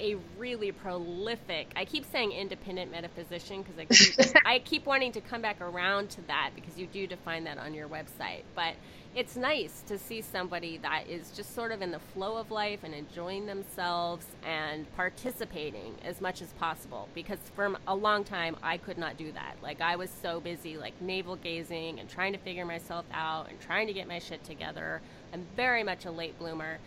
a 0.00 0.16
really 0.38 0.72
prolific. 0.72 1.72
I 1.76 1.84
keep 1.84 2.04
saying 2.10 2.32
independent 2.32 2.90
metaphysician 2.90 3.62
because 3.62 3.78
I 3.78 3.84
keep, 3.84 4.36
I 4.46 4.58
keep 4.58 4.86
wanting 4.86 5.12
to 5.12 5.20
come 5.20 5.42
back 5.42 5.60
around 5.60 6.10
to 6.10 6.22
that 6.26 6.50
because 6.54 6.78
you 6.78 6.86
do 6.86 7.06
define 7.06 7.44
that 7.44 7.58
on 7.58 7.74
your 7.74 7.88
website. 7.88 8.42
But 8.54 8.74
it's 9.14 9.36
nice 9.36 9.82
to 9.86 9.96
see 9.96 10.20
somebody 10.20 10.78
that 10.78 11.04
is 11.08 11.30
just 11.30 11.54
sort 11.54 11.70
of 11.70 11.82
in 11.82 11.92
the 11.92 12.00
flow 12.00 12.36
of 12.36 12.50
life 12.50 12.80
and 12.82 12.92
enjoying 12.92 13.46
themselves 13.46 14.26
and 14.44 14.92
participating 14.96 15.94
as 16.04 16.20
much 16.20 16.42
as 16.42 16.52
possible 16.54 17.08
because 17.14 17.38
for 17.54 17.76
a 17.86 17.94
long 17.94 18.24
time 18.24 18.56
I 18.62 18.76
could 18.76 18.98
not 18.98 19.16
do 19.16 19.30
that. 19.30 19.54
Like 19.62 19.80
I 19.80 19.94
was 19.94 20.10
so 20.22 20.40
busy 20.40 20.76
like 20.76 21.00
navel 21.00 21.36
gazing 21.36 22.00
and 22.00 22.08
trying 22.08 22.32
to 22.32 22.38
figure 22.40 22.64
myself 22.64 23.04
out 23.12 23.50
and 23.50 23.60
trying 23.60 23.86
to 23.86 23.92
get 23.92 24.08
my 24.08 24.18
shit 24.18 24.42
together. 24.42 25.00
I'm 25.32 25.46
very 25.54 25.84
much 25.84 26.06
a 26.06 26.10
late 26.10 26.36
bloomer. 26.38 26.78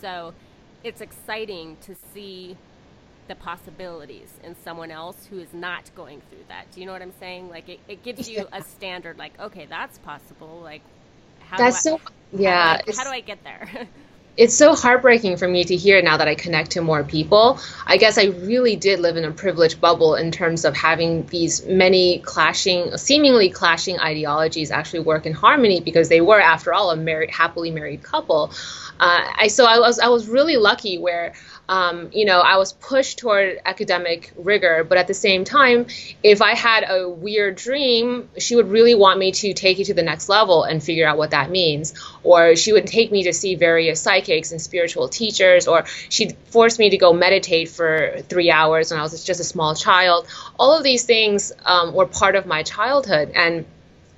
So 0.00 0.34
it's 0.86 1.02
exciting 1.02 1.76
to 1.82 1.94
see 2.14 2.56
the 3.28 3.34
possibilities 3.36 4.30
in 4.44 4.56
someone 4.64 4.90
else 4.90 5.26
who 5.30 5.38
is 5.40 5.52
not 5.54 5.90
going 5.96 6.22
through 6.30 6.44
that. 6.48 6.70
Do 6.72 6.80
you 6.80 6.86
know 6.86 6.92
what 6.92 7.02
I'm 7.02 7.14
saying? 7.20 7.48
Like 7.50 7.68
it, 7.68 7.80
it 7.88 8.02
gives 8.04 8.28
you 8.28 8.46
a 8.52 8.62
standard 8.62 9.18
like, 9.18 9.38
okay, 9.40 9.66
that's 9.66 9.98
possible. 9.98 10.60
Like 10.62 10.82
how 11.40 11.58
That's 11.58 11.82
do 11.82 11.90
I, 11.94 11.98
so 11.98 12.00
yeah. 12.32 12.78
How 12.78 12.78
do, 12.78 12.82
I, 12.86 12.94
how 12.96 13.04
do 13.04 13.10
I 13.10 13.20
get 13.20 13.44
there? 13.44 13.68
it's 14.36 14.54
so 14.54 14.74
heartbreaking 14.74 15.36
for 15.36 15.48
me 15.48 15.64
to 15.64 15.76
hear 15.76 16.02
now 16.02 16.16
that 16.16 16.28
I 16.28 16.34
connect 16.34 16.72
to 16.72 16.82
more 16.82 17.02
people. 17.02 17.58
I 17.86 17.96
guess 17.96 18.18
I 18.18 18.24
really 18.24 18.76
did 18.76 19.00
live 19.00 19.16
in 19.16 19.24
a 19.24 19.30
privileged 19.30 19.80
bubble 19.80 20.14
in 20.14 20.30
terms 20.30 20.64
of 20.64 20.76
having 20.76 21.26
these 21.26 21.64
many 21.66 22.18
clashing, 22.18 22.96
seemingly 22.96 23.48
clashing 23.48 23.98
ideologies 23.98 24.70
actually 24.70 25.00
work 25.00 25.24
in 25.24 25.32
harmony 25.32 25.80
because 25.80 26.08
they 26.08 26.20
were, 26.20 26.40
after 26.40 26.74
all, 26.74 26.90
a 26.90 26.96
married, 26.96 27.30
happily 27.30 27.70
married 27.70 28.02
couple. 28.02 28.52
Uh, 28.98 29.20
I 29.36 29.48
so 29.48 29.66
I 29.66 29.78
was 29.78 29.98
I 29.98 30.08
was 30.08 30.26
really 30.26 30.56
lucky 30.56 30.96
where 30.98 31.34
um, 31.68 32.10
you 32.12 32.24
know, 32.24 32.40
I 32.40 32.58
was 32.58 32.72
pushed 32.72 33.18
toward 33.18 33.60
academic 33.64 34.32
rigor, 34.36 34.84
but 34.84 34.98
at 34.98 35.06
the 35.06 35.14
same 35.14 35.44
time, 35.44 35.86
if 36.22 36.40
I 36.40 36.54
had 36.54 36.84
a 36.88 37.08
weird 37.08 37.56
dream, 37.56 38.28
she 38.38 38.54
would 38.54 38.70
really 38.70 38.94
want 38.94 39.18
me 39.18 39.32
to 39.32 39.52
take 39.52 39.80
it 39.80 39.86
to 39.86 39.94
the 39.94 40.02
next 40.02 40.28
level 40.28 40.62
and 40.62 40.82
figure 40.82 41.06
out 41.06 41.18
what 41.18 41.30
that 41.30 41.50
means. 41.50 41.94
Or 42.22 42.54
she 42.56 42.72
would 42.72 42.86
take 42.86 43.10
me 43.10 43.24
to 43.24 43.32
see 43.32 43.56
various 43.56 44.00
psychics 44.00 44.52
and 44.52 44.60
spiritual 44.60 45.08
teachers, 45.08 45.66
or 45.66 45.84
she'd 46.08 46.36
force 46.46 46.78
me 46.78 46.90
to 46.90 46.96
go 46.96 47.12
meditate 47.12 47.68
for 47.68 48.22
three 48.28 48.50
hours 48.50 48.90
when 48.90 49.00
I 49.00 49.02
was 49.02 49.24
just 49.24 49.40
a 49.40 49.44
small 49.44 49.74
child. 49.74 50.26
All 50.58 50.76
of 50.76 50.84
these 50.84 51.04
things 51.04 51.52
um, 51.64 51.94
were 51.94 52.06
part 52.06 52.36
of 52.36 52.46
my 52.46 52.62
childhood. 52.62 53.32
And 53.34 53.66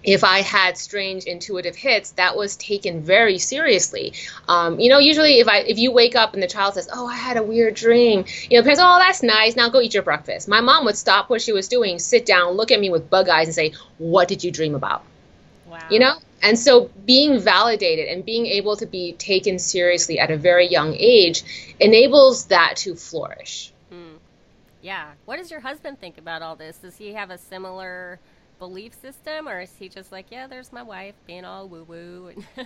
if 0.04 0.22
I 0.22 0.42
had 0.42 0.78
strange 0.78 1.24
intuitive 1.24 1.74
hits, 1.74 2.12
that 2.12 2.36
was 2.36 2.56
taken 2.56 3.02
very 3.02 3.38
seriously. 3.38 4.12
Um, 4.46 4.78
you 4.78 4.88
know, 4.88 4.98
usually 4.98 5.40
if 5.40 5.48
I 5.48 5.58
if 5.58 5.78
you 5.78 5.90
wake 5.90 6.14
up 6.14 6.34
and 6.34 6.42
the 6.42 6.46
child 6.46 6.74
says, 6.74 6.88
"Oh, 6.92 7.06
I 7.06 7.16
had 7.16 7.36
a 7.36 7.42
weird 7.42 7.74
dream," 7.74 8.24
you 8.48 8.58
know, 8.58 8.62
parents, 8.62 8.80
"Oh, 8.82 8.98
that's 8.98 9.22
nice. 9.22 9.56
Now 9.56 9.68
go 9.68 9.80
eat 9.80 9.94
your 9.94 10.02
breakfast." 10.02 10.48
My 10.48 10.60
mom 10.60 10.84
would 10.84 10.96
stop 10.96 11.28
what 11.28 11.42
she 11.42 11.52
was 11.52 11.68
doing, 11.68 11.98
sit 11.98 12.26
down, 12.26 12.52
look 12.52 12.70
at 12.70 12.80
me 12.80 12.90
with 12.90 13.10
bug 13.10 13.28
eyes, 13.28 13.48
and 13.48 13.54
say, 13.54 13.72
"What 13.98 14.28
did 14.28 14.44
you 14.44 14.50
dream 14.50 14.74
about?" 14.74 15.02
Wow. 15.68 15.80
You 15.90 15.98
know, 15.98 16.14
and 16.42 16.58
so 16.58 16.90
being 17.04 17.40
validated 17.40 18.08
and 18.08 18.24
being 18.24 18.46
able 18.46 18.76
to 18.76 18.86
be 18.86 19.12
taken 19.14 19.58
seriously 19.58 20.18
at 20.18 20.30
a 20.30 20.36
very 20.36 20.68
young 20.68 20.94
age 20.96 21.74
enables 21.80 22.46
that 22.46 22.76
to 22.76 22.94
flourish. 22.94 23.72
Hmm. 23.90 24.16
Yeah. 24.80 25.10
What 25.24 25.38
does 25.38 25.50
your 25.50 25.60
husband 25.60 25.98
think 25.98 26.18
about 26.18 26.42
all 26.42 26.54
this? 26.54 26.78
Does 26.78 26.96
he 26.96 27.14
have 27.14 27.30
a 27.30 27.38
similar 27.38 28.20
belief 28.58 28.94
system, 29.00 29.48
or 29.48 29.60
is 29.60 29.72
he 29.78 29.88
just 29.88 30.12
like, 30.12 30.26
yeah, 30.30 30.46
there's 30.46 30.72
my 30.72 30.82
wife 30.82 31.14
being 31.26 31.44
all 31.44 31.68
woo 31.68 31.84
woo? 31.84 32.32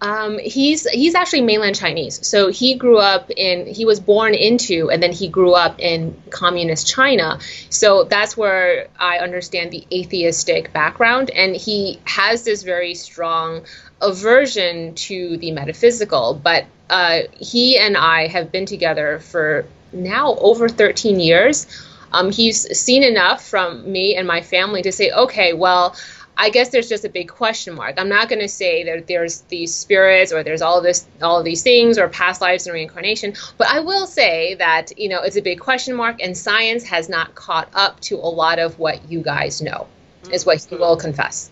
um, 0.00 0.38
he's 0.38 0.88
he's 0.88 1.14
actually 1.14 1.42
mainland 1.42 1.76
Chinese, 1.76 2.26
so 2.26 2.50
he 2.50 2.74
grew 2.74 2.98
up 2.98 3.30
in 3.30 3.66
he 3.66 3.84
was 3.84 4.00
born 4.00 4.34
into 4.34 4.90
and 4.90 5.02
then 5.02 5.12
he 5.12 5.28
grew 5.28 5.52
up 5.52 5.80
in 5.80 6.20
communist 6.30 6.86
China. 6.86 7.38
So 7.70 8.04
that's 8.04 8.36
where 8.36 8.88
I 8.98 9.18
understand 9.18 9.70
the 9.70 9.86
atheistic 9.92 10.72
background, 10.72 11.30
and 11.30 11.56
he 11.56 12.00
has 12.04 12.44
this 12.44 12.62
very 12.62 12.94
strong 12.94 13.64
aversion 14.00 14.94
to 14.94 15.36
the 15.38 15.50
metaphysical. 15.50 16.34
But 16.34 16.66
uh, 16.90 17.22
he 17.32 17.78
and 17.78 17.96
I 17.96 18.28
have 18.28 18.52
been 18.52 18.66
together 18.66 19.18
for 19.18 19.66
now 19.92 20.34
over 20.36 20.68
13 20.68 21.18
years 21.18 21.66
um, 22.12 22.30
he's 22.32 22.78
seen 22.78 23.02
enough 23.02 23.44
from 23.44 23.90
me 23.90 24.16
and 24.16 24.26
my 24.26 24.40
family 24.40 24.82
to 24.82 24.92
say, 24.92 25.10
okay, 25.10 25.52
well, 25.52 25.96
I 26.40 26.50
guess 26.50 26.68
there's 26.68 26.88
just 26.88 27.04
a 27.04 27.08
big 27.08 27.28
question 27.28 27.74
mark. 27.74 27.96
I'm 27.98 28.08
not 28.08 28.28
going 28.28 28.40
to 28.40 28.48
say 28.48 28.84
that 28.84 29.08
there's 29.08 29.40
these 29.42 29.74
spirits 29.74 30.32
or 30.32 30.44
there's 30.44 30.62
all 30.62 30.80
this, 30.80 31.04
all 31.20 31.42
these 31.42 31.64
things 31.64 31.98
or 31.98 32.08
past 32.08 32.40
lives 32.40 32.66
and 32.68 32.74
reincarnation, 32.74 33.34
but 33.58 33.66
I 33.66 33.80
will 33.80 34.06
say 34.06 34.54
that 34.54 34.96
you 34.96 35.08
know 35.08 35.20
it's 35.22 35.36
a 35.36 35.42
big 35.42 35.58
question 35.58 35.96
mark, 35.96 36.22
and 36.22 36.38
science 36.38 36.84
has 36.84 37.08
not 37.08 37.34
caught 37.34 37.68
up 37.74 37.98
to 38.02 38.14
a 38.14 38.30
lot 38.30 38.60
of 38.60 38.78
what 38.78 39.10
you 39.10 39.20
guys 39.20 39.60
know, 39.60 39.88
mm-hmm. 40.22 40.32
is 40.32 40.46
what 40.46 40.64
he 40.64 40.76
will 40.76 40.96
confess. 40.96 41.50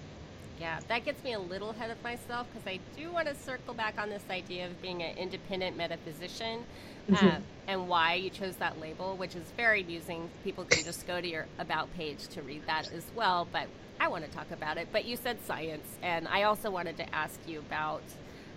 Yeah, 0.60 0.78
that 0.86 1.04
gets 1.04 1.22
me 1.24 1.32
a 1.32 1.38
little 1.38 1.70
ahead 1.70 1.90
of 1.90 2.00
myself 2.04 2.46
because 2.52 2.66
I 2.68 2.78
do 2.96 3.10
want 3.10 3.26
to 3.26 3.34
circle 3.34 3.74
back 3.74 3.98
on 3.98 4.08
this 4.08 4.22
idea 4.30 4.66
of 4.66 4.80
being 4.80 5.02
an 5.02 5.16
independent 5.18 5.76
metaphysician 5.76 6.64
mm-hmm. 7.08 7.26
uh, 7.26 7.38
and 7.68 7.88
why 7.88 8.14
you 8.14 8.30
chose 8.30 8.56
that 8.56 8.80
label, 8.80 9.16
which 9.16 9.34
is 9.34 9.44
very 9.56 9.82
amusing. 9.82 10.30
People 10.44 10.64
can 10.64 10.84
just 10.84 11.06
go 11.06 11.20
to 11.20 11.28
your 11.28 11.46
About 11.58 11.92
page 11.96 12.28
to 12.28 12.42
read 12.42 12.62
that 12.66 12.92
as 12.92 13.04
well. 13.14 13.46
But 13.50 13.66
I 13.98 14.08
want 14.08 14.24
to 14.24 14.30
talk 14.30 14.50
about 14.50 14.76
it. 14.76 14.88
But 14.92 15.04
you 15.04 15.16
said 15.16 15.38
science, 15.44 15.86
and 16.02 16.28
I 16.28 16.44
also 16.44 16.70
wanted 16.70 16.96
to 16.98 17.14
ask 17.14 17.38
you 17.46 17.58
about 17.60 18.02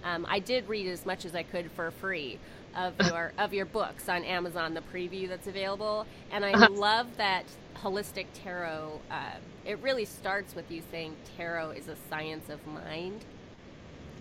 Um, 0.03 0.25
I 0.29 0.39
did 0.39 0.67
read 0.69 0.87
as 0.87 1.05
much 1.05 1.25
as 1.25 1.35
I 1.35 1.43
could 1.43 1.69
for 1.71 1.91
free 1.91 2.39
of 2.75 2.93
your 3.07 3.33
of 3.37 3.53
your 3.53 3.65
books 3.65 4.07
on 4.07 4.23
Amazon, 4.23 4.73
the 4.73 4.83
preview 4.93 5.27
that's 5.27 5.47
available, 5.47 6.05
and 6.31 6.45
I 6.45 6.53
uh-huh. 6.53 6.69
love 6.71 7.07
that 7.17 7.45
holistic 7.83 8.27
tarot. 8.33 8.99
Uh, 9.11 9.31
it 9.65 9.79
really 9.81 10.05
starts 10.05 10.55
with 10.55 10.69
you 10.71 10.81
saying 10.91 11.15
tarot 11.37 11.71
is 11.71 11.87
a 11.87 11.95
science 12.09 12.49
of 12.49 12.65
mind. 12.67 13.25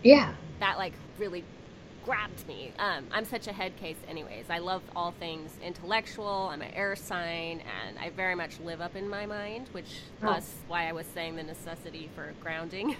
Yeah, 0.02 0.34
that 0.60 0.78
like 0.78 0.94
really 1.18 1.44
grabbed 2.04 2.46
me. 2.46 2.72
Um, 2.78 3.04
I'm 3.12 3.24
such 3.24 3.46
a 3.46 3.52
head 3.52 3.76
case, 3.76 3.96
anyways. 4.08 4.46
I 4.48 4.58
love 4.58 4.82
all 4.96 5.12
things 5.12 5.52
intellectual. 5.62 6.48
I'm 6.50 6.62
an 6.62 6.72
air 6.74 6.96
sign, 6.96 7.62
and 7.86 7.98
I 7.98 8.10
very 8.10 8.34
much 8.34 8.58
live 8.60 8.80
up 8.80 8.96
in 8.96 9.08
my 9.08 9.26
mind, 9.26 9.68
which 9.72 10.00
oh. 10.22 10.32
was 10.32 10.54
why 10.68 10.88
I 10.88 10.92
was 10.92 11.06
saying 11.14 11.36
the 11.36 11.42
necessity 11.42 12.08
for 12.14 12.32
grounding. 12.42 12.96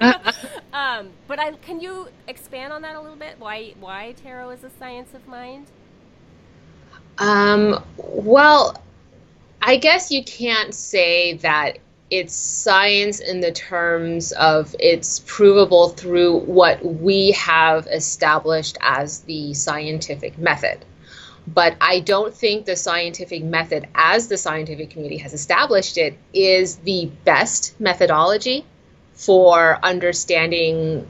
um, 0.72 1.10
but 1.26 1.38
I, 1.38 1.52
can 1.62 1.80
you 1.80 2.08
expand 2.26 2.72
on 2.72 2.82
that 2.82 2.96
a 2.96 3.00
little 3.00 3.16
bit? 3.16 3.36
Why 3.38 3.74
why 3.80 4.14
tarot 4.22 4.50
is 4.50 4.64
a 4.64 4.70
science 4.70 5.14
of 5.14 5.26
mind? 5.28 5.66
Um, 7.18 7.82
well, 7.96 8.80
I 9.62 9.76
guess 9.76 10.10
you 10.10 10.24
can't 10.24 10.74
say 10.74 11.34
that 11.38 11.78
it's 12.10 12.34
science 12.34 13.20
in 13.20 13.40
the 13.40 13.52
terms 13.52 14.32
of 14.32 14.74
it's 14.78 15.20
provable 15.20 15.90
through 15.90 16.38
what 16.40 16.84
we 16.84 17.32
have 17.32 17.86
established 17.86 18.78
as 18.80 19.20
the 19.20 19.52
scientific 19.54 20.38
method. 20.38 20.84
But 21.46 21.76
I 21.80 22.00
don't 22.00 22.34
think 22.34 22.66
the 22.66 22.76
scientific 22.76 23.42
method, 23.42 23.88
as 23.94 24.28
the 24.28 24.36
scientific 24.36 24.90
community 24.90 25.18
has 25.18 25.32
established 25.32 25.96
it, 25.96 26.18
is 26.32 26.76
the 26.76 27.10
best 27.24 27.78
methodology 27.80 28.66
for 29.14 29.78
understanding 29.82 31.06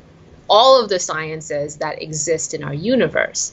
all 0.49 0.83
of 0.83 0.89
the 0.89 0.99
sciences 0.99 1.77
that 1.79 2.03
exist 2.03 2.55
in 2.55 2.65
our 2.65 2.75
universe. 2.75 3.53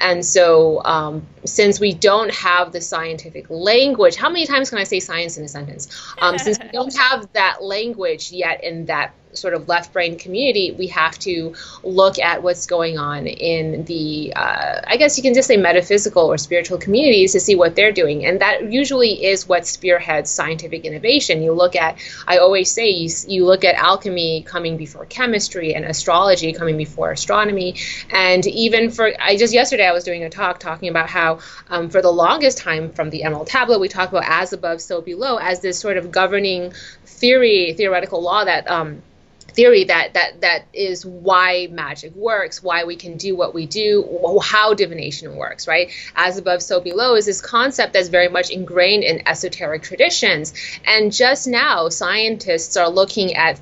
And 0.00 0.24
so, 0.24 0.82
um, 0.84 1.26
since 1.44 1.78
we 1.78 1.92
don't 1.92 2.32
have 2.32 2.72
the 2.72 2.80
scientific 2.80 3.46
language, 3.50 4.16
how 4.16 4.30
many 4.30 4.46
times 4.46 4.70
can 4.70 4.78
I 4.78 4.84
say 4.84 4.98
science 4.98 5.36
in 5.36 5.44
a 5.44 5.48
sentence? 5.48 5.88
Um, 6.20 6.38
since 6.38 6.58
we 6.58 6.68
don't 6.70 6.94
have 7.10 7.30
that 7.34 7.62
language 7.62 8.32
yet 8.32 8.64
in 8.64 8.86
that 8.86 9.14
sort 9.32 9.54
of 9.54 9.68
left 9.68 9.92
brain 9.92 10.18
community, 10.18 10.72
we 10.72 10.86
have 10.88 11.18
to 11.20 11.54
look 11.82 12.18
at 12.18 12.42
what's 12.42 12.66
going 12.66 12.98
on 12.98 13.26
in 13.26 13.84
the, 13.84 14.32
uh, 14.34 14.80
I 14.86 14.96
guess 14.96 15.16
you 15.16 15.22
can 15.22 15.34
just 15.34 15.48
say 15.48 15.56
metaphysical 15.56 16.24
or 16.26 16.38
spiritual 16.38 16.78
communities 16.78 17.32
to 17.32 17.40
see 17.40 17.54
what 17.54 17.76
they're 17.76 17.92
doing. 17.92 18.24
And 18.26 18.40
that 18.40 18.72
usually 18.72 19.24
is 19.24 19.48
what 19.48 19.66
spearheads 19.66 20.30
scientific 20.30 20.84
innovation. 20.84 21.42
You 21.42 21.52
look 21.52 21.76
at, 21.76 21.98
I 22.26 22.38
always 22.38 22.70
say, 22.70 22.88
you, 22.88 23.08
you 23.28 23.44
look 23.44 23.64
at 23.64 23.74
alchemy 23.76 24.42
coming 24.42 24.76
before 24.76 25.06
chemistry 25.06 25.74
and 25.74 25.84
astrology 25.84 26.52
coming 26.52 26.76
before 26.76 27.12
astronomy. 27.12 27.76
And 28.10 28.46
even 28.46 28.90
for, 28.90 29.12
I 29.20 29.36
just 29.36 29.54
yesterday 29.54 29.86
I 29.86 29.92
was 29.92 30.04
doing 30.04 30.24
a 30.24 30.30
talk 30.30 30.58
talking 30.60 30.88
about 30.88 31.08
how 31.08 31.40
um, 31.68 31.88
for 31.90 32.02
the 32.02 32.12
longest 32.12 32.58
time 32.58 32.90
from 32.90 33.10
the 33.10 33.22
Emerald 33.22 33.46
Tablet, 33.46 33.78
we 33.78 33.88
talk 33.88 34.08
about 34.10 34.24
as 34.26 34.52
above, 34.52 34.80
so 34.80 35.00
below 35.00 35.36
as 35.36 35.60
this 35.60 35.78
sort 35.78 35.96
of 35.96 36.10
governing 36.10 36.72
theory, 37.04 37.74
theoretical 37.76 38.22
law 38.22 38.44
that 38.44 38.68
um, 38.70 39.02
theory 39.50 39.84
that 39.84 40.14
that 40.14 40.40
that 40.40 40.64
is 40.72 41.04
why 41.04 41.68
magic 41.70 42.14
works 42.14 42.62
why 42.62 42.84
we 42.84 42.96
can 42.96 43.16
do 43.16 43.36
what 43.36 43.54
we 43.54 43.66
do 43.66 44.04
how 44.42 44.74
divination 44.74 45.36
works 45.36 45.66
right? 45.66 45.90
As 46.16 46.38
above 46.38 46.62
so 46.62 46.80
below 46.80 47.14
is 47.14 47.26
this 47.26 47.40
concept 47.40 47.92
that's 47.92 48.08
very 48.08 48.28
much 48.28 48.50
ingrained 48.50 49.04
in 49.04 49.26
esoteric 49.26 49.82
traditions. 49.82 50.52
And 50.84 51.12
just 51.12 51.46
now 51.46 51.88
scientists 51.88 52.76
are 52.76 52.90
looking 52.90 53.34
at 53.34 53.60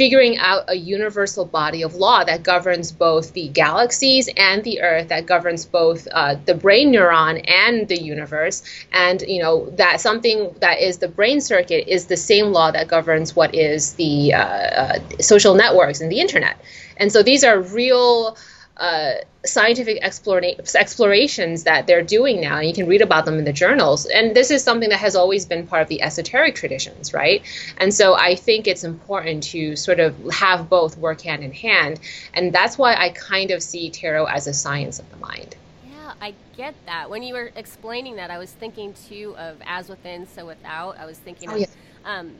figuring 0.00 0.38
out 0.38 0.64
a 0.68 0.76
universal 0.76 1.44
body 1.44 1.82
of 1.82 1.94
law 1.94 2.24
that 2.24 2.42
governs 2.42 2.90
both 2.90 3.34
the 3.34 3.48
galaxies 3.48 4.30
and 4.38 4.64
the 4.64 4.80
earth 4.80 5.08
that 5.08 5.26
governs 5.26 5.66
both 5.66 6.08
uh, 6.12 6.34
the 6.46 6.54
brain 6.54 6.90
neuron 6.90 7.34
and 7.46 7.86
the 7.88 8.00
universe. 8.00 8.62
And 8.92 9.20
you 9.28 9.42
know 9.42 9.68
that 9.82 10.00
something 10.00 10.54
that 10.60 10.80
is 10.80 10.96
the 11.04 11.08
brain 11.08 11.42
circuit 11.42 11.84
is 11.86 12.06
the 12.06 12.16
same 12.16 12.46
law 12.46 12.70
that 12.70 12.88
governs 12.88 13.36
what 13.36 13.54
is 13.54 13.92
the 13.96 14.32
uh, 14.32 14.38
uh, 14.82 14.98
social 15.20 15.54
networks 15.54 16.00
and 16.00 16.10
the 16.10 16.20
internet. 16.20 16.56
And 16.96 17.12
so 17.12 17.22
these 17.22 17.44
are 17.44 17.60
real 17.60 18.38
uh, 18.80 19.12
scientific 19.44 19.98
explorations 20.02 21.64
that 21.64 21.86
they're 21.86 22.02
doing 22.02 22.40
now. 22.40 22.58
And 22.58 22.66
You 22.66 22.72
can 22.72 22.86
read 22.86 23.02
about 23.02 23.26
them 23.26 23.38
in 23.38 23.44
the 23.44 23.52
journals. 23.52 24.06
And 24.06 24.34
this 24.34 24.50
is 24.50 24.64
something 24.64 24.88
that 24.88 24.98
has 24.98 25.14
always 25.14 25.44
been 25.44 25.66
part 25.66 25.82
of 25.82 25.88
the 25.88 26.00
esoteric 26.00 26.54
traditions, 26.54 27.12
right? 27.12 27.42
And 27.76 27.92
so 27.92 28.14
I 28.14 28.34
think 28.34 28.66
it's 28.66 28.82
important 28.82 29.42
to 29.44 29.76
sort 29.76 30.00
of 30.00 30.16
have 30.30 30.70
both 30.70 30.96
work 30.96 31.20
hand 31.20 31.44
in 31.44 31.52
hand. 31.52 32.00
And 32.32 32.54
that's 32.54 32.78
why 32.78 32.94
I 32.94 33.10
kind 33.10 33.50
of 33.50 33.62
see 33.62 33.90
tarot 33.90 34.24
as 34.24 34.46
a 34.46 34.54
science 34.54 34.98
of 34.98 35.10
the 35.10 35.16
mind. 35.18 35.56
Yeah, 35.86 36.14
I 36.20 36.34
get 36.56 36.74
that. 36.86 37.10
When 37.10 37.22
you 37.22 37.34
were 37.34 37.52
explaining 37.56 38.16
that, 38.16 38.30
I 38.30 38.38
was 38.38 38.50
thinking 38.50 38.94
too 39.08 39.34
of 39.36 39.58
as 39.64 39.90
within, 39.90 40.26
so 40.26 40.46
without. 40.46 40.98
I 40.98 41.04
was 41.04 41.18
thinking 41.18 41.50
oh, 41.50 41.54
of. 41.54 41.60
Yeah. 41.60 41.66
Um, 42.04 42.32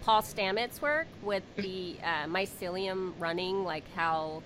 Paul 0.00 0.20
Stamets' 0.20 0.82
work 0.82 1.06
with 1.22 1.42
the 1.56 1.96
uh, 2.02 2.26
mycelium 2.26 3.12
running, 3.18 3.64
like 3.64 3.84
how 3.94 4.42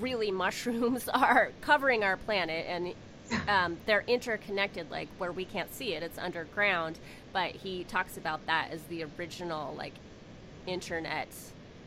really 0.00 0.30
mushrooms 0.30 1.08
are 1.14 1.52
covering 1.60 2.04
our 2.04 2.16
planet 2.16 2.66
and 2.68 2.94
um, 3.48 3.76
they're 3.86 4.04
interconnected 4.06 4.90
like 4.90 5.08
where 5.18 5.32
we 5.32 5.44
can't 5.44 5.72
see 5.74 5.94
it 5.94 6.02
it's 6.02 6.18
underground. 6.18 6.98
But 7.32 7.52
he 7.52 7.84
talks 7.84 8.16
about 8.16 8.44
that 8.46 8.68
as 8.70 8.82
the 8.84 9.04
original 9.18 9.74
like 9.74 9.94
internet 10.66 11.28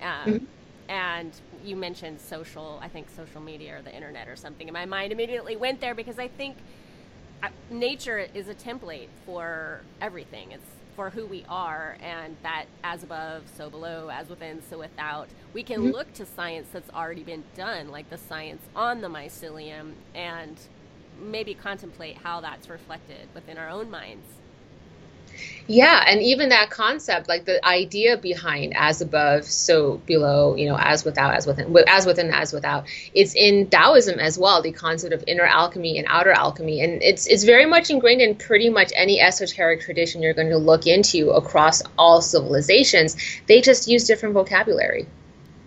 um, 0.02 0.10
mm-hmm. 0.10 0.46
and 0.90 1.32
you 1.64 1.76
mentioned 1.76 2.22
social 2.22 2.80
i 2.84 2.88
think 2.88 3.10
social 3.10 3.42
media 3.42 3.78
or 3.78 3.82
the 3.82 3.94
internet 3.94 4.28
or 4.28 4.36
something. 4.36 4.68
And 4.68 4.74
my 4.74 4.86
mind 4.86 5.12
immediately 5.12 5.56
went 5.56 5.80
there 5.80 5.96
because 5.96 6.20
i 6.20 6.28
think 6.28 6.58
uh, 7.44 7.50
nature 7.70 8.28
is 8.34 8.48
a 8.48 8.56
template 8.56 9.10
for 9.26 9.82
everything. 10.02 10.52
It's 10.52 10.70
for 10.98 11.12
who 11.12 11.28
we 11.28 11.46
are 11.48 11.96
and 12.02 12.36
that 12.42 12.66
as 12.84 13.04
above 13.04 13.44
so 13.56 13.70
below 13.70 14.10
as 14.12 14.28
within 14.30 14.60
so 14.68 14.80
without 14.80 15.30
we 15.54 15.62
can 15.62 15.82
mm-hmm. 15.82 15.92
look 15.92 16.12
to 16.12 16.26
science 16.26 16.68
that's 16.74 16.90
already 16.90 17.24
been 17.24 17.44
done 17.56 17.90
like 17.90 18.10
the 18.10 18.18
science 18.18 18.64
on 18.76 19.00
the 19.00 19.08
mycelium 19.08 19.92
and 20.16 20.58
maybe 21.22 21.54
contemplate 21.54 22.18
how 22.18 22.42
that's 22.42 22.68
reflected 22.68 23.30
within 23.36 23.60
our 23.60 23.70
own 23.70 23.92
minds 23.92 24.26
yeah, 25.68 26.04
and 26.08 26.22
even 26.22 26.50
that 26.50 26.70
concept, 26.70 27.28
like 27.28 27.46
the 27.46 27.66
idea 27.66 28.18
behind 28.18 28.74
as 28.76 29.02
above, 29.02 29.44
so 29.46 29.98
below, 30.06 30.56
you 30.56 30.68
know, 30.68 30.78
as 30.80 31.04
without, 31.04 31.36
as 31.36 31.46
within, 31.46 31.76
as 31.88 32.06
within, 32.06 32.34
as 32.34 32.54
without, 32.54 32.86
it's 33.14 33.36
in 33.36 33.68
Taoism 33.70 34.20
as 34.20 34.38
well. 34.38 34.62
The 34.62 34.72
concept 34.72 35.14
of 35.14 35.24
inner 35.28 35.44
alchemy 35.44 35.98
and 35.98 36.08
outer 36.10 36.32
alchemy, 36.32 36.82
and 36.82 37.04
it's 37.04 37.28
it's 37.28 37.44
very 37.44 37.66
much 37.66 37.90
ingrained 37.90 38.22
in 38.22 38.36
pretty 38.36 38.70
much 38.70 38.92
any 38.96 39.20
esoteric 39.20 39.82
tradition 39.82 40.22
you're 40.22 40.34
going 40.34 40.50
to 40.50 40.58
look 40.58 40.88
into 40.88 41.32
across 41.32 41.84
all 41.98 42.22
civilizations. 42.22 43.18
They 43.48 43.62
just 43.62 43.88
use 43.88 44.06
different 44.06 44.34
vocabulary. 44.34 45.08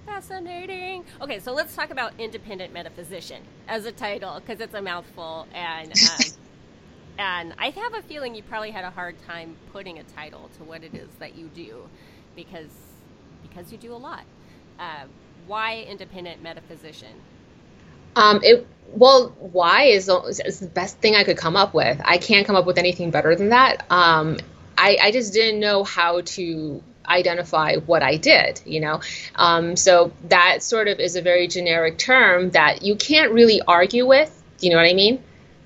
Fascinating. 0.06 1.04
Okay, 1.20 1.40
so 1.40 1.52
let's 1.52 1.74
talk 1.74 1.90
about 1.90 2.12
independent 2.18 2.72
metaphysician 2.72 3.42
as 3.68 3.84
a 3.84 3.92
title 3.92 4.40
because 4.40 4.60
it's 4.60 4.74
a 4.74 4.82
mouthful 4.82 5.46
and. 5.52 5.92
Um, 5.92 6.24
and 7.20 7.54
I 7.58 7.70
have 7.70 7.94
a 7.94 8.02
feeling 8.02 8.34
you 8.34 8.42
probably 8.42 8.70
had 8.70 8.84
a 8.84 8.90
hard 8.90 9.16
time 9.26 9.56
putting 9.72 9.98
a 9.98 10.02
title 10.02 10.48
to 10.56 10.64
what 10.64 10.82
it 10.82 10.94
is 10.94 11.08
that 11.18 11.36
you 11.36 11.48
do, 11.54 11.88
because 12.34 12.70
because 13.42 13.70
you 13.72 13.78
do 13.78 13.92
a 13.92 13.96
lot. 13.96 14.24
Uh, 14.78 15.04
why 15.46 15.84
independent 15.88 16.42
metaphysician? 16.42 17.12
Um, 18.16 18.40
it 18.42 18.66
well, 18.92 19.28
why 19.38 19.84
is, 19.84 20.08
is 20.08 20.60
the 20.60 20.66
best 20.66 20.98
thing 20.98 21.14
I 21.14 21.22
could 21.22 21.36
come 21.36 21.56
up 21.56 21.74
with. 21.74 22.00
I 22.04 22.18
can't 22.18 22.46
come 22.46 22.56
up 22.56 22.66
with 22.66 22.78
anything 22.78 23.10
better 23.10 23.36
than 23.36 23.50
that. 23.50 23.84
Um, 23.90 24.38
I, 24.76 24.98
I 25.00 25.12
just 25.12 25.32
didn't 25.32 25.60
know 25.60 25.84
how 25.84 26.22
to 26.22 26.82
identify 27.06 27.76
what 27.76 28.02
I 28.02 28.16
did, 28.16 28.60
you 28.64 28.80
know. 28.80 29.00
Um, 29.36 29.76
so 29.76 30.12
that 30.28 30.62
sort 30.62 30.88
of 30.88 30.98
is 30.98 31.14
a 31.14 31.22
very 31.22 31.46
generic 31.46 31.98
term 31.98 32.50
that 32.50 32.82
you 32.82 32.96
can't 32.96 33.32
really 33.32 33.60
argue 33.66 34.06
with. 34.06 34.36
Do 34.58 34.66
You 34.66 34.72
know 34.72 34.78
what 34.78 34.90
I 34.90 34.94
mean? 34.94 35.22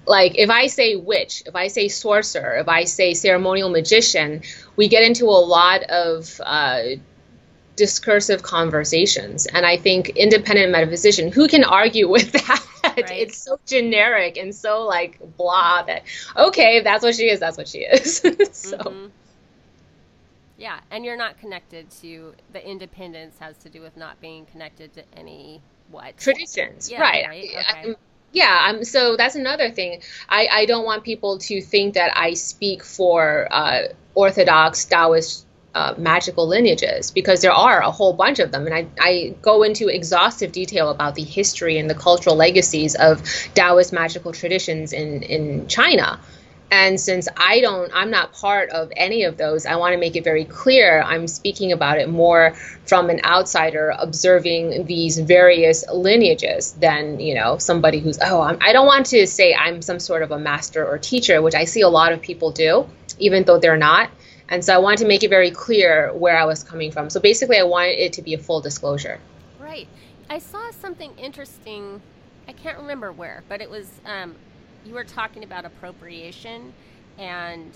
Like 0.06 0.36
if 0.36 0.50
I 0.50 0.66
say 0.66 0.96
witch, 0.96 1.42
if 1.46 1.56
I 1.56 1.68
say 1.68 1.88
sorcerer, 1.88 2.56
if 2.58 2.68
I 2.68 2.84
say 2.84 3.14
ceremonial 3.14 3.70
magician, 3.70 4.42
we 4.76 4.88
get 4.88 5.02
into 5.02 5.26
a 5.26 5.40
lot 5.40 5.82
of 5.84 6.40
uh, 6.44 6.82
discursive 7.76 8.42
conversations. 8.42 9.46
And 9.46 9.64
I 9.66 9.76
think 9.76 10.10
independent 10.10 10.70
metaphysician, 10.72 11.32
who 11.32 11.48
can 11.48 11.64
argue 11.64 12.08
with 12.16 12.32
that? 12.32 12.66
Right. 12.84 13.10
It's 13.10 13.38
so 13.38 13.58
generic 13.66 14.36
and 14.36 14.54
so 14.54 14.84
like 14.84 15.18
blah 15.36 15.82
that 15.84 16.04
okay, 16.36 16.82
that's 16.82 17.02
what 17.02 17.14
she 17.14 17.28
is, 17.28 17.40
that's 17.40 17.56
what 17.56 17.66
she 17.66 17.78
is. 17.78 18.18
so 18.52 18.78
mm-hmm. 18.78 19.06
Yeah, 20.56 20.78
and 20.90 21.04
you're 21.04 21.16
not 21.16 21.38
connected 21.38 21.90
to 22.02 22.34
the 22.52 22.64
independence 22.64 23.36
has 23.40 23.56
to 23.58 23.68
do 23.68 23.80
with 23.80 23.96
not 23.96 24.20
being 24.20 24.46
connected 24.46 24.92
to 24.94 25.02
any 25.16 25.60
what 25.90 26.16
traditions, 26.16 26.90
yeah, 26.90 27.00
right? 27.00 27.26
right? 27.26 27.48
Okay. 27.70 27.94
Yeah, 28.34 28.66
um, 28.68 28.84
so 28.84 29.16
that's 29.16 29.36
another 29.36 29.70
thing. 29.70 30.02
I, 30.28 30.48
I 30.50 30.66
don't 30.66 30.84
want 30.84 31.04
people 31.04 31.38
to 31.38 31.62
think 31.62 31.94
that 31.94 32.12
I 32.16 32.34
speak 32.34 32.82
for 32.82 33.46
uh, 33.50 33.82
Orthodox 34.14 34.84
Taoist 34.84 35.46
uh, 35.74 35.94
magical 35.96 36.48
lineages 36.48 37.12
because 37.12 37.42
there 37.42 37.52
are 37.52 37.80
a 37.80 37.90
whole 37.90 38.12
bunch 38.12 38.40
of 38.40 38.50
them. 38.50 38.66
And 38.66 38.74
I, 38.74 38.86
I 39.00 39.34
go 39.40 39.62
into 39.62 39.88
exhaustive 39.88 40.50
detail 40.50 40.90
about 40.90 41.14
the 41.14 41.22
history 41.22 41.78
and 41.78 41.88
the 41.88 41.94
cultural 41.94 42.34
legacies 42.34 42.96
of 42.96 43.22
Taoist 43.54 43.92
magical 43.92 44.32
traditions 44.32 44.92
in, 44.92 45.22
in 45.22 45.68
China. 45.68 46.18
And 46.70 46.98
since 47.00 47.28
I 47.36 47.60
don't, 47.60 47.90
I'm 47.94 48.10
not 48.10 48.32
part 48.32 48.70
of 48.70 48.92
any 48.96 49.22
of 49.22 49.36
those, 49.36 49.64
I 49.64 49.76
want 49.76 49.92
to 49.92 49.98
make 49.98 50.16
it 50.16 50.24
very 50.24 50.44
clear 50.44 51.02
I'm 51.02 51.28
speaking 51.28 51.70
about 51.70 51.98
it 51.98 52.08
more 52.08 52.54
from 52.84 53.10
an 53.10 53.20
outsider 53.24 53.94
observing 53.96 54.86
these 54.86 55.18
various 55.18 55.84
lineages 55.92 56.72
than, 56.72 57.20
you 57.20 57.34
know, 57.34 57.58
somebody 57.58 58.00
who's, 58.00 58.18
oh, 58.20 58.40
I'm, 58.40 58.58
I 58.60 58.72
don't 58.72 58.86
want 58.86 59.06
to 59.06 59.26
say 59.26 59.54
I'm 59.54 59.82
some 59.82 60.00
sort 60.00 60.22
of 60.22 60.32
a 60.32 60.38
master 60.38 60.84
or 60.84 60.98
teacher, 60.98 61.40
which 61.42 61.54
I 61.54 61.64
see 61.64 61.82
a 61.82 61.88
lot 61.88 62.12
of 62.12 62.20
people 62.20 62.50
do, 62.50 62.88
even 63.18 63.44
though 63.44 63.58
they're 63.58 63.76
not. 63.76 64.10
And 64.48 64.64
so 64.64 64.74
I 64.74 64.78
wanted 64.78 64.98
to 64.98 65.06
make 65.06 65.22
it 65.22 65.30
very 65.30 65.50
clear 65.50 66.12
where 66.12 66.36
I 66.36 66.44
was 66.44 66.62
coming 66.64 66.90
from. 66.90 67.08
So 67.08 67.20
basically, 67.20 67.58
I 67.58 67.62
wanted 67.62 67.98
it 67.98 68.12
to 68.14 68.22
be 68.22 68.34
a 68.34 68.38
full 68.38 68.60
disclosure. 68.60 69.20
Right. 69.58 69.88
I 70.28 70.38
saw 70.38 70.70
something 70.70 71.16
interesting. 71.18 72.02
I 72.46 72.52
can't 72.52 72.78
remember 72.78 73.12
where, 73.12 73.42
but 73.48 73.62
it 73.62 73.70
was 73.70 73.88
um, 74.04 74.34
you 74.84 74.94
were 74.94 75.04
talking 75.04 75.44
about 75.44 75.64
appropriation 75.64 76.72
and 77.18 77.72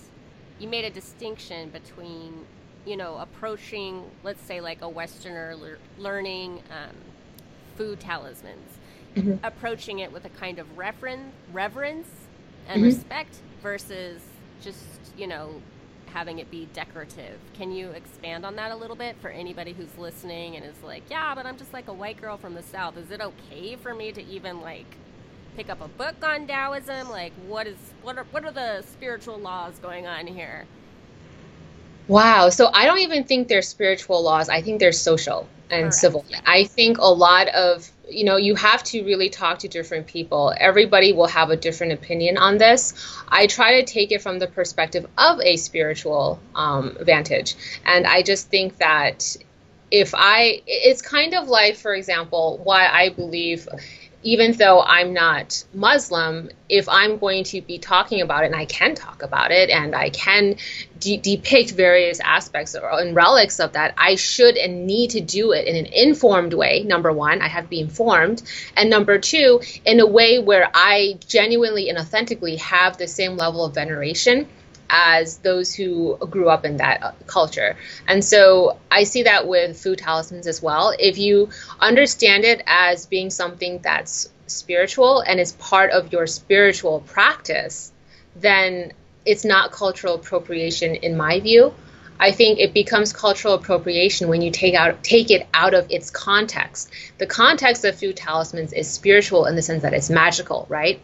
you 0.59 0.68
made 0.68 0.84
a 0.84 0.90
distinction 0.90 1.70
between 1.70 2.44
you 2.86 2.96
know 2.96 3.16
approaching 3.18 4.04
let's 4.24 4.42
say 4.42 4.61
like 4.61 4.82
a 4.82 4.88
westerner 4.88 5.54
le- 5.56 6.02
learning 6.02 6.62
um, 6.70 6.94
fu 7.76 7.96
talismans 7.96 8.78
mm-hmm. 9.14 9.34
approaching 9.44 10.00
it 10.00 10.12
with 10.12 10.24
a 10.24 10.30
kind 10.30 10.59
of 10.59 10.66
referen- 10.76 11.30
reverence 11.52 12.09
and 12.68 12.82
mm-hmm. 12.82 12.86
respect 12.86 13.36
versus 13.62 14.20
just 14.61 14.84
you 15.16 15.26
know 15.26 15.61
having 16.06 16.38
it 16.38 16.50
be 16.50 16.66
decorative 16.72 17.38
can 17.52 17.70
you 17.70 17.90
expand 17.90 18.46
on 18.46 18.56
that 18.56 18.72
a 18.72 18.76
little 18.76 18.96
bit 18.96 19.14
for 19.20 19.28
anybody 19.28 19.72
who's 19.72 19.96
listening 19.98 20.56
and 20.56 20.64
is 20.64 20.82
like 20.82 21.02
yeah 21.11 21.34
but 21.34 21.44
i'm 21.44 21.56
just 21.59 21.72
like 21.72 21.88
a 21.88 21.92
white 21.92 22.18
girl 22.20 22.36
from 22.36 22.54
the 22.54 22.62
south 22.62 22.96
is 22.96 23.11
it 23.11 23.20
okay 23.20 23.76
for 23.76 23.94
me 23.94 24.11
to 24.11 24.24
even 24.24 24.61
like 24.61 24.96
pick 25.59 25.70
up 25.70 25.80
a 25.80 25.88
book 25.88 26.14
on 26.22 26.46
Taoism? 26.46 27.11
Like, 27.11 27.32
what 27.48 27.66
is 27.66 27.76
what 28.02 28.16
are 28.16 28.24
what 28.30 28.44
are 28.44 28.52
the 28.52 28.82
spiritual 28.82 29.38
laws 29.38 29.76
going 29.80 30.06
on 30.06 30.28
here? 30.28 30.66
Wow. 32.06 32.48
So 32.50 32.70
I 32.72 32.86
don't 32.86 33.00
even 33.00 33.24
think 33.24 33.48
they're 33.48 33.61
spiritual 33.61 34.22
laws. 34.22 34.48
I 34.48 34.62
think 34.62 34.78
they're 34.78 34.92
social 34.92 35.48
and 35.68 35.82
Correct. 35.82 35.94
civil. 35.94 36.24
I 36.46 36.64
think 36.64 36.98
a 36.98 37.12
lot 37.12 37.48
of 37.48 37.90
you 38.09 38.24
know 38.24 38.36
you 38.36 38.54
have 38.54 38.84
to 38.84 39.04
really 39.04 39.28
talk 39.28 39.59
to 39.59 39.68
different 39.68 40.06
people 40.06 40.54
everybody 40.56 41.12
will 41.12 41.26
have 41.26 41.50
a 41.50 41.56
different 41.59 41.92
opinion 41.92 42.38
on 42.38 42.56
this 42.56 42.94
i 43.28 43.46
try 43.46 43.82
to 43.82 43.84
take 43.84 44.11
it 44.12 44.22
from 44.22 44.38
the 44.38 44.46
perspective 44.46 45.04
of 45.18 45.38
a 45.42 45.59
spiritual 45.59 46.40
um, 46.54 46.96
vantage 47.02 47.54
and 47.84 48.06
i 48.06 48.22
just 48.22 48.48
think 48.48 48.78
that 48.78 49.36
if 49.90 50.14
i 50.16 50.62
it's 50.66 51.02
kind 51.02 51.34
of 51.34 51.48
like 51.48 51.76
for 51.76 51.94
example 51.94 52.59
why 52.64 52.88
i 52.88 53.11
believe 53.11 53.68
even 54.23 54.53
though 54.53 54.83
I'm 54.83 55.12
not 55.12 55.64
Muslim, 55.73 56.51
if 56.69 56.89
I'm 56.89 57.19
going 57.19 57.45
to 57.45 57.61
be 57.61 57.79
talking 57.79 58.21
about 58.21 58.43
it, 58.43 58.47
and 58.47 58.57
I 58.57 58.64
can 58.64 58.95
talk 58.95 59.23
about 59.23 59.53
it, 59.53 59.71
and 59.71 59.95
I 59.95 60.11
can 60.11 60.57
de- 60.99 61.16
depict 61.16 61.71
various 61.71 62.21
aspects 62.21 62.75
or, 62.75 63.01
and 63.01 63.14
relics 63.14 63.61
of 63.61 63.73
that, 63.73 63.95
I 63.97 64.16
should 64.16 64.57
and 64.57 64.87
need 64.87 65.11
to 65.11 65.21
do 65.21 65.53
it 65.53 65.66
in 65.66 65.77
an 65.77 65.87
informed 65.87 66.53
way. 66.53 66.83
Number 66.83 67.12
one, 67.12 67.41
I 67.41 67.49
have 67.49 67.64
to 67.64 67.71
be 67.71 67.81
informed. 67.81 68.43
And 68.77 68.91
number 68.91 69.19
two, 69.19 69.61
in 69.85 70.01
a 70.01 70.07
way 70.07 70.39
where 70.39 70.69
I 70.75 71.19
genuinely 71.27 71.89
and 71.89 71.99
authentically 71.99 72.57
have 72.57 72.99
the 72.99 73.07
same 73.07 73.37
level 73.37 73.64
of 73.64 73.75
veneration 73.75 74.49
as 74.91 75.39
those 75.39 75.74
who 75.74 76.16
grew 76.30 76.49
up 76.49 76.64
in 76.64 76.78
that 76.78 77.03
uh, 77.03 77.12
culture. 77.26 77.76
And 78.07 78.24
so 78.24 78.78
I 78.91 79.05
see 79.05 79.24
that 79.24 79.47
with 79.47 79.78
fu 79.80 79.97
talismans 79.97 80.47
as 80.47 80.62
well. 80.62 80.95
If 80.99 81.18
you 81.18 81.51
understand 81.80 82.45
it 82.45 82.62
as 82.66 83.07
being 83.07 83.30
something 83.30 83.80
that's 83.82 84.30
spiritual 84.47 85.20
and 85.20 85.39
is 85.39 85.53
part 85.53 85.91
of 85.91 86.12
your 86.12 86.26
spiritual 86.26 87.01
practice, 87.01 87.93
then 88.36 88.93
it's 89.26 89.45
not 89.45 89.72
cultural 89.72 90.14
appropriation 90.14 90.95
in 90.95 91.16
my 91.16 91.41
view. 91.41 91.74
I 92.20 92.32
think 92.32 92.59
it 92.59 92.74
becomes 92.74 93.12
cultural 93.12 93.55
appropriation 93.55 94.28
when 94.28 94.43
you 94.43 94.51
take 94.51 94.74
out 94.74 95.05
take 95.05 95.30
it 95.30 95.47
out 95.55 95.74
of 95.74 95.91
its 95.91 96.11
context. 96.11 96.91
The 97.18 97.26
context 97.26 97.84
of 97.84 97.97
fu 97.97 98.12
talismans 98.12 98.72
is 98.72 98.89
spiritual 98.89 99.47
in 99.47 99.55
the 99.55 99.62
sense 99.62 99.82
that 99.82 99.95
it's 99.95 100.11
magical, 100.11 100.66
right? 100.68 101.01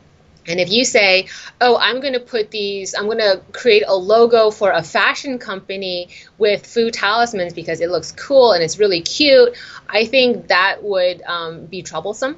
And 0.46 0.60
if 0.60 0.70
you 0.70 0.84
say, 0.84 1.28
oh, 1.60 1.76
I'm 1.78 2.00
going 2.00 2.12
to 2.12 2.20
put 2.20 2.50
these, 2.50 2.94
I'm 2.94 3.06
going 3.06 3.18
to 3.18 3.40
create 3.52 3.84
a 3.86 3.94
logo 3.94 4.50
for 4.50 4.70
a 4.70 4.82
fashion 4.82 5.38
company 5.38 6.10
with 6.38 6.66
fu 6.66 6.90
talismans 6.90 7.54
because 7.54 7.80
it 7.80 7.90
looks 7.90 8.12
cool 8.12 8.52
and 8.52 8.62
it's 8.62 8.78
really 8.78 9.00
cute, 9.00 9.56
I 9.88 10.04
think 10.04 10.48
that 10.48 10.82
would 10.82 11.22
um, 11.22 11.66
be 11.66 11.82
troublesome. 11.82 12.36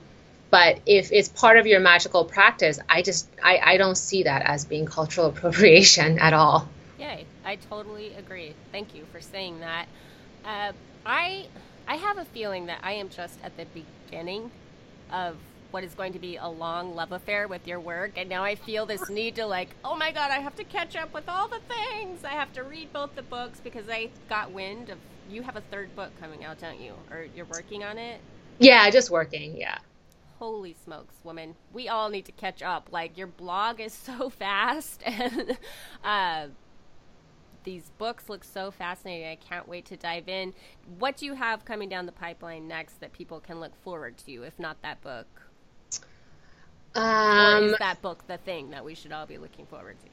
But 0.50 0.80
if 0.86 1.10
it's 1.12 1.28
part 1.28 1.58
of 1.58 1.66
your 1.66 1.80
magical 1.80 2.24
practice, 2.24 2.78
I 2.88 3.02
just, 3.02 3.28
I, 3.42 3.58
I 3.58 3.76
don't 3.76 3.98
see 3.98 4.22
that 4.22 4.42
as 4.42 4.64
being 4.64 4.86
cultural 4.86 5.26
appropriation 5.30 6.18
at 6.18 6.32
all. 6.32 6.68
Yay, 6.98 7.26
I 7.44 7.56
totally 7.56 8.14
agree. 8.14 8.54
Thank 8.72 8.94
you 8.94 9.04
for 9.12 9.20
saying 9.20 9.60
that. 9.60 9.86
Uh, 10.44 10.72
I, 11.04 11.46
I 11.88 11.96
have 11.96 12.18
a 12.18 12.24
feeling 12.26 12.66
that 12.66 12.78
I 12.82 12.92
am 12.92 13.08
just 13.08 13.38
at 13.42 13.56
the 13.56 13.66
beginning 14.08 14.50
of 15.10 15.36
what 15.76 15.84
is 15.84 15.94
going 15.94 16.14
to 16.14 16.18
be 16.18 16.38
a 16.38 16.48
long 16.48 16.94
love 16.94 17.12
affair 17.12 17.46
with 17.48 17.68
your 17.68 17.78
work. 17.78 18.12
And 18.16 18.30
now 18.30 18.42
i 18.42 18.54
feel 18.54 18.86
this 18.86 19.10
need 19.10 19.34
to 19.34 19.44
like 19.44 19.68
oh 19.84 19.94
my 19.94 20.10
god 20.10 20.30
i 20.30 20.38
have 20.38 20.56
to 20.56 20.64
catch 20.64 20.96
up 20.96 21.12
with 21.12 21.28
all 21.28 21.48
the 21.48 21.60
things. 21.68 22.24
I 22.24 22.30
have 22.30 22.50
to 22.54 22.62
read 22.62 22.94
both 22.94 23.14
the 23.14 23.20
books 23.20 23.60
because 23.62 23.84
i 23.90 24.08
got 24.26 24.52
wind 24.52 24.88
of 24.88 24.96
you 25.28 25.42
have 25.42 25.56
a 25.56 25.60
third 25.60 25.94
book 25.94 26.12
coming 26.18 26.46
out 26.46 26.58
don't 26.58 26.80
you? 26.80 26.94
Or 27.10 27.26
you're 27.36 27.44
working 27.44 27.84
on 27.84 27.98
it? 27.98 28.22
Yeah 28.58 28.88
just 28.88 29.10
working 29.10 29.54
yeah. 29.54 29.76
Holy 30.38 30.74
smokes 30.82 31.14
woman. 31.24 31.56
We 31.74 31.88
all 31.88 32.08
need 32.08 32.24
to 32.24 32.32
catch 32.32 32.62
up. 32.62 32.88
Like 32.90 33.18
your 33.18 33.26
blog 33.26 33.78
is 33.78 33.92
so 33.92 34.30
fast 34.42 35.02
and 35.04 35.58
uh 36.04 36.46
these 37.64 37.90
books 37.98 38.30
look 38.30 38.44
so 38.44 38.70
fascinating. 38.70 39.28
I 39.28 39.34
can't 39.34 39.68
wait 39.68 39.84
to 39.86 39.96
dive 39.98 40.26
in. 40.26 40.54
What 40.98 41.18
do 41.18 41.26
you 41.26 41.34
have 41.34 41.66
coming 41.66 41.90
down 41.90 42.06
the 42.06 42.12
pipeline 42.12 42.66
next 42.66 42.98
that 43.00 43.12
people 43.12 43.40
can 43.40 43.60
look 43.60 43.76
forward 43.82 44.16
to, 44.24 44.44
if 44.44 44.58
not 44.58 44.80
that 44.80 45.02
book? 45.02 45.45
Um, 46.96 47.64
or 47.64 47.66
is 47.68 47.78
that 47.78 48.02
book 48.02 48.26
the 48.26 48.38
thing 48.38 48.70
that 48.70 48.84
we 48.84 48.94
should 48.94 49.12
all 49.12 49.26
be 49.26 49.38
looking 49.38 49.66
forward 49.66 49.96
to? 50.00 50.08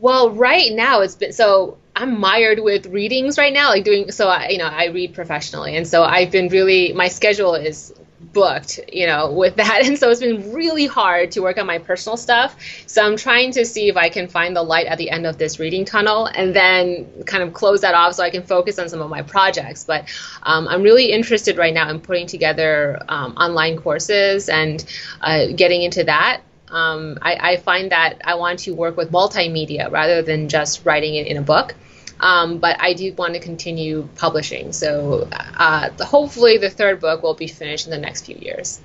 Well, 0.00 0.30
right 0.30 0.72
now 0.72 1.00
it's 1.02 1.14
been 1.14 1.32
so 1.32 1.76
I'm 1.94 2.18
mired 2.18 2.60
with 2.60 2.86
readings 2.86 3.36
right 3.36 3.52
now, 3.52 3.68
like 3.68 3.84
doing 3.84 4.10
so. 4.10 4.28
I, 4.28 4.48
you 4.48 4.58
know, 4.58 4.66
I 4.66 4.86
read 4.86 5.14
professionally, 5.14 5.76
and 5.76 5.86
so 5.86 6.02
I've 6.02 6.30
been 6.30 6.48
really 6.48 6.92
my 6.92 7.08
schedule 7.08 7.54
is 7.54 7.92
booked, 8.32 8.80
you 8.92 9.06
know, 9.06 9.32
with 9.32 9.56
that. 9.56 9.80
And 9.90 9.98
so 9.98 10.10
it's 10.10 10.20
been 10.20 10.52
really 10.52 10.86
hard 10.86 11.32
to 11.32 11.40
work 11.40 11.58
on 11.58 11.66
my 11.66 11.78
personal 11.78 12.16
stuff. 12.16 12.56
So 12.86 13.04
I'm 13.04 13.16
trying 13.16 13.50
to 13.52 13.64
see 13.64 13.88
if 13.88 13.96
I 13.96 14.08
can 14.08 14.28
find 14.28 14.54
the 14.54 14.62
light 14.62 14.86
at 14.86 14.98
the 14.98 15.10
end 15.10 15.26
of 15.26 15.38
this 15.38 15.58
reading 15.58 15.84
tunnel 15.84 16.26
and 16.26 16.54
then 16.54 17.06
kind 17.24 17.42
of 17.42 17.52
close 17.54 17.80
that 17.80 17.94
off 17.94 18.14
so 18.14 18.22
I 18.22 18.30
can 18.30 18.42
focus 18.42 18.78
on 18.78 18.88
some 18.88 19.00
of 19.00 19.10
my 19.10 19.22
projects. 19.22 19.84
But 19.84 20.08
um, 20.42 20.68
I'm 20.68 20.82
really 20.82 21.06
interested 21.12 21.56
right 21.56 21.74
now 21.74 21.88
in 21.90 22.00
putting 22.00 22.26
together 22.26 23.02
um, 23.08 23.32
online 23.36 23.78
courses 23.78 24.48
and 24.48 24.84
uh, 25.20 25.46
getting 25.56 25.82
into 25.82 26.04
that. 26.04 26.42
Um, 26.68 27.18
I, 27.20 27.52
I 27.52 27.56
find 27.56 27.90
that 27.90 28.20
I 28.24 28.34
want 28.34 28.60
to 28.60 28.74
work 28.74 28.96
with 28.96 29.10
multimedia 29.10 29.90
rather 29.90 30.22
than 30.22 30.48
just 30.48 30.84
writing 30.86 31.16
it 31.16 31.26
in 31.26 31.36
a 31.36 31.42
book. 31.42 31.74
Um, 32.20 32.58
but 32.58 32.76
I 32.80 32.92
do 32.92 33.12
want 33.14 33.34
to 33.34 33.40
continue 33.40 34.08
publishing. 34.16 34.72
So 34.72 35.28
uh, 35.32 35.90
hopefully 36.04 36.58
the 36.58 36.70
third 36.70 37.00
book 37.00 37.22
will 37.22 37.34
be 37.34 37.48
finished 37.48 37.86
in 37.86 37.90
the 37.90 37.98
next 37.98 38.26
few 38.26 38.36
years. 38.36 38.80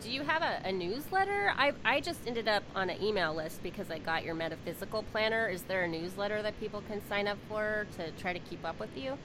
Do 0.00 0.10
you 0.10 0.22
have 0.22 0.42
a, 0.42 0.60
a, 0.64 0.72
newsletter? 0.72 1.52
I, 1.56 1.72
I 1.84 2.00
just 2.00 2.20
ended 2.26 2.48
up 2.48 2.62
on 2.74 2.90
an 2.90 3.02
email 3.02 3.34
list 3.34 3.62
because 3.62 3.90
I 3.90 3.98
got 3.98 4.24
your 4.24 4.34
metaphysical 4.34 5.04
planner. 5.12 5.48
Is 5.48 5.62
there 5.62 5.82
a 5.84 5.88
newsletter 5.88 6.42
that 6.42 6.58
people 6.60 6.82
can 6.88 7.00
sign 7.08 7.26
up 7.26 7.38
for 7.48 7.86
to 7.96 8.10
try 8.12 8.32
to 8.32 8.38
keep 8.38 8.64
up 8.64 8.78
with 8.78 8.96
you? 8.96 9.18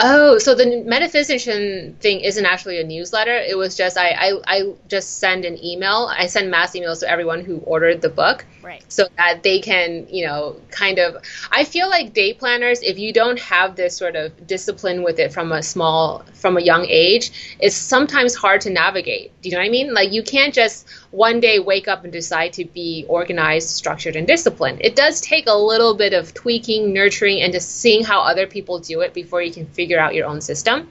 Oh, 0.00 0.38
so 0.38 0.54
the 0.54 0.82
metaphysician 0.84 1.96
thing 2.00 2.20
isn't 2.20 2.44
actually 2.44 2.80
a 2.80 2.84
newsletter. 2.84 3.36
It 3.36 3.56
was 3.56 3.76
just 3.76 3.96
I, 3.96 4.08
I, 4.10 4.32
I 4.46 4.74
just 4.88 5.18
send 5.18 5.44
an 5.44 5.62
email. 5.64 6.10
I 6.10 6.26
send 6.26 6.50
mass 6.50 6.72
emails 6.72 7.00
to 7.00 7.10
everyone 7.10 7.44
who 7.44 7.58
ordered 7.58 8.00
the 8.00 8.08
book, 8.08 8.44
right? 8.62 8.84
So 8.88 9.06
that 9.16 9.42
they 9.42 9.60
can, 9.60 10.06
you 10.08 10.26
know, 10.26 10.56
kind 10.70 10.98
of. 10.98 11.22
I 11.50 11.64
feel 11.64 11.88
like 11.88 12.12
day 12.14 12.32
planners, 12.34 12.82
if 12.82 12.98
you 12.98 13.12
don't 13.12 13.38
have 13.40 13.76
this 13.76 13.96
sort 13.96 14.16
of 14.16 14.46
discipline 14.46 15.02
with 15.02 15.18
it 15.18 15.32
from 15.32 15.52
a 15.52 15.62
small, 15.62 16.24
from 16.34 16.56
a 16.56 16.60
young 16.60 16.86
age, 16.88 17.56
it's 17.60 17.76
sometimes 17.76 18.34
hard 18.34 18.62
to 18.62 18.70
navigate. 18.70 19.32
Do 19.42 19.48
you 19.48 19.54
know 19.54 19.60
what 19.60 19.66
I 19.66 19.70
mean? 19.70 19.94
Like 19.94 20.12
you 20.12 20.22
can't 20.22 20.54
just 20.54 20.86
one 21.10 21.40
day 21.40 21.58
wake 21.58 21.88
up 21.88 22.04
and 22.04 22.12
decide 22.12 22.52
to 22.54 22.64
be 22.64 23.04
organized, 23.08 23.70
structured, 23.70 24.16
and 24.16 24.26
disciplined. 24.26 24.80
It 24.82 24.94
does 24.94 25.20
take 25.20 25.46
a 25.46 25.54
little 25.54 25.94
bit 25.94 26.12
of 26.12 26.32
tweaking, 26.34 26.92
nurturing, 26.92 27.42
and 27.42 27.52
just 27.52 27.80
seeing 27.80 28.04
how 28.04 28.20
other 28.20 28.46
people 28.46 28.78
do 28.78 29.00
it 29.00 29.12
before 29.12 29.42
you 29.42 29.52
can 29.52 29.66
figure 29.66 29.98
out 29.98 30.14
your 30.14 30.26
own 30.26 30.40
system. 30.40 30.88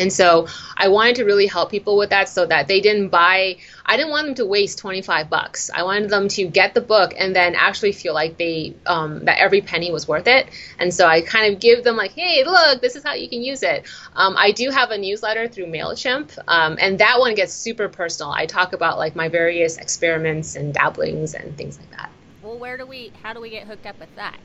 And 0.00 0.12
so 0.12 0.48
I 0.76 0.88
wanted 0.88 1.16
to 1.16 1.24
really 1.24 1.46
help 1.46 1.70
people 1.70 1.96
with 1.96 2.10
that 2.10 2.28
so 2.28 2.46
that 2.46 2.68
they 2.68 2.80
didn't 2.80 3.08
buy 3.08 3.56
I 3.90 3.96
didn't 3.96 4.12
want 4.12 4.26
them 4.26 4.34
to 4.36 4.46
waste 4.46 4.78
25 4.78 5.28
bucks. 5.28 5.68
I 5.74 5.82
wanted 5.82 6.10
them 6.10 6.28
to 6.28 6.46
get 6.46 6.74
the 6.74 6.80
book 6.80 7.12
and 7.18 7.34
then 7.34 7.56
actually 7.56 7.90
feel 7.90 8.14
like 8.14 8.36
they 8.36 8.76
um, 8.86 9.24
that 9.24 9.38
every 9.38 9.62
penny 9.62 9.90
was 9.90 10.06
worth 10.06 10.28
it. 10.28 10.48
And 10.78 10.94
so 10.94 11.08
I 11.08 11.22
kind 11.22 11.52
of 11.52 11.60
give 11.60 11.82
them 11.82 11.96
like, 11.96 12.12
hey, 12.12 12.44
look, 12.44 12.80
this 12.80 12.94
is 12.94 13.02
how 13.02 13.14
you 13.14 13.28
can 13.28 13.42
use 13.42 13.64
it. 13.64 13.88
Um, 14.14 14.36
I 14.38 14.52
do 14.52 14.70
have 14.70 14.92
a 14.92 14.98
newsletter 14.98 15.48
through 15.48 15.66
Mailchimp, 15.66 16.38
um, 16.46 16.78
and 16.80 17.00
that 17.00 17.18
one 17.18 17.34
gets 17.34 17.52
super 17.52 17.88
personal. 17.88 18.30
I 18.30 18.46
talk 18.46 18.74
about 18.74 18.96
like 18.96 19.16
my 19.16 19.28
various 19.28 19.76
experiments 19.76 20.54
and 20.54 20.72
dabblings 20.72 21.34
and 21.34 21.56
things 21.56 21.76
like 21.76 21.90
that. 21.90 22.10
Well, 22.44 22.60
where 22.60 22.76
do 22.76 22.86
we? 22.86 23.10
How 23.24 23.32
do 23.32 23.40
we 23.40 23.50
get 23.50 23.66
hooked 23.66 23.86
up 23.86 23.98
with 23.98 24.14
that? 24.14 24.38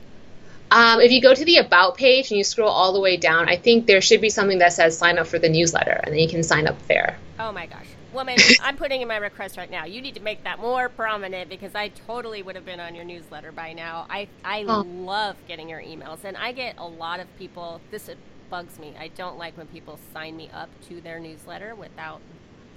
Um, 0.70 1.00
if 1.00 1.12
you 1.12 1.20
go 1.20 1.34
to 1.34 1.44
the 1.44 1.58
About 1.58 1.96
page 1.96 2.30
and 2.30 2.38
you 2.38 2.44
scroll 2.44 2.70
all 2.70 2.92
the 2.92 3.00
way 3.00 3.16
down, 3.16 3.48
I 3.48 3.56
think 3.56 3.86
there 3.86 4.00
should 4.00 4.20
be 4.20 4.30
something 4.30 4.58
that 4.58 4.72
says 4.72 4.98
sign 4.98 5.18
up 5.18 5.26
for 5.26 5.38
the 5.38 5.48
newsletter, 5.48 6.00
and 6.02 6.12
then 6.12 6.18
you 6.20 6.28
can 6.28 6.42
sign 6.42 6.66
up 6.66 6.76
there. 6.88 7.18
Oh 7.38 7.52
my 7.52 7.66
gosh. 7.66 7.86
Woman, 8.12 8.36
I'm 8.62 8.76
putting 8.76 9.02
in 9.02 9.08
my 9.08 9.18
request 9.18 9.56
right 9.56 9.70
now. 9.70 9.84
You 9.84 10.00
need 10.00 10.14
to 10.14 10.22
make 10.22 10.42
that 10.44 10.58
more 10.58 10.88
prominent 10.88 11.48
because 11.50 11.74
I 11.74 11.88
totally 11.88 12.42
would 12.42 12.56
have 12.56 12.64
been 12.64 12.80
on 12.80 12.94
your 12.94 13.04
newsletter 13.04 13.52
by 13.52 13.74
now. 13.74 14.06
I, 14.08 14.28
I 14.44 14.64
oh. 14.66 14.80
love 14.80 15.36
getting 15.46 15.68
your 15.68 15.80
emails, 15.80 16.24
and 16.24 16.36
I 16.36 16.52
get 16.52 16.78
a 16.78 16.86
lot 16.86 17.20
of 17.20 17.26
people. 17.38 17.80
This 17.90 18.10
bugs 18.50 18.78
me. 18.78 18.94
I 18.98 19.08
don't 19.08 19.38
like 19.38 19.56
when 19.56 19.66
people 19.66 19.98
sign 20.12 20.36
me 20.36 20.50
up 20.52 20.68
to 20.88 21.00
their 21.00 21.20
newsletter 21.20 21.74
without 21.74 22.20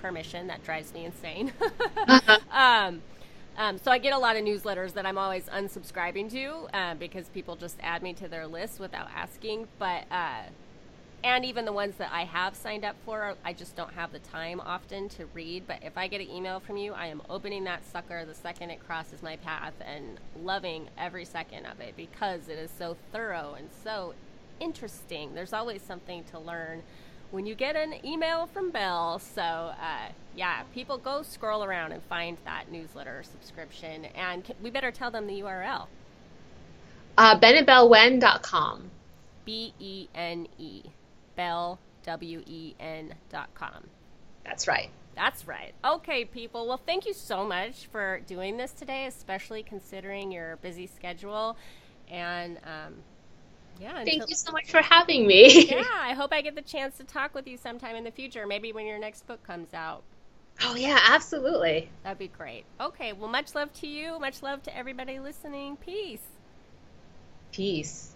permission. 0.01 0.47
That 0.47 0.63
drives 0.63 0.93
me 0.93 1.05
insane. 1.05 1.53
uh-huh. 2.07 2.39
um, 2.51 3.01
um, 3.59 3.77
so 3.77 3.91
I 3.91 3.97
get 3.97 4.13
a 4.13 4.17
lot 4.17 4.37
of 4.37 4.43
newsletters 4.43 4.93
that 4.93 5.05
I'm 5.05 5.17
always 5.17 5.43
unsubscribing 5.47 6.31
to 6.31 6.67
uh, 6.73 6.95
because 6.95 7.27
people 7.27 7.57
just 7.57 7.75
add 7.81 8.01
me 8.01 8.13
to 8.13 8.29
their 8.29 8.47
list 8.47 8.79
without 8.79 9.09
asking. 9.13 9.67
But 9.77 10.05
uh, 10.09 10.43
and 11.23 11.43
even 11.43 11.65
the 11.65 11.73
ones 11.73 11.95
that 11.97 12.09
I 12.13 12.23
have 12.23 12.55
signed 12.55 12.85
up 12.85 12.95
for, 13.03 13.35
I 13.43 13.51
just 13.51 13.75
don't 13.75 13.93
have 13.93 14.13
the 14.13 14.19
time 14.19 14.61
often 14.61 15.09
to 15.09 15.25
read. 15.33 15.63
But 15.67 15.83
if 15.83 15.97
I 15.97 16.07
get 16.07 16.21
an 16.21 16.29
email 16.29 16.61
from 16.61 16.77
you, 16.77 16.93
I 16.93 17.07
am 17.07 17.21
opening 17.29 17.65
that 17.65 17.85
sucker 17.85 18.23
the 18.23 18.33
second 18.33 18.69
it 18.69 18.79
crosses 18.87 19.21
my 19.21 19.35
path 19.35 19.73
and 19.85 20.19
loving 20.41 20.87
every 20.97 21.25
second 21.25 21.65
of 21.65 21.81
it 21.81 21.97
because 21.97 22.47
it 22.47 22.57
is 22.57 22.71
so 22.77 22.95
thorough 23.11 23.55
and 23.57 23.67
so 23.83 24.13
interesting. 24.61 25.35
There's 25.35 25.51
always 25.51 25.81
something 25.81 26.23
to 26.31 26.39
learn 26.39 26.83
when 27.31 27.45
you 27.45 27.55
get 27.55 27.75
an 27.75 27.95
email 28.05 28.47
from 28.47 28.71
Belle. 28.71 29.19
So, 29.19 29.41
uh, 29.41 30.11
yeah, 30.39 30.63
people 30.73 30.97
go 30.97 31.21
scroll 31.21 31.65
around 31.65 31.91
and 31.91 32.01
find 32.03 32.37
that 32.45 32.71
newsletter 32.71 33.23
subscription. 33.29 34.05
And 34.15 34.49
we 34.63 34.69
better 34.69 34.89
tell 34.89 35.11
them 35.11 35.27
the 35.27 35.41
URL. 35.41 35.87
Uh, 37.17 37.37
BenebellWen.com. 37.37 38.89
B 39.43 39.73
E 39.79 40.07
N 40.15 40.47
E. 40.57 40.83
Belle, 41.35 41.77
W 42.03 42.41
E 42.47 42.73
N 42.79 43.15
dot 43.29 43.49
com. 43.53 43.83
That's 44.45 44.65
right. 44.65 44.89
That's 45.13 45.45
right. 45.45 45.73
Okay, 45.83 46.23
people. 46.23 46.65
Well, 46.65 46.79
thank 46.85 47.05
you 47.05 47.13
so 47.13 47.45
much 47.45 47.87
for 47.91 48.21
doing 48.25 48.55
this 48.55 48.71
today, 48.71 49.07
especially 49.07 49.61
considering 49.61 50.31
your 50.31 50.55
busy 50.57 50.87
schedule. 50.87 51.57
And 52.09 52.59
um, 52.63 52.93
yeah. 53.77 53.89
Until, 53.89 54.05
Thank 54.05 54.29
you 54.29 54.35
so 54.37 54.53
much 54.53 54.71
for 54.71 54.81
having 54.81 55.27
me. 55.27 55.67
yeah, 55.69 55.83
I 55.93 56.13
hope 56.13 56.31
I 56.31 56.41
get 56.41 56.55
the 56.55 56.61
chance 56.61 56.95
to 56.99 57.03
talk 57.03 57.35
with 57.35 57.45
you 57.45 57.57
sometime 57.57 57.97
in 57.97 58.05
the 58.05 58.11
future, 58.11 58.47
maybe 58.47 58.71
when 58.71 58.85
your 58.85 58.99
next 58.99 59.27
book 59.27 59.43
comes 59.43 59.73
out. 59.73 60.03
Oh, 60.61 60.75
yeah, 60.75 60.99
absolutely. 61.07 61.89
That'd 62.03 62.19
be 62.19 62.27
great. 62.27 62.65
Okay, 62.81 63.13
well, 63.13 63.29
much 63.29 63.55
love 63.55 63.71
to 63.75 63.87
you. 63.87 64.19
Much 64.19 64.43
love 64.43 64.61
to 64.63 64.75
everybody 64.75 65.19
listening. 65.19 65.77
Peace. 65.77 66.19
Peace. 67.51 68.15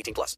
18 0.00 0.14
plus. 0.14 0.36